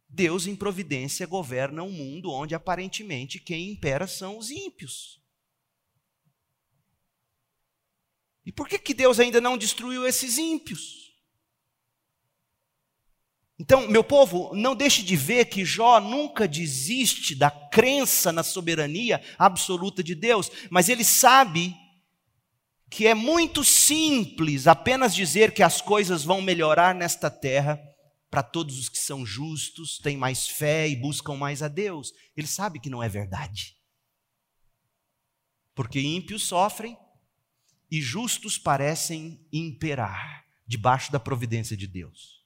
Deus 0.08 0.46
em 0.46 0.56
providência 0.56 1.26
governa 1.26 1.82
um 1.82 1.90
mundo 1.90 2.30
onde 2.30 2.54
aparentemente 2.54 3.38
quem 3.38 3.70
impera 3.70 4.06
são 4.06 4.36
os 4.36 4.50
ímpios. 4.50 5.22
E 8.44 8.50
por 8.50 8.68
que, 8.68 8.78
que 8.78 8.92
Deus 8.92 9.20
ainda 9.20 9.40
não 9.40 9.56
destruiu 9.56 10.06
esses 10.06 10.36
ímpios? 10.36 11.01
Então, 13.58 13.86
meu 13.88 14.02
povo, 14.02 14.54
não 14.54 14.74
deixe 14.74 15.02
de 15.02 15.14
ver 15.14 15.44
que 15.44 15.64
Jó 15.64 16.00
nunca 16.00 16.48
desiste 16.48 17.34
da 17.34 17.50
crença 17.50 18.32
na 18.32 18.42
soberania 18.42 19.22
absoluta 19.38 20.02
de 20.02 20.14
Deus, 20.14 20.50
mas 20.70 20.88
ele 20.88 21.04
sabe 21.04 21.74
que 22.90 23.06
é 23.06 23.14
muito 23.14 23.62
simples 23.64 24.66
apenas 24.66 25.14
dizer 25.14 25.54
que 25.54 25.62
as 25.62 25.80
coisas 25.80 26.24
vão 26.24 26.42
melhorar 26.42 26.94
nesta 26.94 27.30
terra 27.30 27.80
para 28.30 28.42
todos 28.42 28.78
os 28.78 28.88
que 28.88 28.98
são 28.98 29.24
justos, 29.24 29.98
têm 29.98 30.16
mais 30.16 30.46
fé 30.46 30.88
e 30.88 30.96
buscam 30.96 31.36
mais 31.36 31.62
a 31.62 31.68
Deus. 31.68 32.12
Ele 32.36 32.46
sabe 32.46 32.80
que 32.80 32.90
não 32.90 33.02
é 33.02 33.08
verdade. 33.08 33.76
Porque 35.74 36.00
ímpios 36.00 36.42
sofrem 36.44 36.96
e 37.90 38.00
justos 38.00 38.58
parecem 38.58 39.46
imperar 39.52 40.44
debaixo 40.66 41.12
da 41.12 41.20
providência 41.20 41.76
de 41.76 41.86
Deus. 41.86 42.41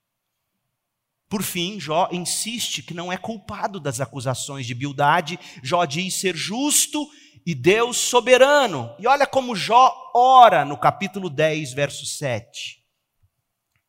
Por 1.28 1.42
fim, 1.42 1.80
Jó 1.80 2.08
insiste 2.12 2.82
que 2.82 2.94
não 2.94 3.12
é 3.12 3.16
culpado 3.16 3.80
das 3.80 4.00
acusações 4.00 4.64
de 4.64 4.74
Bildade. 4.74 5.38
Jó 5.62 5.84
diz 5.84 6.14
ser 6.14 6.36
justo 6.36 7.08
e 7.44 7.54
Deus 7.54 7.96
soberano. 7.96 8.94
E 8.98 9.06
olha 9.06 9.26
como 9.26 9.56
Jó 9.56 9.92
ora 10.14 10.64
no 10.64 10.78
capítulo 10.78 11.28
10, 11.28 11.72
verso 11.72 12.06
7. 12.06 12.84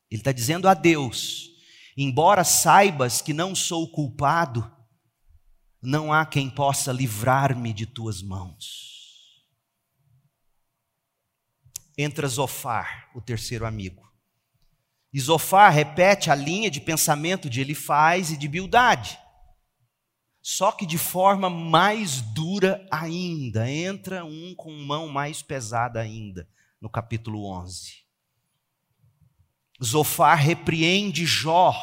Ele 0.09 0.21
está 0.21 0.31
dizendo 0.31 0.67
a 0.67 0.73
Deus: 0.73 1.49
embora 1.95 2.43
saibas 2.43 3.21
que 3.21 3.33
não 3.33 3.53
sou 3.53 3.91
culpado, 3.91 4.71
não 5.81 6.11
há 6.11 6.25
quem 6.25 6.49
possa 6.49 6.91
livrar-me 6.91 7.71
de 7.71 7.85
tuas 7.85 8.21
mãos. 8.21 8.97
Entra 11.95 12.27
Zofar, 12.27 13.09
o 13.15 13.21
terceiro 13.21 13.65
amigo. 13.65 14.06
Zofar 15.19 15.71
repete 15.71 16.29
a 16.29 16.35
linha 16.35 16.69
de 16.69 16.81
pensamento 16.81 17.49
de 17.49 17.61
Elifaz 17.61 18.31
e 18.31 18.37
de 18.37 18.47
Bildade. 18.47 19.17
Só 20.41 20.71
que 20.71 20.85
de 20.85 20.97
forma 20.97 21.49
mais 21.49 22.21
dura 22.21 22.87
ainda. 22.89 23.69
Entra 23.69 24.23
um 24.23 24.55
com 24.55 24.71
mão 24.71 25.07
mais 25.09 25.41
pesada 25.41 25.99
ainda, 25.99 26.47
no 26.79 26.89
capítulo 26.89 27.45
11. 27.45 28.05
Zofar 29.83 30.37
repreende 30.37 31.25
Jó, 31.25 31.73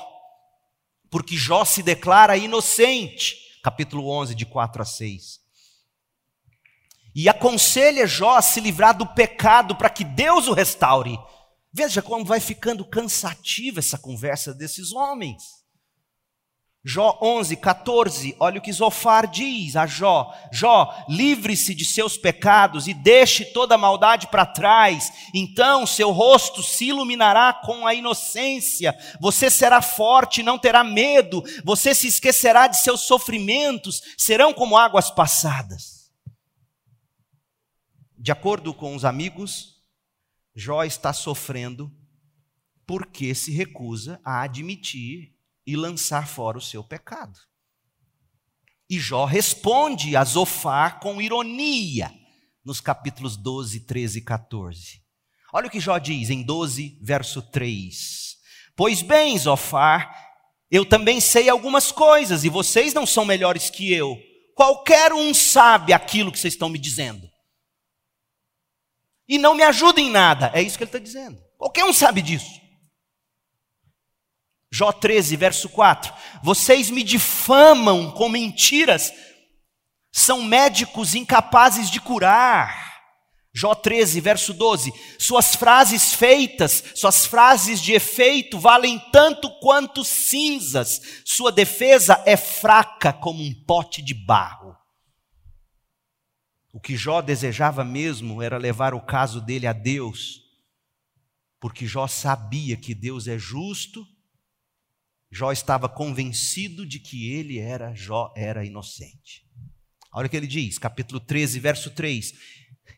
porque 1.11 1.37
Jó 1.37 1.65
se 1.65 1.83
declara 1.83 2.37
inocente. 2.37 3.37
Capítulo 3.63 4.09
11, 4.09 4.35
de 4.35 4.45
4 4.45 4.83
a 4.83 4.85
6. 4.85 5.41
E 7.15 7.29
aconselha 7.29 8.07
Jó 8.07 8.37
a 8.37 8.43
se 8.43 8.61
livrar 8.61 8.97
do 8.97 9.07
pecado 9.07 9.77
para 9.77 9.89
que 9.89 10.05
Deus 10.05 10.49
o 10.49 10.53
restaure. 10.53 11.19
Veja 11.77 12.01
como 12.01 12.25
vai 12.25 12.39
ficando 12.39 12.85
cansativa 12.85 13.81
essa 13.81 13.99
conversa 13.99 14.55
desses 14.55 14.93
homens. 14.93 15.43
Jó 16.85 17.19
11, 17.21 17.57
14, 17.57 18.37
olha 18.39 18.61
o 18.61 18.63
que 18.63 18.73
Zofar 18.73 19.27
diz 19.27 19.75
a 19.75 19.85
Jó: 19.85 20.33
Jó, 20.53 20.95
livre-se 21.09 21.75
de 21.75 21.85
seus 21.85 22.17
pecados 22.17 22.87
e 22.87 22.95
deixe 22.95 23.47
toda 23.47 23.75
a 23.75 23.79
maldade 23.79 24.29
para 24.29 24.47
trás, 24.47 25.11
então 25.35 25.85
seu 25.85 26.13
rosto 26.13 26.63
se 26.63 26.85
iluminará 26.85 27.53
com 27.53 27.89
a 27.89 27.95
inocência, 27.95 28.97
você 29.19 29.51
será 29.51 29.83
forte, 29.83 30.45
não 30.45 30.59
terá 30.59 30.85
medo, 30.85 31.43
você 31.65 31.93
se 31.93 32.07
esquecerá 32.07 32.69
de 32.69 32.79
seus 32.79 33.01
sofrimentos, 33.01 34.01
serão 34.17 34.53
como 34.53 34.77
águas 34.77 35.11
passadas. 35.11 36.13
De 38.17 38.31
acordo 38.31 38.73
com 38.73 38.95
os 38.95 39.05
amigos, 39.05 39.74
Jó 40.55 40.85
está 40.85 41.13
sofrendo 41.13 41.93
porque 42.87 43.35
se 43.35 43.51
recusa 43.51 44.21
a 44.25 44.43
admitir 44.43 45.35
e 45.67 45.75
lançar 45.75 46.29
fora 46.29 46.59
o 46.59 46.63
seu 46.63 46.85
pecado. 46.85 47.39
E 48.89 48.99
Jó 48.99 49.25
responde 49.25 50.15
a 50.15 50.23
Zofar 50.23 51.01
com 51.01 51.21
ironia 51.21 52.13
nos 52.65 52.81
capítulos 52.81 53.37
12, 53.37 53.81
13 53.81 54.19
e 54.19 54.23
14. 54.23 55.03
Olha 55.53 55.67
o 55.67 55.71
que 55.71 55.81
Jó 55.81 55.99
diz 55.99 56.31
em 56.31 56.43
12, 56.43 56.99
verso 57.03 57.43
3. 57.43 58.37
Pois 58.77 59.03
bem, 59.03 59.37
Zofar, 59.39 60.15
eu 60.71 60.85
também 60.85 61.21
sei 61.21 61.49
algumas 61.49 61.91
coisas 61.91 62.45
e 62.45 62.49
vocês 62.49 62.95
não 62.95 63.07
são 63.07 63.25
melhores 63.25 63.71
que 63.71 63.93
eu. 63.93 64.17
Qualquer 64.55 65.13
um 65.13 65.35
sabe 65.35 65.93
aquilo 65.93 66.31
que 66.31 66.39
vocês 66.39 66.55
estão 66.55 66.69
me 66.69 66.79
dizendo 66.79 67.34
e 69.29 69.39
não 69.39 69.55
me 69.55 69.63
ajuda 69.63 70.01
em 70.01 70.11
nada. 70.11 70.51
É 70.55 70.63
isso 70.63 70.77
que 70.77 70.85
ele 70.85 70.89
está 70.89 70.99
dizendo. 70.99 71.39
Qualquer 71.57 71.85
um 71.85 71.93
sabe 71.93 72.21
disso. 72.23 72.61
Jó 74.71 74.91
13, 74.91 75.37
verso 75.37 75.69
4. 75.69 76.13
Vocês 76.43 76.91
me 76.91 77.03
difamam 77.03 78.11
com 78.11 78.29
mentiras, 78.29 79.13
são 80.13 80.43
médicos 80.43 81.15
incapazes 81.15 81.89
de 81.89 82.01
curar. 82.01 82.93
Jó 83.55 83.73
13, 83.73 84.21
verso 84.21 84.53
12. 84.53 84.93
Suas 85.17 85.55
frases 85.55 86.13
feitas, 86.13 86.83
suas 86.97 87.25
frases 87.25 87.81
de 87.81 87.93
efeito 87.93 88.59
valem 88.59 88.99
tanto 89.13 89.49
quanto 89.61 90.05
cinzas. 90.05 91.01
Sua 91.25 91.53
defesa 91.53 92.21
é 92.27 92.37
fraca 92.37 93.13
como 93.13 93.45
um 93.45 93.55
pote 93.65 94.03
de 94.03 94.13
barro. 94.13 94.75
O 96.75 96.81
que 96.81 96.97
Jó 96.97 97.23
desejava 97.23 97.85
mesmo 97.85 98.43
era 98.43 98.59
levar 98.59 98.95
o 98.95 99.01
caso 99.01 99.41
dele 99.41 99.65
a 99.65 99.73
Deus, 99.73 100.43
porque 101.61 101.87
Jó 101.87 102.09
sabia 102.09 102.77
que 102.77 102.93
Deus 102.93 103.29
é 103.29 103.39
justo, 103.39 104.05
Jó 105.31 105.53
estava 105.53 105.89
convencido 105.89 106.85
de 106.85 106.99
que 106.99 107.31
ele 107.31 107.61
era, 107.61 107.95
Jó 107.95 108.35
era 108.37 108.65
inocente. 108.65 109.49
Olha 110.13 110.27
o 110.27 110.29
que 110.29 110.37
ele 110.37 110.49
diz, 110.49 110.77
capítulo 110.77 111.21
13, 111.21 111.61
verso 111.61 111.93
3. 111.93 112.33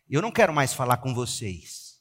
Eu 0.08 0.22
não 0.22 0.32
quero 0.32 0.54
mais 0.54 0.72
falar 0.72 0.96
com 0.96 1.12
vocês. 1.12 2.00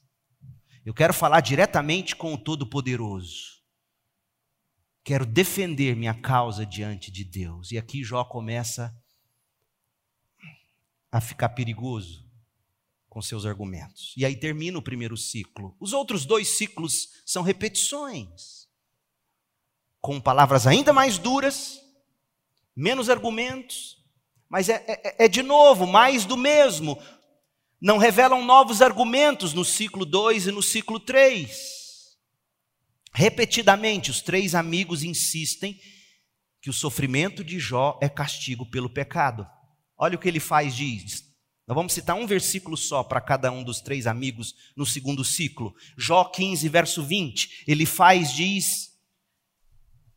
Eu 0.82 0.94
quero 0.94 1.12
falar 1.12 1.42
diretamente 1.42 2.16
com 2.16 2.32
o 2.32 2.38
Todo-Poderoso. 2.38 3.60
Quero 5.04 5.26
defender 5.26 5.94
minha 5.94 6.14
causa 6.14 6.64
diante 6.64 7.10
de 7.10 7.22
Deus. 7.22 7.70
E 7.70 7.76
aqui 7.76 8.02
Jó 8.02 8.24
começa 8.24 8.86
a 8.86 9.05
ficar 11.20 11.50
perigoso 11.50 12.26
com 13.08 13.22
seus 13.22 13.46
argumentos. 13.46 14.12
E 14.16 14.26
aí 14.26 14.36
termina 14.36 14.78
o 14.78 14.82
primeiro 14.82 15.16
ciclo. 15.16 15.74
Os 15.80 15.92
outros 15.92 16.26
dois 16.26 16.48
ciclos 16.58 17.08
são 17.24 17.42
repetições, 17.42 18.68
com 20.00 20.20
palavras 20.20 20.66
ainda 20.66 20.92
mais 20.92 21.16
duras, 21.16 21.80
menos 22.76 23.08
argumentos, 23.08 23.96
mas 24.48 24.68
é, 24.68 24.84
é, 24.86 25.24
é 25.24 25.28
de 25.28 25.42
novo 25.42 25.86
mais 25.86 26.24
do 26.24 26.36
mesmo. 26.36 27.00
Não 27.80 27.98
revelam 27.98 28.44
novos 28.44 28.82
argumentos 28.82 29.52
no 29.52 29.64
ciclo 29.64 30.04
2 30.04 30.48
e 30.48 30.52
no 30.52 30.62
ciclo 30.62 31.00
3. 31.00 32.16
Repetidamente, 33.12 34.10
os 34.10 34.20
três 34.20 34.54
amigos 34.54 35.02
insistem 35.02 35.80
que 36.60 36.68
o 36.68 36.72
sofrimento 36.72 37.42
de 37.42 37.58
Jó 37.58 37.98
é 38.02 38.10
castigo 38.10 38.66
pelo 38.66 38.90
pecado. 38.90 39.48
Olha 39.96 40.16
o 40.16 40.18
que 40.18 40.28
ele 40.28 40.40
faz, 40.40 40.74
diz. 40.74 41.24
Nós 41.66 41.74
vamos 41.74 41.92
citar 41.92 42.14
um 42.14 42.26
versículo 42.26 42.76
só 42.76 43.02
para 43.02 43.20
cada 43.20 43.50
um 43.50 43.64
dos 43.64 43.80
três 43.80 44.06
amigos 44.06 44.54
no 44.76 44.86
segundo 44.86 45.24
ciclo. 45.24 45.74
Jó 45.96 46.24
15, 46.24 46.68
verso 46.68 47.02
20. 47.02 47.64
Ele 47.66 47.84
faz, 47.84 48.32
diz 48.32 48.92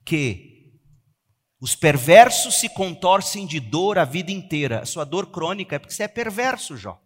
que 0.06 0.60
os 1.60 1.76
perversos 1.76 2.56
se 2.56 2.70
contorcem 2.70 3.46
de 3.46 3.60
dor 3.60 3.98
a 3.98 4.06
vida 4.06 4.32
inteira. 4.32 4.82
A 4.82 4.86
sua 4.86 5.04
dor 5.04 5.28
crônica 5.28 5.76
é 5.76 5.80
porque 5.80 5.94
você 5.94 6.04
é 6.04 6.08
perverso, 6.08 6.78
Jó. 6.78 7.02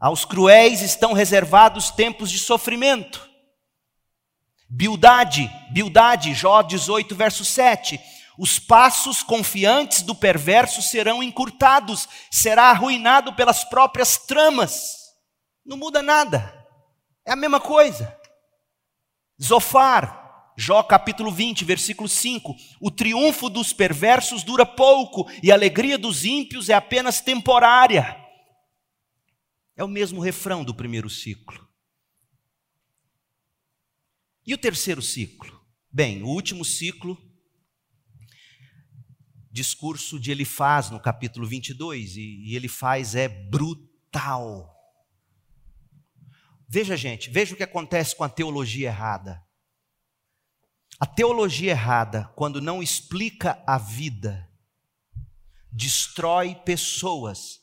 Aos 0.00 0.24
cruéis 0.24 0.82
estão 0.82 1.12
reservados 1.12 1.90
tempos 1.90 2.28
de 2.28 2.38
sofrimento. 2.38 3.30
Bildade, 4.68 5.48
Bildade, 5.70 6.34
Jó 6.34 6.60
18, 6.60 7.14
verso 7.14 7.44
7. 7.44 8.00
Os 8.38 8.58
passos 8.58 9.22
confiantes 9.22 10.02
do 10.02 10.14
perverso 10.14 10.80
serão 10.80 11.22
encurtados, 11.22 12.08
será 12.30 12.70
arruinado 12.70 13.34
pelas 13.34 13.64
próprias 13.64 14.16
tramas. 14.16 14.92
Não 15.64 15.76
muda 15.76 16.02
nada, 16.02 16.66
é 17.26 17.32
a 17.32 17.36
mesma 17.36 17.60
coisa. 17.60 18.18
Zofar, 19.40 20.22
Jó 20.56 20.82
capítulo 20.82 21.30
20, 21.30 21.64
versículo 21.64 22.08
5: 22.08 22.54
O 22.80 22.90
triunfo 22.90 23.48
dos 23.48 23.72
perversos 23.72 24.42
dura 24.42 24.64
pouco 24.64 25.30
e 25.42 25.50
a 25.50 25.54
alegria 25.54 25.98
dos 25.98 26.24
ímpios 26.24 26.68
é 26.68 26.74
apenas 26.74 27.20
temporária. 27.20 28.18
É 29.76 29.82
o 29.82 29.88
mesmo 29.88 30.20
refrão 30.20 30.62
do 30.62 30.74
primeiro 30.74 31.08
ciclo. 31.08 31.68
E 34.46 34.52
o 34.52 34.58
terceiro 34.58 35.00
ciclo? 35.00 35.60
Bem, 35.90 36.22
o 36.22 36.28
último 36.28 36.64
ciclo 36.64 37.16
discurso 39.52 40.18
de 40.18 40.30
Elifaz 40.30 40.88
no 40.88 40.98
capítulo 40.98 41.46
22, 41.46 42.16
e 42.16 42.56
Elifaz 42.56 43.14
é 43.14 43.28
brutal. 43.28 44.74
Veja, 46.66 46.96
gente, 46.96 47.28
veja 47.28 47.52
o 47.52 47.56
que 47.56 47.62
acontece 47.62 48.16
com 48.16 48.24
a 48.24 48.30
teologia 48.30 48.88
errada. 48.88 49.44
A 50.98 51.04
teologia 51.04 51.72
errada, 51.72 52.32
quando 52.34 52.62
não 52.62 52.82
explica 52.82 53.62
a 53.66 53.76
vida, 53.76 54.50
destrói 55.70 56.54
pessoas 56.54 57.60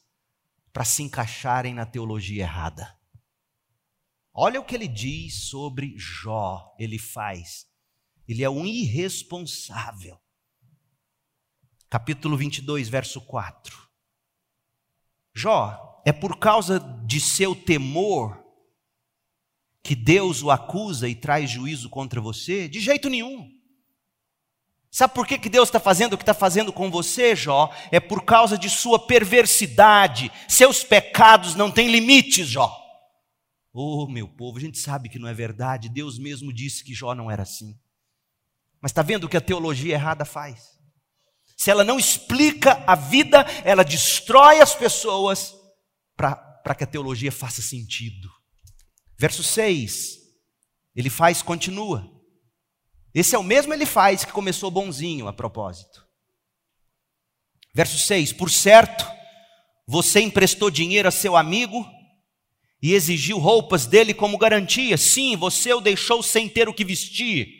para 0.71 0.85
se 0.85 1.01
encaixarem 1.01 1.73
na 1.73 1.87
teologia 1.87 2.43
errada. 2.43 2.95
Olha 4.31 4.59
o 4.59 4.63
que 4.63 4.75
ele 4.75 4.87
diz 4.87 5.49
sobre 5.49 5.97
Jó, 5.97 6.75
ele 6.77 6.99
faz. 6.99 7.67
Ele 8.27 8.43
é 8.43 8.49
um 8.49 8.63
irresponsável 8.63 10.19
capítulo 11.89 12.37
22, 12.37 12.87
verso 12.87 13.19
4. 13.21 13.77
Jó, 15.33 16.01
é 16.05 16.11
por 16.11 16.37
causa 16.37 16.79
de 17.05 17.19
seu 17.19 17.55
temor 17.55 18.43
que 19.81 19.95
Deus 19.95 20.43
o 20.43 20.51
acusa 20.51 21.07
e 21.07 21.15
traz 21.15 21.49
juízo 21.49 21.89
contra 21.89 22.21
você? 22.21 22.67
De 22.67 22.79
jeito 22.79 23.09
nenhum. 23.09 23.49
Sabe 24.91 25.13
por 25.13 25.27
que, 25.27 25.37
que 25.37 25.49
Deus 25.49 25.69
está 25.69 25.79
fazendo 25.79 26.13
o 26.13 26.17
que 26.17 26.23
está 26.23 26.33
fazendo 26.33 26.73
com 26.73 26.89
você, 26.89 27.35
Jó? 27.35 27.71
É 27.91 27.99
por 27.99 28.23
causa 28.23 28.57
de 28.57 28.69
sua 28.69 29.05
perversidade. 29.05 30.31
Seus 30.47 30.83
pecados 30.83 31.55
não 31.55 31.71
têm 31.71 31.91
limites, 31.91 32.47
Jó. 32.47 32.75
Oh, 33.71 34.07
meu 34.07 34.27
povo, 34.27 34.57
a 34.57 34.61
gente 34.61 34.79
sabe 34.79 35.09
que 35.09 35.19
não 35.19 35.27
é 35.27 35.33
verdade. 35.33 35.89
Deus 35.89 36.17
mesmo 36.17 36.51
disse 36.51 36.83
que 36.83 36.93
Jó 36.93 37.13
não 37.13 37.29
era 37.29 37.43
assim. 37.43 37.79
Mas 38.81 38.91
está 38.91 39.03
vendo 39.03 39.25
o 39.25 39.29
que 39.29 39.37
a 39.37 39.41
teologia 39.41 39.93
errada 39.93 40.25
faz? 40.25 40.78
Se 41.59 41.69
ela 41.69 41.83
não 41.83 41.99
explica 41.99 42.81
a 42.87 42.95
vida, 42.95 43.45
ela 43.65 43.83
destrói 43.83 44.61
as 44.61 44.73
pessoas 44.73 45.53
para 46.15 46.73
que 46.73 46.85
a 46.85 46.87
teologia 46.87 47.33
faça 47.33 47.61
sentido. 47.61 48.29
Verso 49.17 49.43
6, 49.43 50.19
ele 50.95 51.09
faz, 51.09 51.41
continua. 51.41 52.09
Esse 53.13 53.35
é 53.35 53.37
o 53.37 53.43
mesmo 53.43 53.73
ele 53.73 53.85
faz 53.85 54.23
que 54.23 54.31
começou 54.31 54.71
bonzinho 54.71 55.27
a 55.27 55.33
propósito. 55.33 56.07
Verso 57.75 57.97
6: 57.97 58.31
Por 58.31 58.49
certo, 58.49 59.05
você 59.85 60.21
emprestou 60.21 60.71
dinheiro 60.71 61.09
a 61.09 61.11
seu 61.11 61.35
amigo 61.35 61.85
e 62.81 62.93
exigiu 62.93 63.37
roupas 63.37 63.85
dele 63.85 64.13
como 64.13 64.37
garantia. 64.37 64.97
Sim, 64.97 65.35
você 65.35 65.73
o 65.73 65.81
deixou 65.81 66.23
sem 66.23 66.47
ter 66.47 66.69
o 66.69 66.73
que 66.73 66.85
vestir. 66.85 67.58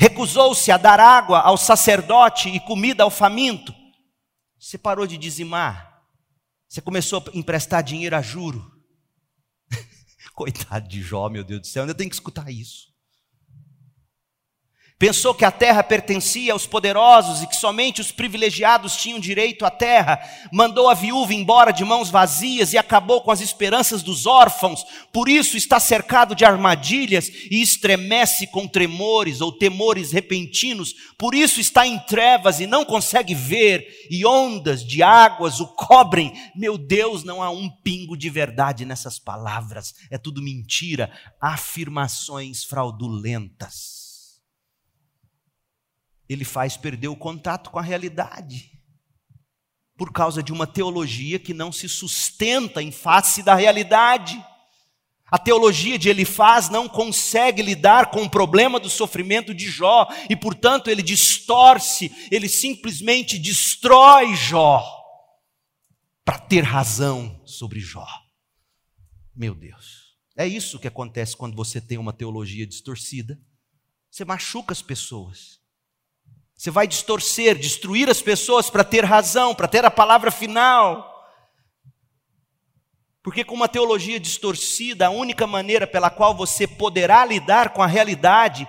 Recusou-se 0.00 0.72
a 0.72 0.78
dar 0.78 0.98
água 0.98 1.40
ao 1.40 1.58
sacerdote 1.58 2.48
e 2.48 2.58
comida 2.58 3.02
ao 3.02 3.10
faminto. 3.10 3.74
Você 4.58 4.78
parou 4.78 5.06
de 5.06 5.18
dizimar. 5.18 6.06
Você 6.66 6.80
começou 6.80 7.22
a 7.26 7.36
emprestar 7.36 7.82
dinheiro 7.82 8.16
a 8.16 8.22
juro. 8.22 8.64
Coitado 10.34 10.88
de 10.88 11.02
Jó, 11.02 11.28
meu 11.28 11.44
Deus 11.44 11.60
do 11.60 11.66
céu, 11.66 11.82
ainda 11.82 11.94
tem 11.94 12.08
que 12.08 12.14
escutar 12.14 12.50
isso. 12.50 12.89
Pensou 15.00 15.32
que 15.34 15.46
a 15.46 15.50
terra 15.50 15.82
pertencia 15.82 16.52
aos 16.52 16.66
poderosos 16.66 17.42
e 17.42 17.46
que 17.46 17.56
somente 17.56 18.02
os 18.02 18.12
privilegiados 18.12 18.94
tinham 18.94 19.18
direito 19.18 19.64
à 19.64 19.70
terra. 19.70 20.20
Mandou 20.52 20.90
a 20.90 20.94
viúva 20.94 21.32
embora 21.32 21.72
de 21.72 21.82
mãos 21.86 22.10
vazias 22.10 22.74
e 22.74 22.76
acabou 22.76 23.22
com 23.22 23.30
as 23.30 23.40
esperanças 23.40 24.02
dos 24.02 24.26
órfãos. 24.26 24.84
Por 25.10 25.26
isso 25.26 25.56
está 25.56 25.80
cercado 25.80 26.34
de 26.34 26.44
armadilhas 26.44 27.30
e 27.50 27.62
estremece 27.62 28.48
com 28.48 28.68
tremores 28.68 29.40
ou 29.40 29.50
temores 29.50 30.12
repentinos. 30.12 30.94
Por 31.16 31.34
isso 31.34 31.62
está 31.62 31.86
em 31.86 31.98
trevas 32.00 32.60
e 32.60 32.66
não 32.66 32.84
consegue 32.84 33.34
ver, 33.34 33.86
e 34.10 34.26
ondas 34.26 34.84
de 34.84 35.02
águas 35.02 35.60
o 35.60 35.68
cobrem. 35.68 36.30
Meu 36.54 36.76
Deus, 36.76 37.24
não 37.24 37.42
há 37.42 37.48
um 37.48 37.70
pingo 37.70 38.18
de 38.18 38.28
verdade 38.28 38.84
nessas 38.84 39.18
palavras. 39.18 39.94
É 40.10 40.18
tudo 40.18 40.42
mentira, 40.42 41.10
afirmações 41.40 42.64
fraudulentas 42.64 43.99
ele 46.32 46.44
faz 46.44 46.76
perder 46.76 47.08
o 47.08 47.16
contato 47.16 47.70
com 47.70 47.78
a 47.78 47.82
realidade. 47.82 48.70
Por 49.96 50.12
causa 50.12 50.40
de 50.40 50.52
uma 50.52 50.64
teologia 50.64 51.40
que 51.40 51.52
não 51.52 51.72
se 51.72 51.88
sustenta 51.88 52.80
em 52.80 52.92
face 52.92 53.42
da 53.42 53.56
realidade. 53.56 54.42
A 55.26 55.38
teologia 55.38 55.98
de 55.98 56.08
Elifaz 56.08 56.68
não 56.68 56.88
consegue 56.88 57.62
lidar 57.62 58.12
com 58.12 58.22
o 58.22 58.30
problema 58.30 58.78
do 58.78 58.88
sofrimento 58.88 59.52
de 59.52 59.68
Jó 59.68 60.06
e, 60.28 60.36
portanto, 60.36 60.88
ele 60.88 61.02
distorce, 61.02 62.12
ele 62.30 62.48
simplesmente 62.48 63.36
destrói 63.36 64.34
Jó 64.36 64.84
para 66.24 66.38
ter 66.38 66.62
razão 66.62 67.42
sobre 67.44 67.80
Jó. 67.80 68.06
Meu 69.34 69.54
Deus, 69.54 70.16
é 70.36 70.46
isso 70.46 70.78
que 70.78 70.88
acontece 70.88 71.36
quando 71.36 71.56
você 71.56 71.80
tem 71.80 71.98
uma 71.98 72.12
teologia 72.12 72.66
distorcida. 72.66 73.36
Você 74.08 74.24
machuca 74.24 74.72
as 74.72 74.82
pessoas. 74.82 75.59
Você 76.60 76.70
vai 76.70 76.86
distorcer, 76.86 77.58
destruir 77.58 78.10
as 78.10 78.20
pessoas 78.20 78.68
para 78.68 78.84
ter 78.84 79.02
razão, 79.02 79.54
para 79.54 79.66
ter 79.66 79.82
a 79.82 79.90
palavra 79.90 80.30
final. 80.30 81.26
Porque 83.22 83.42
com 83.42 83.54
uma 83.54 83.66
teologia 83.66 84.20
distorcida, 84.20 85.06
a 85.06 85.10
única 85.10 85.46
maneira 85.46 85.86
pela 85.86 86.10
qual 86.10 86.34
você 86.34 86.66
poderá 86.66 87.24
lidar 87.24 87.70
com 87.70 87.82
a 87.82 87.86
realidade, 87.86 88.68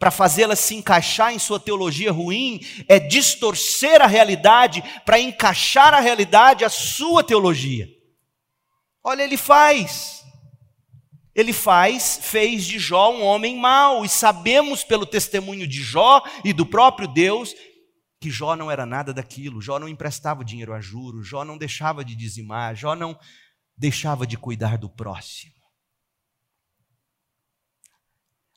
para 0.00 0.10
fazê-la 0.10 0.56
se 0.56 0.74
encaixar 0.74 1.32
em 1.32 1.38
sua 1.38 1.60
teologia 1.60 2.10
ruim, 2.10 2.58
é 2.88 2.98
distorcer 2.98 4.02
a 4.02 4.08
realidade 4.08 4.82
para 5.06 5.20
encaixar 5.20 5.94
a 5.94 6.00
realidade 6.00 6.64
à 6.64 6.68
sua 6.68 7.22
teologia. 7.22 7.88
Olha, 9.00 9.22
ele 9.22 9.36
faz 9.36 10.24
ele 11.38 11.52
faz, 11.52 12.18
fez 12.20 12.66
de 12.66 12.80
Jó 12.80 13.12
um 13.12 13.22
homem 13.22 13.56
mau, 13.56 14.04
e 14.04 14.08
sabemos 14.08 14.82
pelo 14.82 15.06
testemunho 15.06 15.68
de 15.68 15.80
Jó 15.80 16.20
e 16.44 16.52
do 16.52 16.66
próprio 16.66 17.06
Deus 17.06 17.54
que 18.20 18.28
Jó 18.28 18.56
não 18.56 18.68
era 18.68 18.84
nada 18.84 19.14
daquilo, 19.14 19.62
Jó 19.62 19.78
não 19.78 19.88
emprestava 19.88 20.44
dinheiro 20.44 20.74
a 20.74 20.80
juros, 20.80 21.28
Jó 21.28 21.44
não 21.44 21.56
deixava 21.56 22.04
de 22.04 22.16
dizimar, 22.16 22.74
Jó 22.74 22.96
não 22.96 23.16
deixava 23.76 24.26
de 24.26 24.36
cuidar 24.36 24.78
do 24.78 24.90
próximo. 24.90 25.54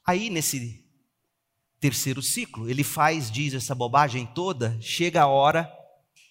Aí, 0.04 0.32
nesse 0.32 0.84
terceiro 1.80 2.24
ciclo, 2.24 2.68
ele 2.68 2.84
faz, 2.84 3.30
diz 3.30 3.54
essa 3.54 3.76
bobagem 3.76 4.26
toda, 4.26 4.76
chega 4.82 5.22
a 5.22 5.28
hora 5.28 5.72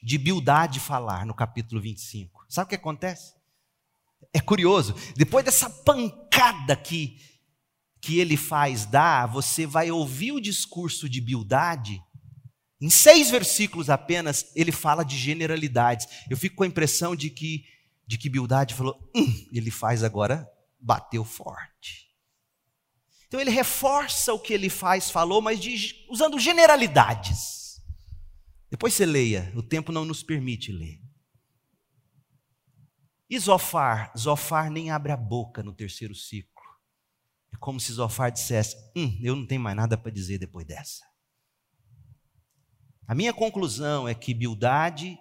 de 0.02 0.18
Bildade 0.18 0.80
falar, 0.80 1.24
no 1.24 1.32
capítulo 1.32 1.80
25. 1.80 2.44
Sabe 2.48 2.66
o 2.66 2.68
que 2.70 2.74
acontece? 2.74 3.38
É 4.34 4.40
curioso, 4.40 4.96
depois 5.14 5.44
dessa 5.44 5.70
pancada 5.70 6.29
que, 6.76 7.18
que 8.00 8.18
ele 8.18 8.36
faz 8.36 8.86
dar, 8.86 9.26
você 9.26 9.66
vai 9.66 9.90
ouvir 9.90 10.32
o 10.32 10.40
discurso 10.40 11.08
de 11.08 11.20
Bildade. 11.20 12.02
Em 12.80 12.88
seis 12.88 13.30
versículos 13.30 13.90
apenas, 13.90 14.46
ele 14.56 14.72
fala 14.72 15.04
de 15.04 15.16
generalidades. 15.16 16.06
Eu 16.30 16.36
fico 16.36 16.56
com 16.56 16.62
a 16.62 16.66
impressão 16.66 17.14
de 17.14 17.28
que, 17.28 17.64
de 18.06 18.16
que 18.16 18.30
Bildade 18.30 18.74
falou, 18.74 18.98
hum, 19.14 19.46
ele 19.52 19.70
faz 19.70 20.02
agora, 20.02 20.48
bateu 20.80 21.24
forte. 21.24 22.08
Então 23.28 23.40
ele 23.40 23.50
reforça 23.50 24.32
o 24.32 24.40
que 24.40 24.52
ele 24.52 24.68
faz, 24.68 25.10
falou, 25.10 25.40
mas 25.40 25.60
de, 25.60 26.04
usando 26.08 26.38
generalidades. 26.38 27.80
Depois 28.70 28.94
você 28.94 29.04
leia, 29.04 29.52
o 29.54 29.62
tempo 29.62 29.92
não 29.92 30.04
nos 30.04 30.22
permite 30.22 30.72
ler. 30.72 31.00
E 33.30 33.38
Zofar? 33.38 34.12
Zofar 34.18 34.68
nem 34.68 34.90
abre 34.90 35.12
a 35.12 35.16
boca 35.16 35.62
no 35.62 35.72
terceiro 35.72 36.16
ciclo. 36.16 36.50
É 37.52 37.56
como 37.56 37.78
se 37.78 37.92
Zofar 37.92 38.32
dissesse: 38.32 38.76
hum, 38.96 39.16
eu 39.22 39.36
não 39.36 39.46
tenho 39.46 39.60
mais 39.60 39.76
nada 39.76 39.96
para 39.96 40.10
dizer 40.10 40.38
depois 40.38 40.66
dessa. 40.66 41.08
A 43.06 43.14
minha 43.14 43.32
conclusão 43.32 44.08
é 44.08 44.14
que 44.16 44.34
Bildade 44.34 45.16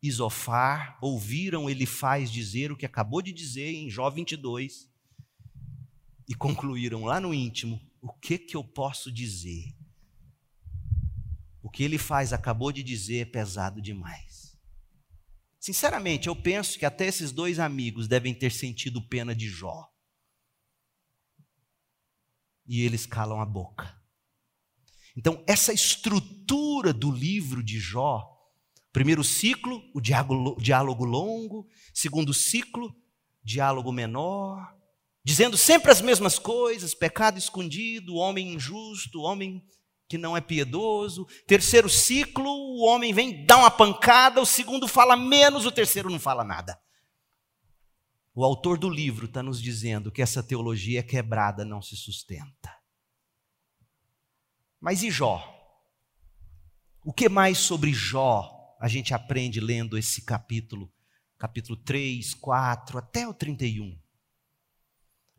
e 0.00 0.10
Zofar 0.10 0.96
ouviram 1.02 1.68
ele 1.68 1.84
faz 1.84 2.30
dizer 2.30 2.70
o 2.70 2.76
que 2.76 2.86
acabou 2.86 3.20
de 3.20 3.32
dizer 3.32 3.72
em 3.72 3.90
Jó 3.90 4.08
22 4.08 4.88
e 6.28 6.34
concluíram 6.36 7.04
lá 7.04 7.20
no 7.20 7.34
íntimo: 7.34 7.80
o 8.00 8.12
que 8.12 8.38
que 8.38 8.56
eu 8.56 8.62
posso 8.62 9.10
dizer? 9.10 9.74
O 11.60 11.68
que 11.68 11.82
ele 11.82 11.98
faz 11.98 12.32
acabou 12.32 12.70
de 12.70 12.84
dizer 12.84 13.18
é 13.18 13.24
pesado 13.24 13.82
demais. 13.82 14.41
Sinceramente, 15.62 16.26
eu 16.26 16.34
penso 16.34 16.76
que 16.76 16.84
até 16.84 17.06
esses 17.06 17.30
dois 17.30 17.60
amigos 17.60 18.08
devem 18.08 18.34
ter 18.34 18.50
sentido 18.50 19.00
pena 19.00 19.32
de 19.32 19.48
Jó. 19.48 19.88
E 22.66 22.82
eles 22.82 23.06
calam 23.06 23.40
a 23.40 23.46
boca. 23.46 23.96
Então, 25.16 25.44
essa 25.46 25.72
estrutura 25.72 26.92
do 26.92 27.12
livro 27.12 27.62
de 27.62 27.78
Jó, 27.78 28.28
primeiro 28.92 29.22
ciclo, 29.22 29.80
o 29.94 30.00
diálogo, 30.00 31.04
longo, 31.04 31.68
segundo 31.94 32.34
ciclo, 32.34 32.92
diálogo 33.40 33.92
menor, 33.92 34.76
dizendo 35.24 35.56
sempre 35.56 35.92
as 35.92 36.00
mesmas 36.00 36.40
coisas: 36.40 36.92
pecado 36.92 37.38
escondido, 37.38 38.16
homem 38.16 38.54
injusto, 38.54 39.20
homem 39.20 39.64
que 40.12 40.18
não 40.18 40.36
é 40.36 40.42
piedoso. 40.42 41.26
Terceiro 41.46 41.88
ciclo, 41.88 42.46
o 42.46 42.84
homem 42.84 43.14
vem 43.14 43.46
dar 43.46 43.56
uma 43.56 43.70
pancada, 43.70 44.42
o 44.42 44.46
segundo 44.46 44.86
fala 44.86 45.16
menos, 45.16 45.64
o 45.64 45.72
terceiro 45.72 46.10
não 46.10 46.20
fala 46.20 46.44
nada. 46.44 46.78
O 48.34 48.44
autor 48.44 48.76
do 48.76 48.90
livro 48.90 49.24
está 49.24 49.42
nos 49.42 49.58
dizendo 49.58 50.12
que 50.12 50.20
essa 50.20 50.42
teologia 50.42 51.00
é 51.00 51.02
quebrada, 51.02 51.64
não 51.64 51.80
se 51.80 51.96
sustenta. 51.96 52.76
Mas 54.78 55.02
e 55.02 55.10
Jó? 55.10 55.42
O 57.02 57.10
que 57.10 57.26
mais 57.30 57.56
sobre 57.56 57.90
Jó 57.94 58.76
a 58.78 58.88
gente 58.88 59.14
aprende 59.14 59.60
lendo 59.60 59.96
esse 59.96 60.26
capítulo? 60.26 60.92
Capítulo 61.38 61.74
3, 61.78 62.34
4, 62.34 62.98
até 62.98 63.26
o 63.26 63.32
31. 63.32 63.98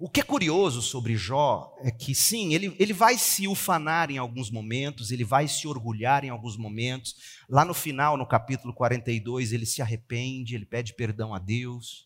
O 0.04 0.10
que 0.10 0.20
é 0.20 0.24
curioso 0.24 0.82
sobre 0.82 1.16
Jó 1.16 1.74
é 1.80 1.90
que, 1.90 2.14
sim, 2.14 2.54
ele, 2.54 2.76
ele 2.78 2.92
vai 2.92 3.18
se 3.18 3.48
ufanar 3.48 4.12
em 4.12 4.18
alguns 4.18 4.52
momentos, 4.52 5.12
ele 5.12 5.24
vai 5.24 5.48
se 5.48 5.66
orgulhar 5.66 6.26
em 6.26 6.30
alguns 6.30 6.58
momentos. 6.58 7.16
Lá 7.50 7.64
no 7.64 7.74
final, 7.74 8.18
no 8.18 8.28
capítulo 8.28 8.74
42, 8.74 9.54
ele 9.54 9.66
se 9.66 9.82
arrepende, 9.82 10.56
ele 10.56 10.66
pede 10.66 10.94
perdão 10.94 11.34
a 11.34 11.40
Deus. 11.40 12.06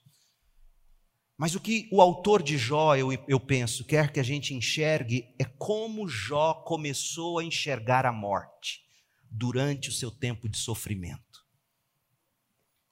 Mas 1.39 1.55
o 1.55 1.59
que 1.59 1.89
o 1.91 1.99
autor 1.99 2.43
de 2.43 2.55
Jó, 2.55 2.95
eu, 2.95 3.11
eu 3.27 3.39
penso, 3.39 3.83
quer 3.83 4.13
que 4.13 4.19
a 4.19 4.23
gente 4.23 4.53
enxergue, 4.53 5.33
é 5.39 5.45
como 5.45 6.07
Jó 6.07 6.53
começou 6.53 7.39
a 7.39 7.43
enxergar 7.43 8.05
a 8.05 8.11
morte 8.11 8.81
durante 9.27 9.89
o 9.89 9.91
seu 9.91 10.11
tempo 10.11 10.47
de 10.47 10.59
sofrimento. 10.59 11.26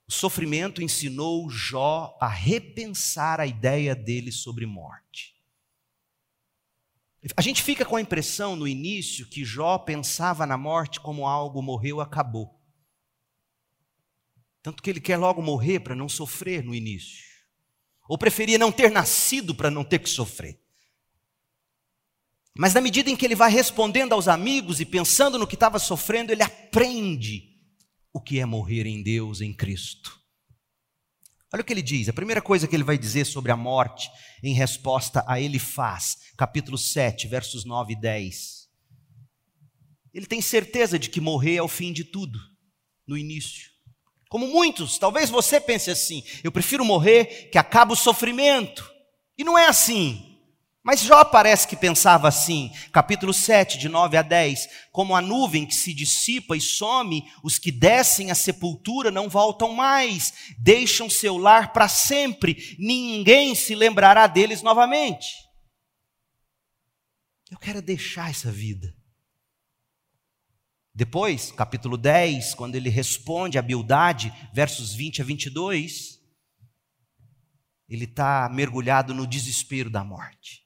O 0.08 0.12
sofrimento 0.12 0.82
ensinou 0.82 1.50
Jó 1.50 2.16
a 2.20 2.28
repensar 2.28 3.40
a 3.40 3.46
ideia 3.46 3.94
dele 3.94 4.30
sobre 4.30 4.64
morte. 4.64 5.34
A 7.36 7.42
gente 7.42 7.60
fica 7.60 7.84
com 7.84 7.96
a 7.96 8.00
impressão 8.00 8.54
no 8.54 8.68
início 8.68 9.28
que 9.28 9.44
Jó 9.44 9.78
pensava 9.78 10.46
na 10.46 10.56
morte 10.56 11.00
como 11.00 11.26
algo 11.26 11.60
morreu, 11.60 12.00
acabou. 12.00 12.56
Tanto 14.62 14.80
que 14.80 14.90
ele 14.90 15.00
quer 15.00 15.16
logo 15.16 15.42
morrer 15.42 15.80
para 15.80 15.94
não 15.94 16.08
sofrer 16.08 16.62
no 16.62 16.74
início. 16.74 17.24
Ou 18.08 18.16
preferia 18.16 18.58
não 18.58 18.70
ter 18.70 18.92
nascido 18.92 19.56
para 19.56 19.70
não 19.70 19.84
ter 19.84 19.98
que 19.98 20.08
sofrer. 20.08 20.60
Mas 22.56 22.72
na 22.72 22.80
medida 22.80 23.10
em 23.10 23.16
que 23.16 23.24
ele 23.24 23.34
vai 23.34 23.50
respondendo 23.50 24.12
aos 24.12 24.28
amigos 24.28 24.80
e 24.80 24.86
pensando 24.86 25.36
no 25.36 25.46
que 25.46 25.56
estava 25.56 25.80
sofrendo, 25.80 26.30
ele 26.30 26.42
aprende 26.44 27.55
o 28.16 28.20
que 28.20 28.40
é 28.40 28.46
morrer 28.46 28.86
em 28.86 29.02
Deus, 29.02 29.42
em 29.42 29.52
Cristo. 29.52 30.18
Olha 31.52 31.60
o 31.60 31.64
que 31.64 31.72
ele 31.72 31.82
diz, 31.82 32.08
a 32.08 32.14
primeira 32.14 32.40
coisa 32.40 32.66
que 32.66 32.74
ele 32.74 32.82
vai 32.82 32.96
dizer 32.96 33.26
sobre 33.26 33.52
a 33.52 33.56
morte, 33.56 34.10
em 34.42 34.54
resposta 34.54 35.22
a 35.28 35.38
ele 35.38 35.58
faz, 35.58 36.16
capítulo 36.34 36.78
7, 36.78 37.28
versos 37.28 37.66
9 37.66 37.92
e 37.92 38.00
10. 38.00 38.68
Ele 40.14 40.24
tem 40.24 40.40
certeza 40.40 40.98
de 40.98 41.10
que 41.10 41.20
morrer 41.20 41.56
é 41.56 41.62
o 41.62 41.68
fim 41.68 41.92
de 41.92 42.04
tudo, 42.04 42.38
no 43.06 43.18
início. 43.18 43.70
Como 44.30 44.46
muitos, 44.46 44.96
talvez 44.96 45.28
você 45.28 45.60
pense 45.60 45.90
assim: 45.90 46.24
eu 46.42 46.50
prefiro 46.50 46.86
morrer 46.86 47.50
que 47.52 47.58
acaba 47.58 47.92
o 47.92 47.96
sofrimento. 47.96 48.90
E 49.36 49.44
não 49.44 49.58
é 49.58 49.66
assim. 49.66 50.25
Mas 50.86 51.00
Jó 51.00 51.24
parece 51.24 51.66
que 51.66 51.74
pensava 51.74 52.28
assim, 52.28 52.70
capítulo 52.92 53.34
7, 53.34 53.76
de 53.76 53.88
9 53.88 54.18
a 54.18 54.22
10, 54.22 54.68
como 54.92 55.16
a 55.16 55.20
nuvem 55.20 55.66
que 55.66 55.74
se 55.74 55.92
dissipa 55.92 56.56
e 56.56 56.60
some, 56.60 57.28
os 57.42 57.58
que 57.58 57.72
descem 57.72 58.30
à 58.30 58.36
sepultura 58.36 59.10
não 59.10 59.28
voltam 59.28 59.72
mais, 59.72 60.54
deixam 60.56 61.10
seu 61.10 61.38
lar 61.38 61.72
para 61.72 61.88
sempre, 61.88 62.76
ninguém 62.78 63.52
se 63.56 63.74
lembrará 63.74 64.28
deles 64.28 64.62
novamente. 64.62 65.34
Eu 67.50 67.58
quero 67.58 67.82
deixar 67.82 68.30
essa 68.30 68.52
vida. 68.52 68.94
Depois, 70.94 71.50
capítulo 71.50 71.96
10, 71.96 72.54
quando 72.54 72.76
ele 72.76 72.88
responde 72.88 73.58
a 73.58 73.62
Bildade, 73.62 74.32
versos 74.54 74.94
20 74.94 75.20
a 75.20 75.24
22, 75.24 76.20
ele 77.88 78.04
está 78.04 78.48
mergulhado 78.48 79.12
no 79.12 79.26
desespero 79.26 79.90
da 79.90 80.04
morte. 80.04 80.64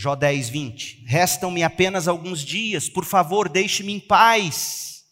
Jó 0.00 0.14
10, 0.14 0.48
20. 0.48 1.04
Restam-me 1.06 1.64
apenas 1.64 2.06
alguns 2.06 2.44
dias, 2.44 2.88
por 2.88 3.04
favor, 3.04 3.48
deixe-me 3.48 3.92
em 3.92 3.98
paz, 3.98 5.02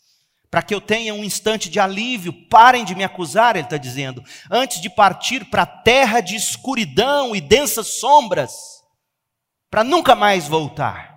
para 0.49 0.63
que 0.63 0.73
eu 0.73 0.81
tenha 0.81 1.13
um 1.13 1.25
instante 1.25 1.69
de 1.69 1.81
alívio. 1.81 2.33
Parem 2.49 2.85
de 2.85 2.95
me 2.95 3.03
acusar, 3.03 3.57
ele 3.57 3.65
está 3.65 3.77
dizendo, 3.77 4.23
antes 4.49 4.81
de 4.81 4.89
partir 4.89 5.45
para 5.47 5.63
a 5.63 5.67
terra 5.67 6.21
de 6.21 6.37
escuridão 6.37 7.35
e 7.35 7.41
densas 7.41 7.99
sombras, 7.99 8.53
para 9.69 9.83
nunca 9.83 10.15
mais 10.15 10.47
voltar. 10.47 11.17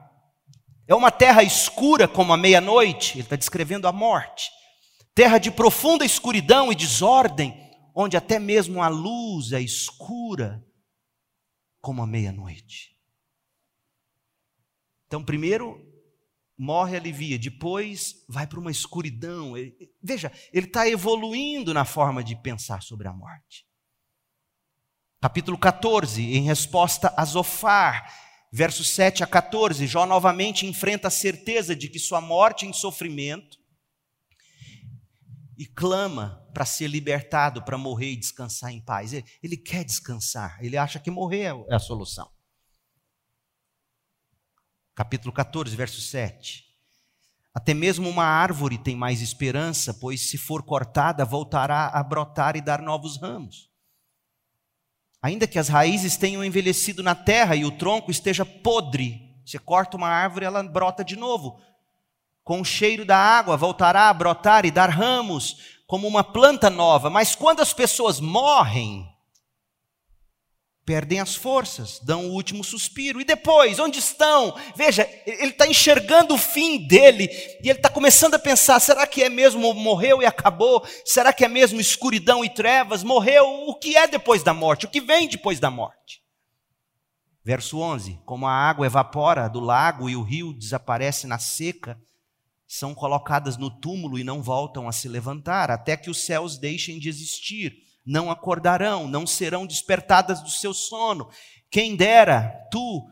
É 0.87 0.95
uma 0.95 1.11
terra 1.11 1.43
escura 1.43 2.07
como 2.07 2.33
a 2.33 2.37
meia-noite, 2.37 3.13
ele 3.13 3.21
está 3.21 3.35
descrevendo 3.35 3.87
a 3.87 3.91
morte. 3.91 4.49
Terra 5.13 5.37
de 5.37 5.51
profunda 5.51 6.03
escuridão 6.03 6.71
e 6.71 6.75
desordem, 6.75 7.55
onde 7.95 8.17
até 8.17 8.39
mesmo 8.39 8.81
a 8.81 8.87
luz 8.87 9.51
é 9.51 9.61
escura 9.61 10.59
como 11.79 12.01
a 12.01 12.07
meia-noite. 12.07 12.88
Então, 15.09 15.23
primeiro 15.23 15.83
morre, 16.55 16.95
alivia, 16.95 17.39
depois 17.39 18.23
vai 18.29 18.45
para 18.45 18.59
uma 18.59 18.69
escuridão. 18.69 19.53
veja, 20.03 20.31
ele 20.53 20.67
está 20.67 20.87
evoluindo 20.87 21.73
na 21.73 21.83
forma 21.83 22.23
de 22.23 22.35
pensar 22.35 22.83
sobre 22.83 23.07
a 23.07 23.13
morte. 23.13 23.65
Capítulo 25.19 25.57
14, 25.57 26.21
em 26.21 26.43
resposta 26.43 27.11
a 27.17 27.25
Zofar, 27.25 28.13
versos 28.53 28.89
7 28.89 29.23
a 29.23 29.27
14, 29.27 29.87
Jó 29.87 30.05
novamente 30.05 30.67
enfrenta 30.67 31.07
a 31.07 31.11
certeza 31.11 31.75
de 31.75 31.89
que 31.89 31.97
sua 31.97 32.21
morte 32.21 32.67
em 32.67 32.71
sofrimento 32.71 33.57
e 35.57 35.65
clama 35.65 36.47
para 36.53 36.65
ser 36.65 36.87
libertado, 36.87 37.65
para 37.65 37.79
morrer 37.79 38.11
e 38.11 38.15
descansar 38.15 38.71
em 38.71 38.79
paz. 38.79 39.11
Ele, 39.11 39.25
ele, 39.41 39.57
quer 39.57 39.83
descansar, 39.83 40.59
ele 40.61 40.77
acha 40.77 40.99
que 40.99 41.09
morrer 41.09 41.55
é 41.67 41.73
a 41.73 41.79
solução 41.79 42.29
capítulo 44.99 45.31
14, 45.31 45.73
verso 45.77 46.01
7. 46.01 46.65
Até 47.55 47.73
mesmo 47.73 48.09
uma 48.09 48.25
árvore 48.25 48.77
tem 48.77 48.97
mais 48.97 49.21
esperança, 49.21 49.93
pois 49.93 50.29
se 50.29 50.37
for 50.37 50.61
cortada, 50.61 51.23
voltará 51.23 51.87
a 51.87 52.03
brotar 52.03 52.57
e 52.57 52.61
dar 52.61 52.81
novos 52.81 53.15
ramos. 53.15 53.69
Ainda 55.21 55.47
que 55.47 55.57
as 55.57 55.69
raízes 55.69 56.17
tenham 56.17 56.43
envelhecido 56.43 57.01
na 57.01 57.15
terra 57.15 57.55
e 57.55 57.63
o 57.63 57.71
tronco 57.71 58.11
esteja 58.11 58.43
podre, 58.45 59.21
você 59.45 59.57
corta 59.57 59.95
uma 59.95 60.09
árvore, 60.09 60.43
ela 60.43 60.61
brota 60.63 61.01
de 61.01 61.15
novo. 61.15 61.61
Com 62.43 62.59
o 62.59 62.65
cheiro 62.65 63.05
da 63.05 63.17
água, 63.17 63.55
voltará 63.55 64.09
a 64.09 64.13
brotar 64.13 64.65
e 64.65 64.71
dar 64.71 64.89
ramos, 64.89 65.79
como 65.87 66.09
uma 66.09 66.25
planta 66.25 66.69
nova. 66.69 67.09
Mas 67.09 67.35
quando 67.35 67.61
as 67.61 67.71
pessoas 67.71 68.19
morrem, 68.19 69.08
perdem 70.89 71.19
as 71.19 71.35
forças, 71.35 71.99
dão 71.99 72.25
o 72.25 72.31
último 72.31 72.63
suspiro. 72.63 73.21
E 73.21 73.23
depois, 73.23 73.77
onde 73.77 73.99
estão? 73.99 74.57
Veja, 74.75 75.07
ele 75.23 75.51
está 75.51 75.67
enxergando 75.67 76.33
o 76.33 76.37
fim 76.37 76.79
dele 76.87 77.29
e 77.63 77.69
ele 77.69 77.77
está 77.77 77.91
começando 77.91 78.33
a 78.33 78.39
pensar: 78.39 78.79
será 78.79 79.05
que 79.05 79.21
é 79.21 79.29
mesmo 79.29 79.71
morreu 79.75 80.19
e 80.19 80.25
acabou? 80.25 80.83
Será 81.05 81.31
que 81.31 81.45
é 81.45 81.47
mesmo 81.47 81.79
escuridão 81.79 82.43
e 82.43 82.49
trevas? 82.49 83.03
Morreu? 83.03 83.45
O 83.67 83.75
que 83.75 83.95
é 83.95 84.07
depois 84.07 84.41
da 84.41 84.51
morte? 84.51 84.87
O 84.87 84.89
que 84.89 84.99
vem 84.99 85.27
depois 85.27 85.59
da 85.59 85.69
morte? 85.69 86.23
Verso 87.43 87.79
11: 87.79 88.19
Como 88.25 88.47
a 88.47 88.51
água 88.51 88.87
evapora 88.87 89.47
do 89.47 89.59
lago 89.59 90.09
e 90.09 90.15
o 90.15 90.23
rio 90.23 90.51
desaparece 90.53 91.27
na 91.27 91.37
seca, 91.37 92.01
são 92.67 92.95
colocadas 92.95 93.57
no 93.57 93.69
túmulo 93.69 94.17
e 94.17 94.23
não 94.23 94.41
voltam 94.41 94.87
a 94.87 94.91
se 94.91 95.07
levantar, 95.07 95.69
até 95.69 95.95
que 95.95 96.09
os 96.09 96.25
céus 96.25 96.57
deixem 96.57 96.97
de 96.97 97.07
existir 97.07 97.88
não 98.09 98.31
acordarão, 98.31 99.07
não 99.07 99.27
serão 99.27 99.67
despertadas 99.67 100.41
do 100.41 100.49
seu 100.49 100.73
sono. 100.73 101.29
Quem 101.69 101.95
dera 101.95 102.67
tu 102.71 103.05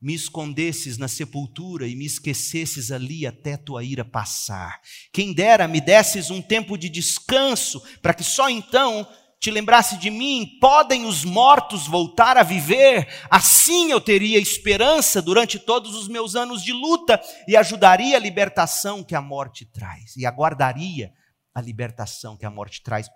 me 0.00 0.14
escondesses 0.14 0.98
na 0.98 1.08
sepultura 1.08 1.88
e 1.88 1.96
me 1.96 2.04
esquecesses 2.04 2.92
ali 2.92 3.26
até 3.26 3.56
tua 3.56 3.82
ira 3.82 4.04
passar. 4.04 4.78
Quem 5.10 5.32
dera 5.32 5.66
me 5.66 5.80
desses 5.80 6.30
um 6.30 6.42
tempo 6.42 6.76
de 6.76 6.90
descanso, 6.90 7.82
para 8.02 8.12
que 8.12 8.22
só 8.22 8.50
então 8.50 9.08
te 9.40 9.50
lembrasse 9.50 9.96
de 9.96 10.10
mim. 10.10 10.58
Podem 10.60 11.06
os 11.06 11.24
mortos 11.24 11.86
voltar 11.86 12.36
a 12.36 12.42
viver? 12.42 13.08
Assim 13.30 13.90
eu 13.90 14.02
teria 14.02 14.38
esperança 14.38 15.22
durante 15.22 15.58
todos 15.58 15.94
os 15.94 16.08
meus 16.08 16.36
anos 16.36 16.62
de 16.62 16.74
luta 16.74 17.18
e 17.48 17.56
ajudaria 17.56 18.18
a 18.18 18.20
libertação 18.20 19.02
que 19.02 19.14
a 19.14 19.22
morte 19.22 19.64
traz, 19.64 20.14
e 20.14 20.26
aguardaria 20.26 21.10
a 21.54 21.60
libertação 21.62 22.36
que 22.36 22.44
a 22.44 22.50
morte 22.50 22.82
traz. 22.82 23.08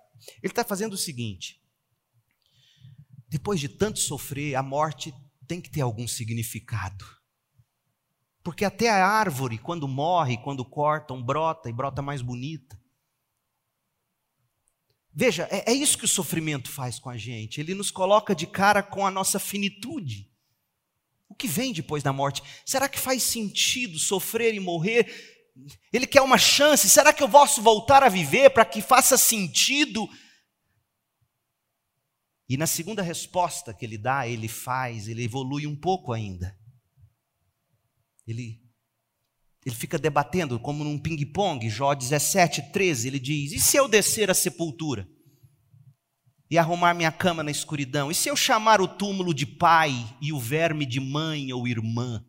Ele 0.42 0.52
está 0.52 0.64
fazendo 0.64 0.94
o 0.94 0.98
seguinte: 0.98 1.60
depois 3.28 3.58
de 3.58 3.68
tanto 3.68 3.98
sofrer, 3.98 4.54
a 4.54 4.62
morte 4.62 5.14
tem 5.46 5.60
que 5.60 5.70
ter 5.70 5.80
algum 5.80 6.06
significado. 6.06 7.04
Porque 8.42 8.64
até 8.64 8.90
a 8.90 9.06
árvore, 9.06 9.58
quando 9.58 9.88
morre, 9.88 10.36
quando 10.36 10.64
cortam, 10.64 11.22
brota 11.22 11.68
e 11.68 11.72
brota 11.72 12.02
mais 12.02 12.20
bonita. 12.20 12.78
Veja, 15.12 15.48
é, 15.50 15.70
é, 15.70 15.74
isso 15.74 15.96
que 15.96 16.04
o 16.04 16.08
sofrimento 16.08 16.70
faz 16.70 16.98
com 16.98 17.08
a 17.08 17.16
gente. 17.16 17.60
Ele 17.60 17.74
nos 17.74 17.90
coloca 17.90 18.34
de 18.34 18.46
cara 18.46 18.82
com 18.82 19.06
a 19.06 19.10
nossa 19.10 19.38
finitude. 19.38 20.30
O 21.28 21.34
que 21.34 21.48
vem 21.48 21.72
depois 21.72 22.02
da 22.02 22.12
morte? 22.12 22.42
Será 22.66 22.88
que 22.88 22.98
faz 22.98 23.22
sentido 23.22 23.98
sofrer 23.98 24.54
e 24.54 24.60
morrer 24.60 25.33
ele 25.92 26.06
quer 26.06 26.22
uma 26.22 26.38
chance. 26.38 26.88
Será 26.88 27.12
que 27.12 27.22
eu 27.22 27.28
posso 27.28 27.62
voltar 27.62 28.02
a 28.02 28.08
viver 28.08 28.50
para 28.50 28.64
que 28.64 28.82
faça 28.82 29.16
sentido? 29.16 30.08
E 32.48 32.56
na 32.56 32.66
segunda 32.66 33.02
resposta 33.02 33.72
que 33.72 33.84
ele 33.84 33.96
dá, 33.96 34.28
ele 34.28 34.48
faz, 34.48 35.08
ele 35.08 35.24
evolui 35.24 35.66
um 35.66 35.76
pouco 35.76 36.12
ainda. 36.12 36.58
Ele, 38.26 38.60
ele 39.64 39.74
fica 39.74 39.98
debatendo, 39.98 40.58
como 40.58 40.84
num 40.84 40.98
ping-pong, 40.98 41.68
Jó 41.70 41.94
17, 41.94 42.70
13, 42.72 43.08
ele 43.08 43.18
diz: 43.18 43.52
E 43.52 43.60
se 43.60 43.76
eu 43.76 43.88
descer 43.88 44.30
à 44.30 44.34
sepultura? 44.34 45.08
E 46.50 46.58
arrumar 46.58 46.94
minha 46.94 47.10
cama 47.10 47.42
na 47.42 47.50
escuridão? 47.50 48.10
E 48.10 48.14
se 48.14 48.28
eu 48.28 48.36
chamar 48.36 48.80
o 48.80 48.86
túmulo 48.86 49.32
de 49.32 49.46
pai 49.46 49.92
e 50.20 50.32
o 50.32 50.38
verme 50.38 50.84
de 50.84 51.00
mãe 51.00 51.52
ou 51.52 51.66
irmã? 51.66 52.24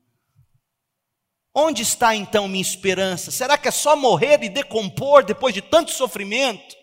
Onde 1.58 1.84
está 1.84 2.14
então 2.14 2.50
minha 2.50 2.62
esperança? 2.62 3.32
Será 3.32 3.58
que 3.58 3.70
é 3.70 3.72
só 3.72 3.96
morrer 3.96 4.44
e 4.44 4.50
decompor 4.50 5.24
depois 5.24 5.54
de 5.54 5.62
tanto 5.62 5.92
sofrimento? 5.92 6.76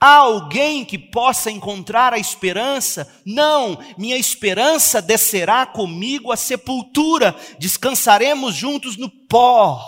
Há 0.00 0.16
alguém 0.16 0.84
que 0.84 0.98
possa 0.98 1.52
encontrar 1.52 2.12
a 2.12 2.18
esperança? 2.18 3.22
Não, 3.24 3.78
minha 3.96 4.16
esperança 4.16 5.00
descerá 5.00 5.64
comigo 5.64 6.32
à 6.32 6.36
sepultura, 6.36 7.34
descansaremos 7.60 8.56
juntos 8.56 8.96
no 8.96 9.08
pó. 9.08 9.80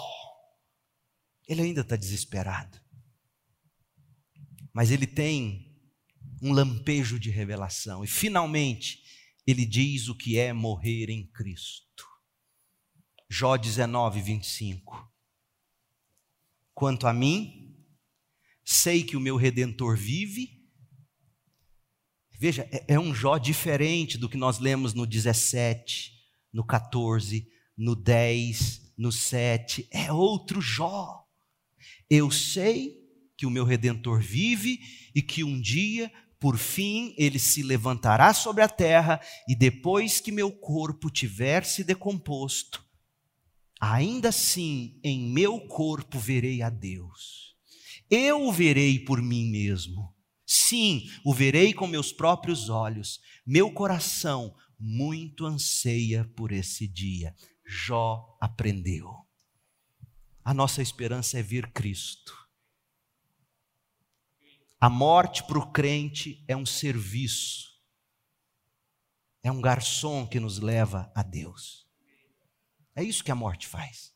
Ele 1.49 1.62
ainda 1.62 1.80
está 1.80 1.96
desesperado. 1.96 2.78
Mas 4.72 4.92
ele 4.92 5.09
tem 5.09 5.76
um 6.40 6.53
lampejo 6.53 7.18
de 7.18 7.30
revelação. 7.30 8.05
E 8.05 8.07
finalmente, 8.07 9.01
ele 9.44 9.66
diz 9.66 10.09
o 10.09 10.14
que 10.14 10.38
é 10.38 10.53
morrer 10.53 11.11
em 11.11 11.26
Cristo. 11.26 12.07
Jó 13.31 13.57
19, 13.57 14.22
25. 14.22 15.07
Quanto 16.74 17.07
a 17.07 17.12
mim, 17.12 17.76
sei 18.64 19.03
que 19.03 19.16
o 19.16 19.20
meu 19.20 19.37
redentor 19.37 19.97
vive. 19.97 20.49
Veja, 22.39 22.68
é, 22.72 22.95
é 22.95 23.01
um 23.01 23.14
Jó 23.14 23.37
diferente 23.37 24.16
do 24.16 24.29
que 24.29 24.37
nós 24.37 24.59
lemos 24.59 24.95
no 24.95 25.07
17, 25.07 26.12
no 26.53 26.64
14, 26.64 27.47
no 27.76 27.95
10, 27.95 28.95
no 28.97 29.12
7. 29.12 29.89
É 29.91 30.12
outro 30.12 30.61
Jó. 30.61 31.24
Eu 32.09 32.31
sei 32.31 32.97
que 33.37 33.47
o 33.47 33.51
meu 33.51 33.64
redentor 33.64 34.20
vive 34.20 34.81
e 35.14 35.22
que 35.22 35.45
um 35.45 35.61
dia, 35.61 36.11
por 36.41 36.57
fim, 36.57 37.14
ele 37.18 37.39
se 37.39 37.62
levantará 37.62 38.33
sobre 38.33 38.62
a 38.62 38.68
terra 38.68 39.20
e 39.49 39.55
depois 39.55 40.20
que 40.20 40.33
meu 40.33 40.51
corpo 40.51 41.11
tiver 41.11 41.64
se 41.64 41.85
decomposto, 41.85 42.85
ainda 43.81 44.31
assim 44.31 44.99
em 45.03 45.33
meu 45.33 45.61
corpo 45.66 46.18
verei 46.18 46.62
a 46.62 46.70
Deus. 46.70 47.57
Eu 48.11 48.47
o 48.47 48.53
verei 48.53 48.99
por 48.99 49.20
mim 49.20 49.51
mesmo. 49.51 50.14
Sim, 50.47 51.09
o 51.24 51.35
verei 51.35 51.74
com 51.74 51.87
meus 51.87 52.12
próprios 52.12 52.68
olhos. 52.68 53.20
Meu 53.47 53.70
coração 53.70 54.55
muito 54.79 55.45
anseia 55.45 56.24
por 56.37 56.53
esse 56.53 56.87
dia. 56.89 57.35
Jó 57.66 58.37
aprendeu. 58.41 59.26
A 60.45 60.55
nossa 60.55 60.81
esperança 60.81 61.39
é 61.39 61.43
ver 61.43 61.70
Cristo. 61.72 62.33
A 64.81 64.89
morte 64.89 65.43
para 65.43 65.59
o 65.59 65.72
crente 65.72 66.45
é 66.47 66.57
um 66.57 66.64
serviço, 66.64 67.66
é 69.43 69.51
um 69.51 69.61
garçom 69.61 70.24
que 70.24 70.39
nos 70.39 70.61
leva 70.61 71.11
a 71.16 71.22
Deus. 71.24 71.88
É 72.99 73.05
isso 73.05 73.22
que 73.22 73.30
a 73.30 73.34
morte 73.36 73.68
faz. 73.68 74.12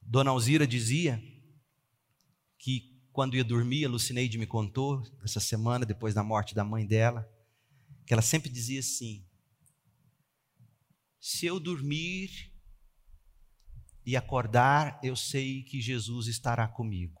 Dona 0.00 0.30
Alzira 0.30 0.66
dizia 0.66 1.22
que 2.58 2.98
quando 3.12 3.36
ia 3.36 3.44
dormir, 3.44 3.84
a 3.84 3.88
Lucineide 3.90 4.38
me 4.38 4.46
contou 4.46 5.02
essa 5.22 5.38
semana, 5.38 5.84
depois 5.84 6.14
da 6.14 6.24
morte 6.24 6.54
da 6.54 6.64
mãe 6.64 6.86
dela, 6.86 7.30
que 8.06 8.14
ela 8.14 8.22
sempre 8.22 8.48
dizia 8.48 8.80
assim: 8.80 9.28
se 11.20 11.44
eu 11.44 11.60
dormir 11.60 12.50
e 14.02 14.16
acordar, 14.16 14.98
eu 15.02 15.14
sei 15.14 15.64
que 15.64 15.82
Jesus 15.82 16.28
estará 16.28 16.66
comigo. 16.66 17.20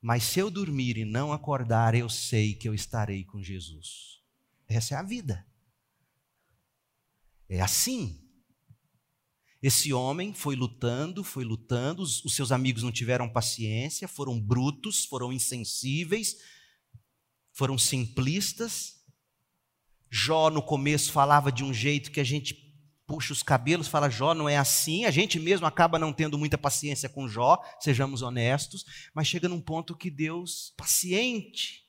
Mas 0.00 0.22
se 0.22 0.38
eu 0.38 0.52
dormir 0.52 0.98
e 0.98 1.04
não 1.04 1.32
acordar, 1.32 1.96
eu 1.96 2.08
sei 2.08 2.54
que 2.54 2.68
eu 2.68 2.74
estarei 2.74 3.24
com 3.24 3.42
Jesus. 3.42 4.22
Essa 4.68 4.94
é 4.94 4.98
a 4.98 5.02
vida. 5.02 5.44
É 7.48 7.60
assim. 7.60 8.24
Esse 9.62 9.92
homem 9.92 10.32
foi 10.32 10.54
lutando, 10.54 11.24
foi 11.24 11.44
lutando, 11.44 12.02
os, 12.02 12.24
os, 12.24 12.34
seus 12.34 12.52
amigos 12.52 12.82
não 12.82 12.92
tiveram 12.92 13.28
paciência, 13.28 14.06
foram 14.06 14.40
brutos, 14.40 15.04
foram 15.04 15.32
insensíveis, 15.32 16.36
foram 17.52 17.76
simplistas. 17.76 18.98
Jó 20.10 20.48
no 20.48 20.62
começo 20.62 21.10
falava 21.10 21.50
de 21.50 21.64
um 21.64 21.74
jeito 21.74 22.12
que 22.12 22.20
a 22.20 22.24
gente 22.24 22.68
puxa 23.04 23.32
os 23.32 23.42
cabelos, 23.42 23.88
fala 23.88 24.08
Jó 24.08 24.32
não 24.32 24.48
é 24.48 24.56
assim. 24.56 25.04
A 25.06 25.10
gente 25.10 25.40
mesmo 25.40 25.66
acaba 25.66 25.98
não 25.98 26.12
tendo 26.12 26.38
muita 26.38 26.56
paciência 26.56 27.08
com 27.08 27.26
Jó, 27.26 27.58
sejamos 27.80 28.22
honestos, 28.22 28.84
mas 29.12 29.26
chega 29.26 29.48
num 29.48 29.60
ponto 29.60 29.96
que 29.96 30.10
Deus, 30.10 30.72
paciente, 30.76 31.84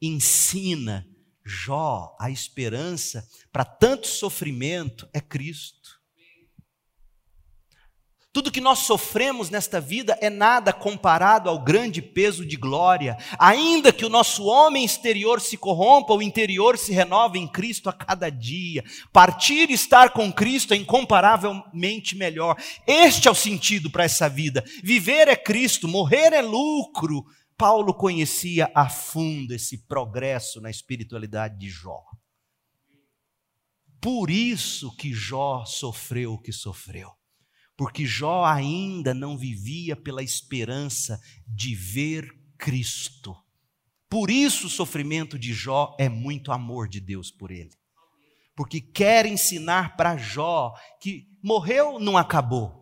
ensina 0.00 1.06
Jó 1.50 2.14
a 2.20 2.30
esperança 2.30 3.26
para 3.50 3.64
tanto 3.64 4.06
sofrimento 4.06 5.08
é 5.12 5.20
Cristo. 5.20 5.98
Tudo 8.32 8.52
que 8.52 8.60
nós 8.60 8.80
sofremos 8.80 9.50
nesta 9.50 9.80
vida 9.80 10.16
é 10.20 10.30
nada 10.30 10.72
comparado 10.72 11.50
ao 11.50 11.58
grande 11.58 12.00
peso 12.00 12.46
de 12.46 12.56
glória. 12.56 13.18
Ainda 13.36 13.92
que 13.92 14.04
o 14.04 14.08
nosso 14.08 14.44
homem 14.44 14.84
exterior 14.84 15.40
se 15.40 15.56
corrompa, 15.56 16.14
o 16.14 16.22
interior 16.22 16.78
se 16.78 16.92
renova 16.92 17.36
em 17.36 17.48
Cristo 17.48 17.88
a 17.88 17.92
cada 17.92 18.30
dia. 18.30 18.84
Partir 19.12 19.68
e 19.68 19.74
estar 19.74 20.10
com 20.10 20.32
Cristo 20.32 20.72
é 20.72 20.76
incomparavelmente 20.76 22.14
melhor. 22.14 22.56
Este 22.86 23.26
é 23.26 23.30
o 23.32 23.34
sentido 23.34 23.90
para 23.90 24.04
essa 24.04 24.28
vida. 24.28 24.64
Viver 24.84 25.26
é 25.26 25.34
Cristo, 25.34 25.88
morrer 25.88 26.32
é 26.32 26.40
lucro. 26.40 27.26
Paulo 27.60 27.94
conhecia 27.94 28.72
a 28.74 28.88
fundo 28.88 29.54
esse 29.54 29.86
progresso 29.86 30.60
na 30.60 30.70
espiritualidade 30.70 31.58
de 31.58 31.68
Jó. 31.68 32.02
Por 34.00 34.30
isso 34.30 34.96
que 34.96 35.12
Jó 35.12 35.64
sofreu 35.64 36.32
o 36.32 36.40
que 36.40 36.52
sofreu 36.52 37.20
porque 37.80 38.04
Jó 38.04 38.44
ainda 38.44 39.14
não 39.14 39.38
vivia 39.38 39.96
pela 39.96 40.22
esperança 40.22 41.18
de 41.46 41.74
ver 41.74 42.30
Cristo. 42.58 43.34
Por 44.06 44.30
isso 44.30 44.66
o 44.66 44.70
sofrimento 44.70 45.38
de 45.38 45.54
Jó 45.54 45.96
é 45.98 46.06
muito 46.06 46.52
amor 46.52 46.86
de 46.86 47.00
Deus 47.00 47.30
por 47.30 47.50
ele. 47.50 47.70
Porque 48.54 48.82
quer 48.82 49.24
ensinar 49.24 49.96
para 49.96 50.18
Jó 50.18 50.74
que 51.00 51.26
morreu 51.42 51.98
não 51.98 52.18
acabou. 52.18 52.79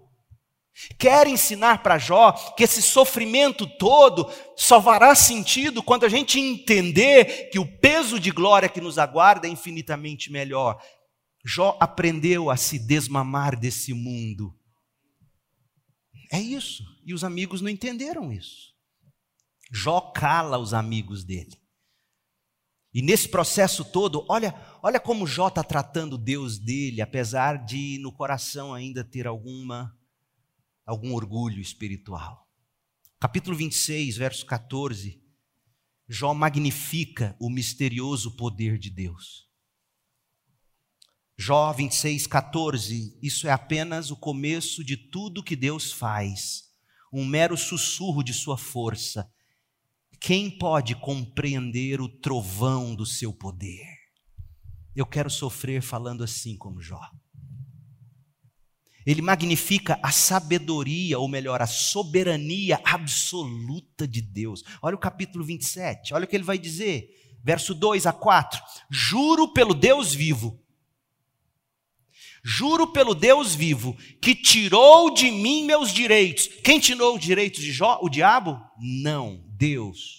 Quer 0.99 1.27
ensinar 1.27 1.83
para 1.83 1.99
Jó 1.99 2.33
que 2.57 2.65
esse 2.65 2.81
sofrimento 2.81 3.67
todo 3.79 4.31
só 4.57 4.81
fará 4.81 5.15
sentido 5.15 5.83
quando 5.83 6.05
a 6.05 6.09
gente 6.09 6.39
entender 6.39 7.51
que 7.51 7.59
o 7.59 7.79
peso 7.79 8.19
de 8.19 8.31
glória 8.31 8.69
que 8.69 8.81
nos 8.81 8.99
aguarda 8.99 9.47
é 9.47 9.51
infinitamente 9.51 10.31
melhor. 10.31 10.81
Jó 11.45 11.77
aprendeu 11.81 12.51
a 12.51 12.57
se 12.57 12.79
desmamar 12.79 13.59
desse 13.59 13.93
mundo 13.93 14.59
é 16.31 16.41
isso. 16.41 16.85
E 17.05 17.15
os 17.15 17.25
amigos 17.25 17.61
não 17.61 17.69
entenderam 17.69 18.33
isso. 18.33 18.75
Jó 19.73 20.01
cala 20.01 20.59
os 20.59 20.75
amigos 20.75 21.25
dele. 21.25 21.57
E 22.93 23.03
nesse 23.03 23.29
processo 23.29 23.85
todo, 23.85 24.25
olha, 24.29 24.55
olha 24.83 24.99
como 24.99 25.27
Jó 25.27 25.49
está 25.49 25.63
tratando 25.63 26.17
Deus 26.17 26.59
dele, 26.59 27.03
apesar 27.03 27.65
de 27.65 27.99
no 28.01 28.13
coração 28.13 28.73
ainda 28.73 29.05
ter 29.05 29.27
alguma 29.27 29.95
algum 30.89 31.13
orgulho 31.13 31.61
espiritual. 31.61 32.49
Capítulo 33.21 33.55
26, 33.55 34.17
verso 34.17 34.47
14. 34.47 35.23
Jó 36.09 36.33
magnifica 36.33 37.37
o 37.39 37.51
misterioso 37.51 38.35
poder 38.35 38.79
de 38.79 38.89
Deus. 38.89 39.47
Jó 41.37 41.71
26, 41.75 42.27
14. 42.27 43.19
Isso 43.23 43.47
é 43.47 43.51
apenas 43.51 44.11
o 44.11 44.17
começo 44.17 44.83
de 44.83 44.97
tudo 44.97 45.45
que 45.45 45.55
Deus 45.55 45.93
faz, 45.93 46.71
um 47.13 47.27
mero 47.27 47.55
sussurro 47.55 48.23
de 48.23 48.33
sua 48.33 48.57
força. 48.57 49.31
Quem 50.19 50.51
pode 50.51 50.97
compreender 50.97 52.01
o 52.01 52.09
trovão 52.09 52.95
do 52.95 53.05
seu 53.05 53.31
poder? 53.31 53.87
Eu 54.97 55.05
quero 55.05 55.29
sofrer 55.29 55.83
falando 55.83 56.25
assim 56.25 56.57
como 56.57 56.81
Jó. 56.81 56.99
Ele 59.09 59.23
magnifica 59.23 59.99
a 60.03 60.13
sabedoria, 60.13 61.19
ou 61.19 61.27
melhor, 61.29 61.63
a 61.63 61.67
soberania 61.67 62.81
absoluta 62.85 64.07
de 64.07 64.21
Deus. 64.21 64.63
Olha 64.83 64.97
o 64.97 65.01
capítulo 65.01 65.45
27, 65.45 66.13
olha 66.13 66.25
o 66.25 66.29
que 66.29 66.37
ele 66.37 66.45
vai 66.45 66.59
dizer, 66.59 67.09
verso 67.43 67.75
2 67.75 68.07
a 68.07 68.13
4: 68.13 68.61
Juro 68.91 69.53
pelo 69.53 69.73
Deus 69.73 70.15
vivo 70.15 70.63
Juro 72.43 72.87
pelo 72.87 73.15
Deus 73.15 73.55
vivo, 73.55 73.97
que 74.23 74.35
tirou 74.35 75.13
de 75.13 75.31
mim 75.31 75.65
meus 75.65 75.93
direitos. 75.93 76.49
Quem 76.65 76.79
tirou 76.79 77.17
os 77.17 77.21
direitos 77.21 77.61
de 77.61 77.73
Jó? 77.73 77.99
O 78.03 78.09
diabo? 78.09 78.59
Não, 78.79 79.45
Deus. 79.49 80.18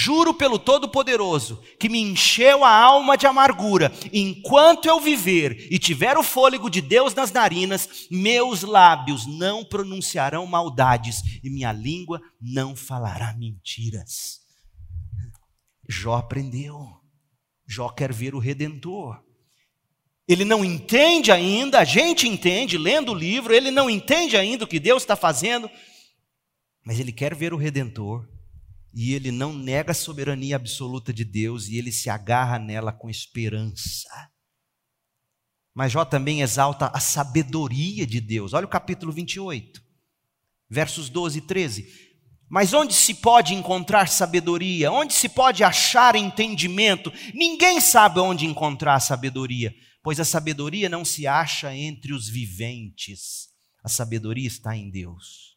Juro 0.00 0.32
pelo 0.32 0.60
Todo-Poderoso, 0.60 1.60
que 1.76 1.88
me 1.88 1.98
encheu 1.98 2.64
a 2.64 2.70
alma 2.70 3.16
de 3.16 3.26
amargura. 3.26 3.92
Enquanto 4.12 4.86
eu 4.86 5.00
viver 5.00 5.66
e 5.72 5.76
tiver 5.76 6.16
o 6.16 6.22
fôlego 6.22 6.70
de 6.70 6.80
Deus 6.80 7.16
nas 7.16 7.32
narinas, 7.32 8.06
meus 8.08 8.62
lábios 8.62 9.26
não 9.26 9.64
pronunciarão 9.64 10.46
maldades 10.46 11.40
e 11.42 11.50
minha 11.50 11.72
língua 11.72 12.22
não 12.40 12.76
falará 12.76 13.34
mentiras. 13.36 14.38
Jó 15.88 16.14
aprendeu. 16.14 16.78
Jó 17.66 17.88
quer 17.88 18.12
ver 18.12 18.36
o 18.36 18.38
Redentor. 18.38 19.20
Ele 20.28 20.44
não 20.44 20.64
entende 20.64 21.32
ainda, 21.32 21.80
a 21.80 21.84
gente 21.84 22.28
entende, 22.28 22.78
lendo 22.78 23.10
o 23.10 23.16
livro, 23.16 23.52
ele 23.52 23.72
não 23.72 23.90
entende 23.90 24.36
ainda 24.36 24.64
o 24.64 24.68
que 24.68 24.78
Deus 24.78 25.02
está 25.02 25.16
fazendo, 25.16 25.68
mas 26.84 27.00
ele 27.00 27.10
quer 27.10 27.34
ver 27.34 27.52
o 27.52 27.56
Redentor, 27.56 28.37
e 29.00 29.14
ele 29.14 29.30
não 29.30 29.52
nega 29.52 29.92
a 29.92 29.94
soberania 29.94 30.56
absoluta 30.56 31.12
de 31.12 31.24
Deus, 31.24 31.68
e 31.68 31.78
ele 31.78 31.92
se 31.92 32.10
agarra 32.10 32.58
nela 32.58 32.92
com 32.92 33.08
esperança. 33.08 34.08
Mas 35.72 35.92
Jó 35.92 36.04
também 36.04 36.42
exalta 36.42 36.88
a 36.92 36.98
sabedoria 36.98 38.04
de 38.04 38.20
Deus. 38.20 38.54
Olha 38.54 38.66
o 38.66 38.68
capítulo 38.68 39.12
28, 39.12 39.80
versos 40.68 41.08
12 41.08 41.38
e 41.38 41.42
13. 41.42 41.88
Mas 42.50 42.72
onde 42.72 42.92
se 42.92 43.14
pode 43.14 43.54
encontrar 43.54 44.08
sabedoria? 44.08 44.90
Onde 44.90 45.14
se 45.14 45.28
pode 45.28 45.62
achar 45.62 46.16
entendimento? 46.16 47.12
Ninguém 47.32 47.80
sabe 47.80 48.18
onde 48.18 48.46
encontrar 48.46 48.98
sabedoria, 48.98 49.72
pois 50.02 50.18
a 50.18 50.24
sabedoria 50.24 50.88
não 50.88 51.04
se 51.04 51.24
acha 51.24 51.72
entre 51.72 52.12
os 52.12 52.28
viventes. 52.28 53.46
A 53.84 53.88
sabedoria 53.88 54.48
está 54.48 54.76
em 54.76 54.90
Deus. 54.90 55.47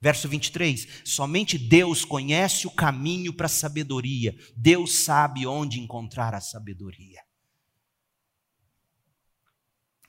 Verso 0.00 0.28
23: 0.28 1.02
somente 1.04 1.58
Deus 1.58 2.04
conhece 2.04 2.66
o 2.66 2.70
caminho 2.70 3.32
para 3.32 3.46
a 3.46 3.50
sabedoria, 3.50 4.36
Deus 4.56 5.00
sabe 5.00 5.46
onde 5.46 5.80
encontrar 5.80 6.34
a 6.34 6.40
sabedoria. 6.40 7.20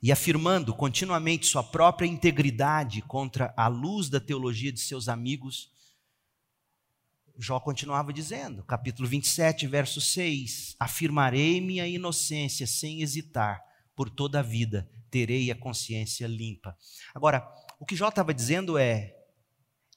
E 0.01 0.11
afirmando 0.11 0.73
continuamente 0.73 1.45
sua 1.45 1.63
própria 1.63 2.07
integridade 2.07 3.01
contra 3.01 3.53
a 3.57 3.67
luz 3.67 4.09
da 4.09 4.19
teologia 4.19 4.71
de 4.71 4.79
seus 4.79 5.09
amigos, 5.09 5.71
Jó 7.37 7.59
continuava 7.59 8.11
dizendo, 8.13 8.63
capítulo 8.63 9.07
27, 9.07 9.65
verso 9.65 9.99
6: 9.99 10.75
Afirmarei 10.79 11.59
minha 11.59 11.87
inocência 11.87 12.67
sem 12.67 13.01
hesitar, 13.01 13.61
por 13.95 14.09
toda 14.09 14.39
a 14.39 14.43
vida 14.43 14.89
terei 15.09 15.49
a 15.49 15.55
consciência 15.55 16.27
limpa. 16.27 16.77
Agora, 17.13 17.45
o 17.79 17.85
que 17.85 17.95
Jó 17.95 18.09
estava 18.09 18.33
dizendo 18.33 18.77
é: 18.77 19.18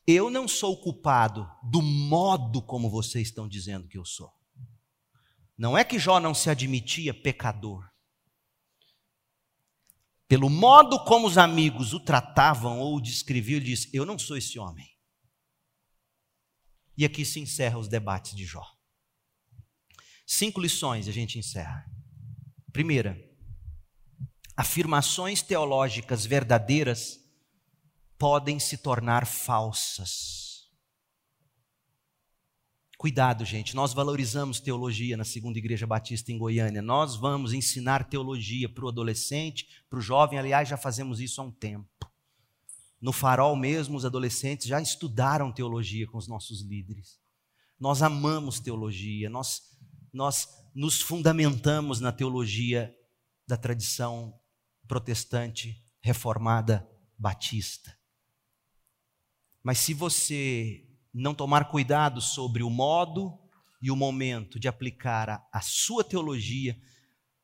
eu 0.07 0.29
não 0.29 0.49
sou 0.49 0.81
culpado 0.81 1.49
do 1.63 1.81
modo 1.81 2.61
como 2.61 2.91
vocês 2.91 3.29
estão 3.29 3.49
dizendo 3.49 3.89
que 3.89 3.97
eu 3.97 4.05
sou. 4.05 4.33
Não 5.57 5.79
é 5.79 5.85
que 5.85 5.99
Jó 5.99 6.19
não 6.19 6.35
se 6.35 6.51
admitia 6.51 7.15
pecador. 7.15 7.89
Pelo 10.27 10.49
modo 10.49 11.05
como 11.05 11.27
os 11.27 11.39
amigos 11.39 11.93
o 11.93 12.01
tratavam 12.01 12.81
ou 12.81 12.97
o 12.97 13.01
descreviam, 13.01 13.59
ele 13.59 13.67
diz: 13.67 13.93
Eu 13.93 14.05
não 14.05 14.19
sou 14.19 14.37
esse 14.37 14.59
homem. 14.59 14.91
E 16.97 17.05
aqui 17.05 17.25
se 17.25 17.39
encerra 17.39 17.79
os 17.79 17.87
debates 17.87 18.35
de 18.35 18.45
Jó. 18.45 18.67
Cinco 20.27 20.61
lições 20.61 21.07
a 21.07 21.13
gente 21.13 21.39
encerra. 21.39 21.85
Primeira, 22.73 23.19
afirmações 24.57 25.43
teológicas 25.43 26.25
verdadeiras 26.25 27.22
podem 28.23 28.61
se 28.61 28.77
tornar 28.77 29.27
falsas. 29.27 30.71
Cuidado, 32.97 33.45
gente, 33.45 33.75
nós 33.75 33.93
valorizamos 33.93 34.61
teologia 34.61 35.17
na 35.17 35.25
Segunda 35.25 35.59
Igreja 35.59 35.89
Batista 35.89 36.31
em 36.31 36.39
Goiânia. 36.39 36.81
Nós 36.81 37.17
vamos 37.17 37.53
ensinar 37.53 38.09
teologia 38.09 38.69
para 38.69 38.85
o 38.85 38.89
adolescente, 38.89 39.67
para 39.91 39.99
o 39.99 40.01
jovem, 40.01 40.39
aliás, 40.39 40.69
já 40.69 40.77
fazemos 40.77 41.19
isso 41.19 41.41
há 41.41 41.45
um 41.45 41.51
tempo. 41.51 41.89
No 43.01 43.13
farol 43.13 43.57
mesmo, 43.57 43.97
os 43.97 44.05
adolescentes 44.05 44.69
já 44.69 44.81
estudaram 44.81 45.51
teologia 45.51 46.07
com 46.07 46.17
os 46.17 46.29
nossos 46.29 46.61
líderes. 46.63 47.19
Nós 47.77 48.03
amamos 48.03 48.61
teologia, 48.61 49.29
nós, 49.29 49.63
nós 50.13 50.47
nos 50.73 51.01
fundamentamos 51.01 51.99
na 51.99 52.13
teologia 52.13 52.95
da 53.49 53.57
tradição 53.57 54.33
protestante, 54.87 55.85
reformada, 56.01 56.89
batista. 57.19 58.01
Mas 59.63 59.79
se 59.79 59.95
você 59.95 60.85
não 61.13 61.35
tomar 61.35 61.71
cuidado 61.71 62.21
sobre 62.21 62.63
o 62.63 62.71
modo 62.71 63.39
e 63.81 63.91
o 63.91 63.97
momento 63.97 64.59
de 64.59 64.69
aplicar 64.69 65.29
a, 65.29 65.49
a 65.53 65.61
sua 65.61 66.03
teologia, 66.03 66.81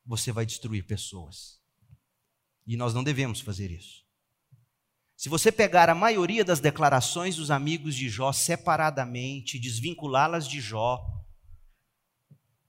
você 0.05 0.33
vai 0.33 0.47
destruir 0.47 0.87
pessoas. 0.87 1.61
E 2.67 2.77
nós 2.77 2.95
não 2.95 3.05
devemos 3.05 3.41
fazer 3.41 3.71
isso. 3.71 4.07
Se 5.17 5.29
você 5.29 5.51
pegar 5.51 5.91
a 5.91 5.95
maioria 5.95 6.45
das 6.45 6.61
declarações 6.61 7.37
dos 7.37 7.51
amigos 7.51 7.97
de 7.97 8.09
Jó 8.09 8.33
separadamente, 8.33 9.59
desvinculá-las 9.59 10.47
de 10.47 10.61
Jó, 10.61 11.05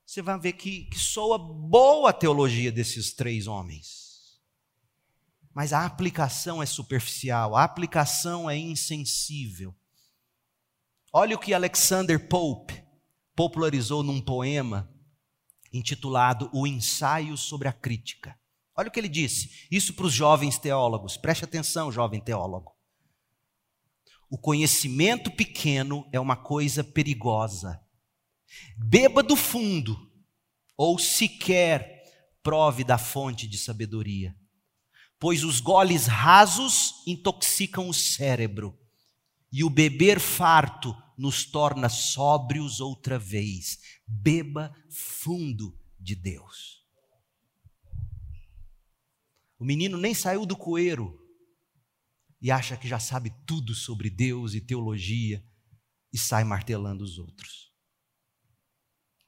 você 0.04 0.24
vai 0.24 0.40
ver 0.40 0.54
que, 0.54 0.86
que 0.86 0.98
soa 0.98 1.38
boa 1.38 2.10
a 2.10 2.14
teologia 2.14 2.72
desses 2.72 3.14
três 3.14 3.46
homens. 3.46 4.09
Mas 5.60 5.74
a 5.74 5.86
aplicação 5.86 6.64
é 6.64 6.66
superficial, 6.66 7.54
a 7.54 7.66
aplicação 7.66 8.50
é 8.50 8.56
insensível. 8.56 9.76
Olha 11.12 11.36
o 11.36 11.38
que 11.38 11.54
Alexander 11.54 12.30
Pope 12.30 12.82
popularizou 13.36 14.02
num 14.02 14.22
poema 14.22 14.90
intitulado 15.74 16.50
O 16.54 16.66
Ensaio 16.66 17.36
sobre 17.36 17.68
a 17.68 17.74
Crítica. 17.74 18.40
Olha 18.74 18.88
o 18.88 18.92
que 18.92 19.02
ele 19.02 19.10
disse, 19.10 19.68
isso 19.70 19.94
para 19.96 20.06
os 20.06 20.14
jovens 20.14 20.58
teólogos, 20.58 21.18
preste 21.18 21.44
atenção, 21.44 21.92
jovem 21.92 22.22
teólogo. 22.22 22.74
O 24.30 24.38
conhecimento 24.38 25.30
pequeno 25.30 26.08
é 26.14 26.20
uma 26.22 26.38
coisa 26.38 26.86
perigosa. 26.86 27.84
Beba 28.78 29.22
do 29.22 29.36
fundo, 29.36 30.10
ou 30.78 30.98
sequer 30.98 32.06
prove 32.42 32.86
da 32.86 32.98
fonte 32.98 33.46
de 33.46 33.58
sabedoria, 33.58 34.34
pois 35.20 35.44
os 35.44 35.60
goles 35.60 36.08
rasos 36.08 37.04
intoxicam 37.06 37.90
o 37.90 37.94
cérebro, 37.94 38.78
e 39.52 39.64
o 39.64 39.70
beber 39.70 40.20
farto 40.20 40.96
nos 41.18 41.44
torna 41.44 41.90
sóbrios 41.90 42.80
outra 42.80 43.20
vez. 43.20 43.80
Beba 44.08 44.74
fundo 44.90 45.78
de 46.00 46.16
Deus. 46.16 46.86
O 49.60 49.66
menino 49.66 49.98
nem 49.98 50.14
saiu 50.14 50.46
do 50.46 50.56
coeiro 50.56 51.20
e 52.42 52.50
acha 52.50 52.78
que 52.78 52.88
já 52.88 53.00
sabe 53.00 53.34
tudo 53.46 53.76
sobre 53.76 54.10
Deus 54.10 54.54
e 54.54 54.62
teologia 54.62 55.44
e 56.14 56.18
sai 56.18 56.46
martelando 56.46 57.04
os 57.04 57.18
outros. 57.18 57.70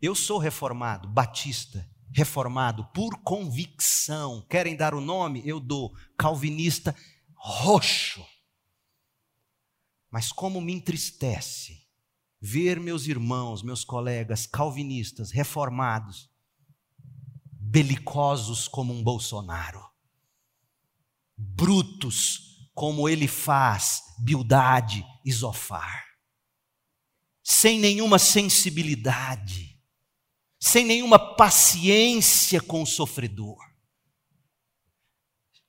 Eu 0.01 0.15
sou 0.15 0.37
reformado, 0.37 1.09
batista, 1.09 1.90
reformado 2.13 2.85
por 2.93 3.21
convicção. 3.23 4.45
Querem 4.49 4.75
dar 4.75 4.93
o 4.93 5.01
nome? 5.01 5.41
Eu 5.45 5.59
dou. 5.59 5.93
Calvinista 6.17 6.95
roxo. 7.35 8.25
Mas 10.09 10.31
como 10.31 10.59
me 10.59 10.73
entristece 10.73 11.81
ver 12.41 12.79
meus 12.79 13.07
irmãos, 13.07 13.63
meus 13.63 13.83
colegas 13.83 14.45
calvinistas 14.45 15.31
reformados 15.31 16.29
belicosos 17.59 18.67
como 18.67 18.93
um 18.93 19.03
Bolsonaro 19.03 19.91
brutos, 21.41 22.69
como 22.73 23.09
ele 23.09 23.27
faz 23.27 24.01
Bildade 24.19 25.03
Zofar, 25.29 26.05
sem 27.43 27.79
nenhuma 27.79 28.19
sensibilidade, 28.19 29.70
sem 30.61 30.85
nenhuma 30.85 31.17
paciência 31.17 32.61
com 32.61 32.83
o 32.83 32.85
sofredor, 32.85 33.57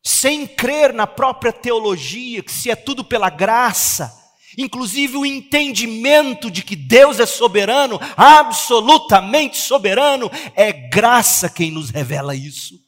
sem 0.05 0.47
crer 0.47 0.93
na 0.93 1.07
própria 1.07 1.51
teologia, 1.51 2.43
que 2.43 2.53
se 2.53 2.71
é 2.71 2.77
tudo 2.77 3.03
pela 3.03 3.31
graça, 3.31 4.13
inclusive 4.59 5.17
o 5.17 5.25
entendimento 5.25 6.51
de 6.51 6.63
que 6.63 6.77
Deus 6.77 7.19
é 7.19 7.25
soberano, 7.25 7.99
absolutamente 8.15 9.57
soberano, 9.57 10.31
é 10.55 10.71
graça 10.71 11.49
quem 11.49 11.71
nos 11.71 11.89
revela 11.89 12.35
isso, 12.35 12.79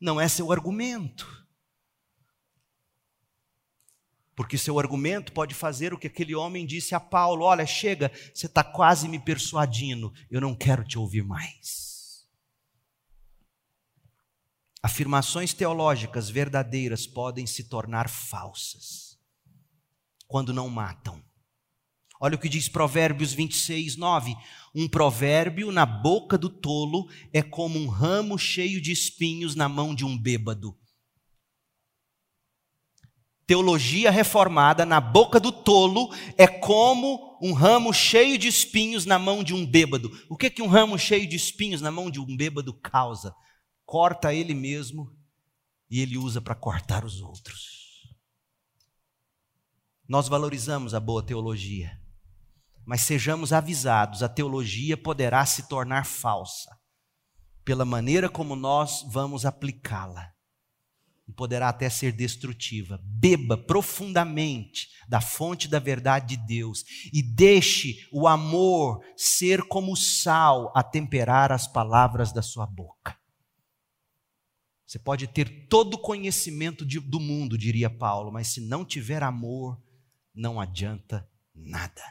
não 0.00 0.20
é 0.20 0.26
seu 0.26 0.50
argumento. 0.50 1.35
Porque 4.36 4.58
seu 4.58 4.78
argumento 4.78 5.32
pode 5.32 5.54
fazer 5.54 5.94
o 5.94 5.98
que 5.98 6.06
aquele 6.06 6.34
homem 6.34 6.66
disse 6.66 6.94
a 6.94 7.00
Paulo: 7.00 7.42
olha, 7.42 7.64
chega, 7.64 8.12
você 8.34 8.44
está 8.44 8.62
quase 8.62 9.08
me 9.08 9.18
persuadindo, 9.18 10.12
eu 10.30 10.42
não 10.42 10.54
quero 10.54 10.84
te 10.84 10.98
ouvir 10.98 11.24
mais. 11.24 12.26
Afirmações 14.82 15.54
teológicas 15.54 16.28
verdadeiras 16.28 17.06
podem 17.06 17.46
se 17.46 17.64
tornar 17.64 18.10
falsas 18.10 19.18
quando 20.28 20.52
não 20.52 20.68
matam. 20.68 21.24
Olha 22.20 22.36
o 22.36 22.38
que 22.38 22.48
diz 22.48 22.68
Provérbios 22.68 23.32
26, 23.32 23.96
9. 23.96 24.36
Um 24.74 24.86
provérbio 24.86 25.72
na 25.72 25.86
boca 25.86 26.36
do 26.36 26.50
tolo 26.50 27.08
é 27.32 27.42
como 27.42 27.78
um 27.78 27.88
ramo 27.88 28.38
cheio 28.38 28.80
de 28.80 28.92
espinhos 28.92 29.54
na 29.54 29.68
mão 29.68 29.94
de 29.94 30.04
um 30.04 30.16
bêbado 30.16 30.76
teologia 33.46 34.10
reformada 34.10 34.84
na 34.84 35.00
boca 35.00 35.38
do 35.38 35.52
tolo 35.52 36.12
é 36.36 36.48
como 36.48 37.38
um 37.40 37.52
ramo 37.52 37.92
cheio 37.92 38.36
de 38.36 38.48
espinhos 38.48 39.06
na 39.06 39.18
mão 39.18 39.44
de 39.44 39.54
um 39.54 39.64
bêbado. 39.64 40.10
O 40.28 40.36
que 40.36 40.50
que 40.50 40.62
um 40.62 40.66
ramo 40.66 40.98
cheio 40.98 41.28
de 41.28 41.36
espinhos 41.36 41.80
na 41.80 41.90
mão 41.90 42.10
de 42.10 42.18
um 42.18 42.36
bêbado 42.36 42.74
causa? 42.74 43.34
Corta 43.84 44.34
ele 44.34 44.52
mesmo 44.52 45.16
e 45.88 46.00
ele 46.00 46.18
usa 46.18 46.40
para 46.40 46.54
cortar 46.56 47.04
os 47.04 47.20
outros. 47.20 47.76
Nós 50.08 50.28
valorizamos 50.28 50.94
a 50.94 51.00
boa 51.00 51.22
teologia, 51.22 52.00
mas 52.84 53.02
sejamos 53.02 53.52
avisados: 53.52 54.22
a 54.22 54.28
teologia 54.28 54.96
poderá 54.96 55.46
se 55.46 55.68
tornar 55.68 56.04
falsa 56.04 56.76
pela 57.64 57.84
maneira 57.84 58.28
como 58.28 58.56
nós 58.56 59.04
vamos 59.08 59.44
aplicá-la. 59.44 60.35
E 61.28 61.32
poderá 61.32 61.68
até 61.68 61.90
ser 61.90 62.12
destrutiva. 62.12 63.00
Beba 63.02 63.56
profundamente 63.56 64.88
da 65.08 65.20
fonte 65.20 65.68
da 65.68 65.78
verdade 65.78 66.36
de 66.36 66.46
Deus 66.46 66.84
e 67.12 67.22
deixe 67.22 68.08
o 68.12 68.28
amor 68.28 69.04
ser 69.16 69.62
como 69.62 69.96
sal 69.96 70.72
a 70.74 70.82
temperar 70.82 71.50
as 71.50 71.66
palavras 71.66 72.32
da 72.32 72.42
sua 72.42 72.66
boca. 72.66 73.18
Você 74.86 75.00
pode 75.00 75.26
ter 75.26 75.66
todo 75.66 75.94
o 75.94 75.98
conhecimento 75.98 76.86
de, 76.86 77.00
do 77.00 77.18
mundo, 77.18 77.58
diria 77.58 77.90
Paulo, 77.90 78.30
mas 78.30 78.48
se 78.48 78.60
não 78.60 78.84
tiver 78.84 79.22
amor, 79.22 79.82
não 80.32 80.60
adianta 80.60 81.28
nada. 81.52 82.02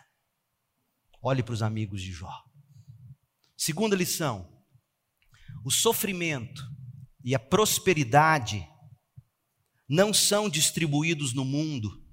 Olhe 1.21 1.41
para 1.41 1.53
os 1.53 1.61
amigos 1.61 2.01
de 2.01 2.11
Jó. 2.11 2.43
Segunda 3.55 3.95
lição: 3.95 4.61
o 5.63 5.71
sofrimento 5.71 6.61
e 7.23 7.33
a 7.33 7.39
prosperidade 7.39 8.67
não 9.87 10.13
são 10.13 10.49
distribuídos 10.49 11.33
no 11.33 11.45
mundo 11.45 12.03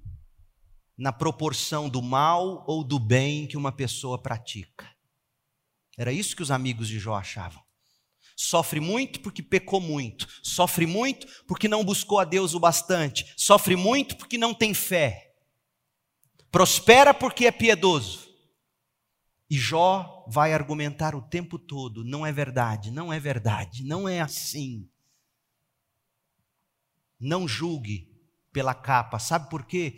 na 0.97 1.11
proporção 1.11 1.89
do 1.89 2.01
mal 2.01 2.63
ou 2.67 2.83
do 2.83 2.99
bem 2.99 3.47
que 3.47 3.57
uma 3.57 3.71
pessoa 3.71 4.21
pratica. 4.21 4.89
Era 5.97 6.11
isso 6.11 6.35
que 6.35 6.43
os 6.43 6.51
amigos 6.51 6.87
de 6.87 6.99
Jó 6.99 7.15
achavam. 7.15 7.61
Sofre 8.35 8.79
muito 8.79 9.19
porque 9.19 9.43
pecou 9.43 9.79
muito, 9.79 10.27
sofre 10.41 10.87
muito 10.87 11.27
porque 11.47 11.67
não 11.67 11.83
buscou 11.83 12.19
a 12.19 12.23
Deus 12.23 12.53
o 12.55 12.59
bastante, 12.59 13.31
sofre 13.37 13.75
muito 13.75 14.17
porque 14.17 14.37
não 14.37 14.53
tem 14.53 14.73
fé, 14.73 15.35
prospera 16.51 17.13
porque 17.13 17.45
é 17.45 17.51
piedoso. 17.51 18.27
E 19.49 19.55
Jó 19.55 20.25
vai 20.27 20.51
argumentar 20.51 21.13
o 21.13 21.21
tempo 21.21 21.59
todo: 21.59 22.03
não 22.03 22.25
é 22.25 22.31
verdade, 22.31 22.89
não 22.89 23.13
é 23.13 23.19
verdade, 23.19 23.83
não 23.83 24.09
é 24.09 24.19
assim. 24.19 24.89
Não 27.23 27.47
julgue 27.47 28.11
pela 28.51 28.75
capa. 28.75 29.17
Sabe 29.17 29.49
por 29.49 29.65
quê? 29.65 29.97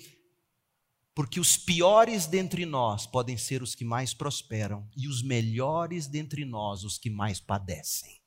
Porque 1.16 1.40
os 1.40 1.58
piores 1.58 2.28
dentre 2.28 2.68
nós 2.68 3.08
podem 3.08 3.36
ser 3.36 3.64
os 3.64 3.74
que 3.74 3.84
mais 3.84 4.14
prosperam 4.14 4.88
e 4.96 5.08
os 5.08 5.24
melhores 5.24 6.06
dentre 6.06 6.46
nós 6.46 6.84
os 6.84 7.00
que 7.00 7.10
mais 7.10 7.40
padecem. 7.40 8.22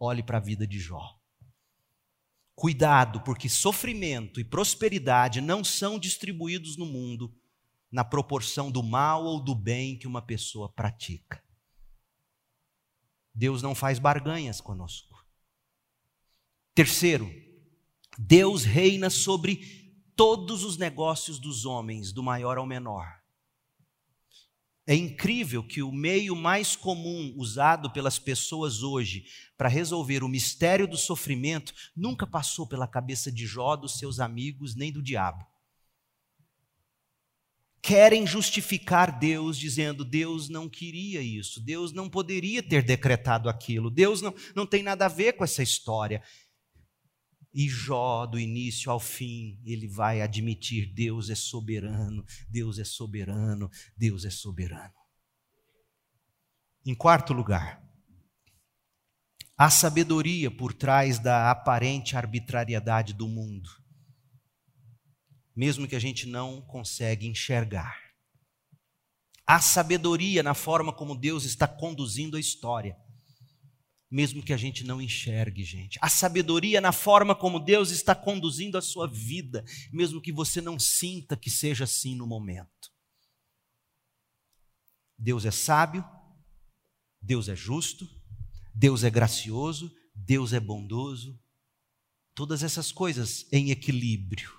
Olhe 0.00 0.22
para 0.22 0.38
a 0.38 0.40
vida 0.40 0.66
de 0.66 0.78
Jó. 0.78 1.20
Cuidado, 2.54 3.20
porque 3.20 3.50
sofrimento 3.50 4.40
e 4.40 4.44
prosperidade 4.44 5.42
não 5.42 5.62
são 5.62 5.98
distribuídos 5.98 6.76
no 6.76 6.86
mundo 6.86 7.34
na 7.90 8.02
proporção 8.02 8.70
do 8.70 8.82
mal 8.82 9.24
ou 9.24 9.42
do 9.42 9.54
bem 9.54 9.98
que 9.98 10.06
uma 10.06 10.22
pessoa 10.22 10.72
pratica. 10.72 11.42
Deus 13.34 13.62
não 13.62 13.74
faz 13.74 13.98
barganhas 13.98 14.60
conosco. 14.60 15.24
Terceiro, 16.74 17.47
Deus 18.18 18.64
reina 18.64 19.08
sobre 19.08 19.94
todos 20.16 20.64
os 20.64 20.76
negócios 20.76 21.38
dos 21.38 21.64
homens, 21.64 22.12
do 22.12 22.20
maior 22.20 22.58
ao 22.58 22.66
menor. 22.66 23.06
É 24.84 24.94
incrível 24.94 25.62
que 25.62 25.82
o 25.82 25.92
meio 25.92 26.34
mais 26.34 26.74
comum 26.74 27.32
usado 27.36 27.92
pelas 27.92 28.18
pessoas 28.18 28.82
hoje 28.82 29.26
para 29.56 29.68
resolver 29.68 30.24
o 30.24 30.28
mistério 30.28 30.88
do 30.88 30.96
sofrimento 30.96 31.72
nunca 31.94 32.26
passou 32.26 32.66
pela 32.66 32.88
cabeça 32.88 33.30
de 33.30 33.46
Jó, 33.46 33.76
dos 33.76 33.98
seus 33.98 34.18
amigos, 34.18 34.74
nem 34.74 34.90
do 34.90 35.02
diabo. 35.02 35.46
Querem 37.80 38.26
justificar 38.26 39.18
Deus 39.18 39.56
dizendo: 39.56 40.04
Deus 40.04 40.48
não 40.48 40.68
queria 40.68 41.22
isso, 41.22 41.60
Deus 41.60 41.92
não 41.92 42.08
poderia 42.08 42.62
ter 42.62 42.82
decretado 42.82 43.48
aquilo, 43.48 43.90
Deus 43.90 44.20
não, 44.20 44.34
não 44.56 44.66
tem 44.66 44.82
nada 44.82 45.04
a 45.04 45.08
ver 45.08 45.34
com 45.34 45.44
essa 45.44 45.62
história. 45.62 46.22
E 47.58 47.68
Jó, 47.68 48.24
do 48.24 48.38
início 48.38 48.88
ao 48.88 49.00
fim, 49.00 49.60
ele 49.64 49.88
vai 49.88 50.20
admitir: 50.22 50.94
Deus 50.94 51.28
é 51.28 51.34
soberano, 51.34 52.24
Deus 52.48 52.78
é 52.78 52.84
soberano, 52.84 53.68
Deus 53.96 54.24
é 54.24 54.30
soberano. 54.30 54.94
Em 56.86 56.94
quarto 56.94 57.32
lugar, 57.32 57.82
há 59.56 59.68
sabedoria 59.68 60.52
por 60.52 60.72
trás 60.72 61.18
da 61.18 61.50
aparente 61.50 62.16
arbitrariedade 62.16 63.12
do 63.12 63.26
mundo, 63.26 63.68
mesmo 65.56 65.88
que 65.88 65.96
a 65.96 66.00
gente 66.00 66.28
não 66.28 66.62
consegue 66.62 67.26
enxergar. 67.26 67.98
Há 69.44 69.60
sabedoria 69.60 70.44
na 70.44 70.54
forma 70.54 70.92
como 70.92 71.18
Deus 71.18 71.42
está 71.42 71.66
conduzindo 71.66 72.36
a 72.36 72.40
história 72.40 72.96
mesmo 74.10 74.42
que 74.42 74.52
a 74.52 74.56
gente 74.56 74.84
não 74.84 75.02
enxergue, 75.02 75.62
gente. 75.62 75.98
A 76.00 76.08
sabedoria 76.08 76.80
na 76.80 76.92
forma 76.92 77.34
como 77.34 77.60
Deus 77.60 77.90
está 77.90 78.14
conduzindo 78.14 78.78
a 78.78 78.82
sua 78.82 79.06
vida, 79.06 79.64
mesmo 79.92 80.20
que 80.20 80.32
você 80.32 80.60
não 80.60 80.78
sinta 80.78 81.36
que 81.36 81.50
seja 81.50 81.84
assim 81.84 82.14
no 82.14 82.26
momento. 82.26 82.90
Deus 85.16 85.44
é 85.44 85.50
sábio, 85.50 86.04
Deus 87.20 87.48
é 87.48 87.56
justo, 87.56 88.08
Deus 88.74 89.04
é 89.04 89.10
gracioso, 89.10 89.94
Deus 90.14 90.52
é 90.52 90.60
bondoso. 90.60 91.38
Todas 92.34 92.62
essas 92.62 92.90
coisas 92.90 93.46
em 93.52 93.70
equilíbrio. 93.70 94.56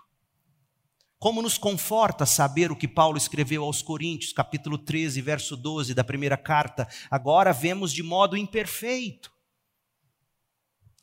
Como 1.17 1.41
nos 1.41 1.57
conforta 1.57 2.25
saber 2.25 2.71
o 2.71 2.75
que 2.75 2.87
Paulo 2.87 3.17
escreveu 3.17 3.63
aos 3.63 3.81
Coríntios, 3.81 4.31
capítulo 4.31 4.77
13, 4.77 5.21
verso 5.21 5.57
12 5.57 5.93
da 5.93 6.03
primeira 6.03 6.37
carta. 6.37 6.87
Agora 7.09 7.51
vemos 7.51 7.91
de 7.91 8.03
modo 8.03 8.37
imperfeito 8.37 9.38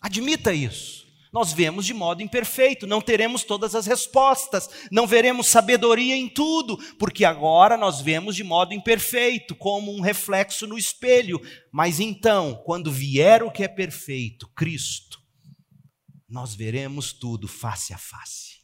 Admita 0.06 0.54
isso. 0.54 1.04
Nós 1.32 1.52
vemos 1.52 1.84
de 1.84 1.92
modo 1.92 2.22
imperfeito, 2.22 2.86
não 2.86 3.00
teremos 3.00 3.42
todas 3.42 3.74
as 3.74 3.88
respostas, 3.88 4.70
não 4.88 5.04
veremos 5.04 5.48
sabedoria 5.48 6.14
em 6.14 6.28
tudo, 6.28 6.78
porque 6.96 7.24
agora 7.24 7.76
nós 7.76 8.00
vemos 8.00 8.36
de 8.36 8.44
modo 8.44 8.72
imperfeito, 8.72 9.56
como 9.56 9.92
um 9.92 10.00
reflexo 10.00 10.64
no 10.64 10.78
espelho. 10.78 11.40
Mas 11.72 11.98
então, 11.98 12.62
quando 12.64 12.92
vier 12.92 13.42
o 13.42 13.50
que 13.50 13.64
é 13.64 13.68
perfeito, 13.68 14.46
Cristo, 14.54 15.18
nós 16.28 16.54
veremos 16.54 17.12
tudo 17.12 17.48
face 17.48 17.92
a 17.92 17.98
face. 17.98 18.60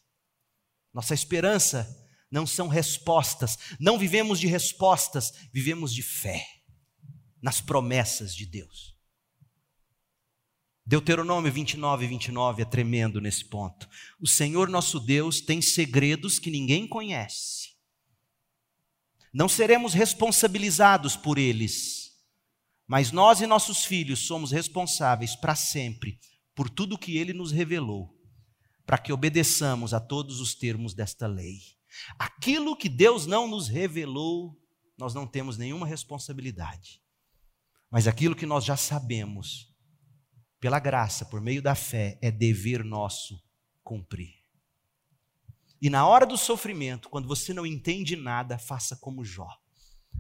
Nossa 0.95 1.13
esperança 1.13 1.89
não 2.31 2.47
são 2.47 2.69
respostas, 2.69 3.59
não 3.81 3.99
vivemos 3.99 4.39
de 4.39 4.47
respostas, 4.47 5.33
vivemos 5.53 5.93
de 5.93 6.03
fé 6.03 6.47
nas 7.43 7.61
promessas 7.61 8.33
de 8.33 8.47
Deus. 8.47 8.92
Deuteronômio 10.85 11.53
29, 11.53 12.07
29 12.07 12.63
é 12.63 12.65
tremendo 12.65 13.21
nesse 13.21 13.45
ponto. 13.45 13.89
O 14.21 14.27
Senhor 14.27 14.69
nosso 14.69 14.99
Deus 14.99 15.41
tem 15.41 15.63
segredos 15.63 16.39
que 16.39 16.51
ninguém 16.51 16.89
conhece. 16.89 17.73
Não 19.33 19.49
seremos 19.49 19.95
responsabilizados 19.95 21.17
por 21.17 21.39
eles, 21.39 22.13
mas 22.87 23.13
nós 23.13 23.41
e 23.41 23.47
nossos 23.47 23.85
filhos 23.85 24.27
somos 24.27 24.51
responsáveis 24.51 25.35
para 25.37 25.55
sempre 25.55 26.19
por 26.55 26.69
tudo 26.69 26.99
que 26.99 27.17
ele 27.17 27.33
nos 27.33 27.51
revelou, 27.51 28.15
para 28.85 28.99
que 28.99 29.13
obedeçamos 29.13 29.95
a 29.95 30.01
todos 30.01 30.41
os 30.41 30.55
termos 30.55 30.93
desta 30.93 31.27
lei. 31.27 31.61
Aquilo 32.19 32.77
que 32.77 32.89
Deus 32.89 33.27
não 33.27 33.47
nos 33.49 33.69
revelou, 33.69 34.59
nós 34.99 35.15
não 35.15 35.27
temos 35.27 35.57
nenhuma 35.57 35.87
responsabilidade. 35.87 37.01
Mas 37.91 38.07
aquilo 38.07 38.37
que 38.37 38.45
nós 38.45 38.65
já 38.65 38.77
sabemos, 38.77 39.72
pela 40.63 40.79
graça, 40.79 41.25
por 41.25 41.41
meio 41.41 41.61
da 41.61 41.75
fé, 41.75 42.17
é 42.23 42.31
dever 42.31 42.85
nosso 42.85 43.43
cumprir. 43.83 44.33
E 45.81 45.91
na 45.91 46.07
hora 46.07 46.25
do 46.25 46.39
sofrimento, 46.39 47.09
quando 47.09 47.27
você 47.27 47.53
não 47.53 47.67
entende 47.67 48.15
nada, 48.15 48.57
faça 48.57 48.95
como 48.95 49.25
Jó. 49.25 49.49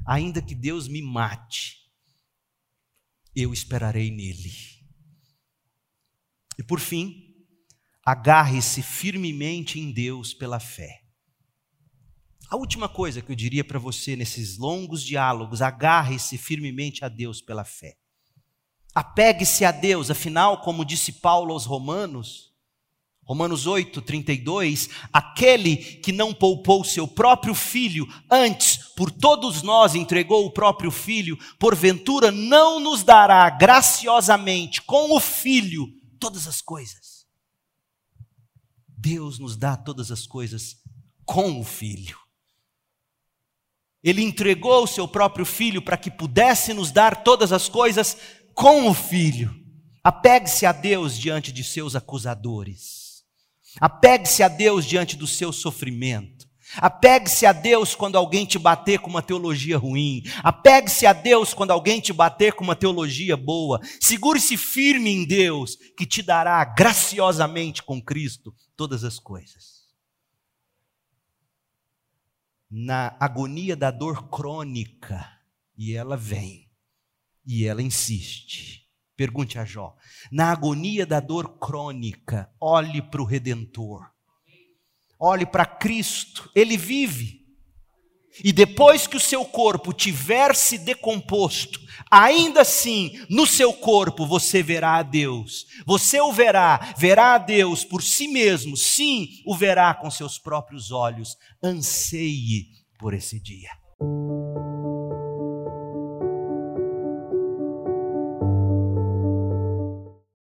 Ainda 0.05 0.43
que 0.43 0.52
Deus 0.52 0.89
me 0.89 1.01
mate, 1.01 1.89
eu 3.36 3.52
esperarei 3.52 4.10
nele. 4.10 4.52
E 6.59 6.64
por 6.64 6.81
fim, 6.81 7.36
agarre-se 8.05 8.82
firmemente 8.82 9.78
em 9.78 9.93
Deus 9.93 10.35
pela 10.35 10.59
fé. 10.59 11.05
A 12.48 12.56
última 12.56 12.89
coisa 12.89 13.23
que 13.23 13.31
eu 13.31 13.36
diria 13.36 13.62
para 13.62 13.78
você 13.78 14.16
nesses 14.16 14.59
longos 14.59 15.05
diálogos, 15.05 15.62
agarre-se 15.62 16.36
firmemente 16.36 17.05
a 17.05 17.09
Deus 17.09 17.40
pela 17.40 17.64
fé. 17.64 18.02
Apegue-se 18.94 19.64
a 19.64 19.73
Deus, 19.73 20.10
afinal, 20.10 20.60
como 20.60 20.85
disse 20.85 21.12
Paulo 21.12 21.52
aos 21.52 21.64
Romanos, 21.64 22.52
Romanos 23.24 23.66
8, 23.66 24.02
32, 24.02 24.90
aquele 25.12 25.77
que 25.77 26.12
não 26.12 26.35
poupou 26.35 26.85
seu 26.85 27.06
próprio 27.06 27.55
filho, 27.55 28.06
antes 28.31 28.77
por 28.94 29.10
todos 29.10 29.62
nós 29.62 29.94
entregou 29.94 30.44
o 30.44 30.51
próprio 30.52 30.90
filho, 30.90 31.39
porventura 31.59 32.31
não 32.31 32.81
nos 32.81 33.02
dará 33.02 33.48
graciosamente 33.48 34.82
com 34.82 35.16
o 35.16 35.20
filho 35.20 35.89
todas 36.19 36.47
as 36.47 36.60
coisas. 36.60 37.24
Deus 38.89 39.39
nos 39.39 39.56
dá 39.56 39.77
todas 39.77 40.10
as 40.10 40.27
coisas 40.27 40.77
com 41.24 41.60
o 41.60 41.64
filho. 41.64 42.19
Ele 44.02 44.23
entregou 44.23 44.82
o 44.82 44.89
seu 44.89 45.06
próprio 45.06 45.47
filho 45.47 45.81
para 45.81 45.97
que 45.97 46.10
pudesse 46.10 46.74
nos 46.74 46.90
dar 46.90 47.23
todas 47.23 47.52
as 47.52 47.69
coisas 47.69 48.16
com 48.55 48.89
o 48.89 48.95
filho. 48.95 49.55
Apegue-se 50.05 50.66
a 50.66 50.73
Deus 50.73 51.19
diante 51.19 51.53
de 51.53 51.62
seus 51.62 51.95
acusadores. 51.95 53.24
Apegue-se 53.81 54.43
a 54.43 54.49
Deus 54.49 54.85
diante 54.85 55.16
do 55.16 55.27
seu 55.27 55.53
sofrimento. 55.53 56.51
Apegue-se 56.77 57.45
a 57.45 57.53
Deus 57.53 57.95
quando 57.95 58.16
alguém 58.16 58.47
te 58.47 58.59
bater 58.59 58.99
com 58.99 59.11
uma 59.11 59.23
teologia 59.23 59.77
ruim. 59.77 60.23
Apegue-se 60.43 61.07
a 61.07 61.12
Deus 61.12 61.53
quando 61.53 61.70
alguém 61.70 62.01
te 62.01 62.12
bater 62.12 62.55
com 62.55 62.65
uma 62.65 62.77
teologia 62.77 63.37
boa. 63.37 63.81
Segure-se 64.01 64.57
firme 64.57 65.11
em 65.11 65.24
Deus, 65.27 65.77
que 65.97 66.07
te 66.07 66.23
dará 66.23 66.65
graciosamente 66.65 67.83
com 67.83 68.01
Cristo 68.01 68.55
todas 68.74 69.05
as 69.05 69.19
coisas. 69.19 69.83
Na 72.70 73.15
agonia 73.20 73.77
da 73.77 73.91
dor 73.91 74.31
crônica, 74.31 75.31
e 75.77 75.95
ela 75.95 76.16
vem, 76.16 76.72
e 77.47 77.66
ela 77.66 77.82
insiste. 77.82 78.82
Pergunte 79.16 79.59
a 79.59 79.64
Jó. 79.64 79.94
Na 80.31 80.51
agonia 80.51 81.06
da 81.06 81.20
dor 81.20 81.59
crônica, 81.59 82.51
olhe 82.60 83.02
para 83.02 83.23
o 83.23 83.24
Redentor 83.24 84.12
olhe 85.23 85.47
para 85.47 85.64
Cristo, 85.64 86.51
ele 86.52 86.77
vive. 86.77 87.40
E 88.43 88.51
depois 88.51 89.06
que 89.06 89.16
o 89.16 89.20
seu 89.20 89.44
corpo 89.44 89.93
tiver 89.93 90.56
se 90.56 90.78
decomposto, 90.78 91.78
ainda 92.10 92.62
assim, 92.62 93.12
no 93.28 93.47
seu 93.47 93.73
corpo 93.73 94.27
você 94.27 94.62
verá 94.62 94.97
a 94.97 95.02
Deus. 95.02 95.66
Você 95.86 96.20
o 96.20 96.32
verá, 96.32 96.94
verá 96.97 97.35
a 97.35 97.39
Deus 97.39 97.85
por 97.85 98.02
si 98.02 98.27
mesmo, 98.27 98.77
sim, 98.77 99.28
o 99.47 99.55
verá 99.55 99.94
com 99.94 100.10
seus 100.10 100.39
próprios 100.39 100.90
olhos. 100.90 101.36
Anseie 101.62 102.69
por 102.98 103.14
esse 103.14 103.39
dia. 103.39 103.70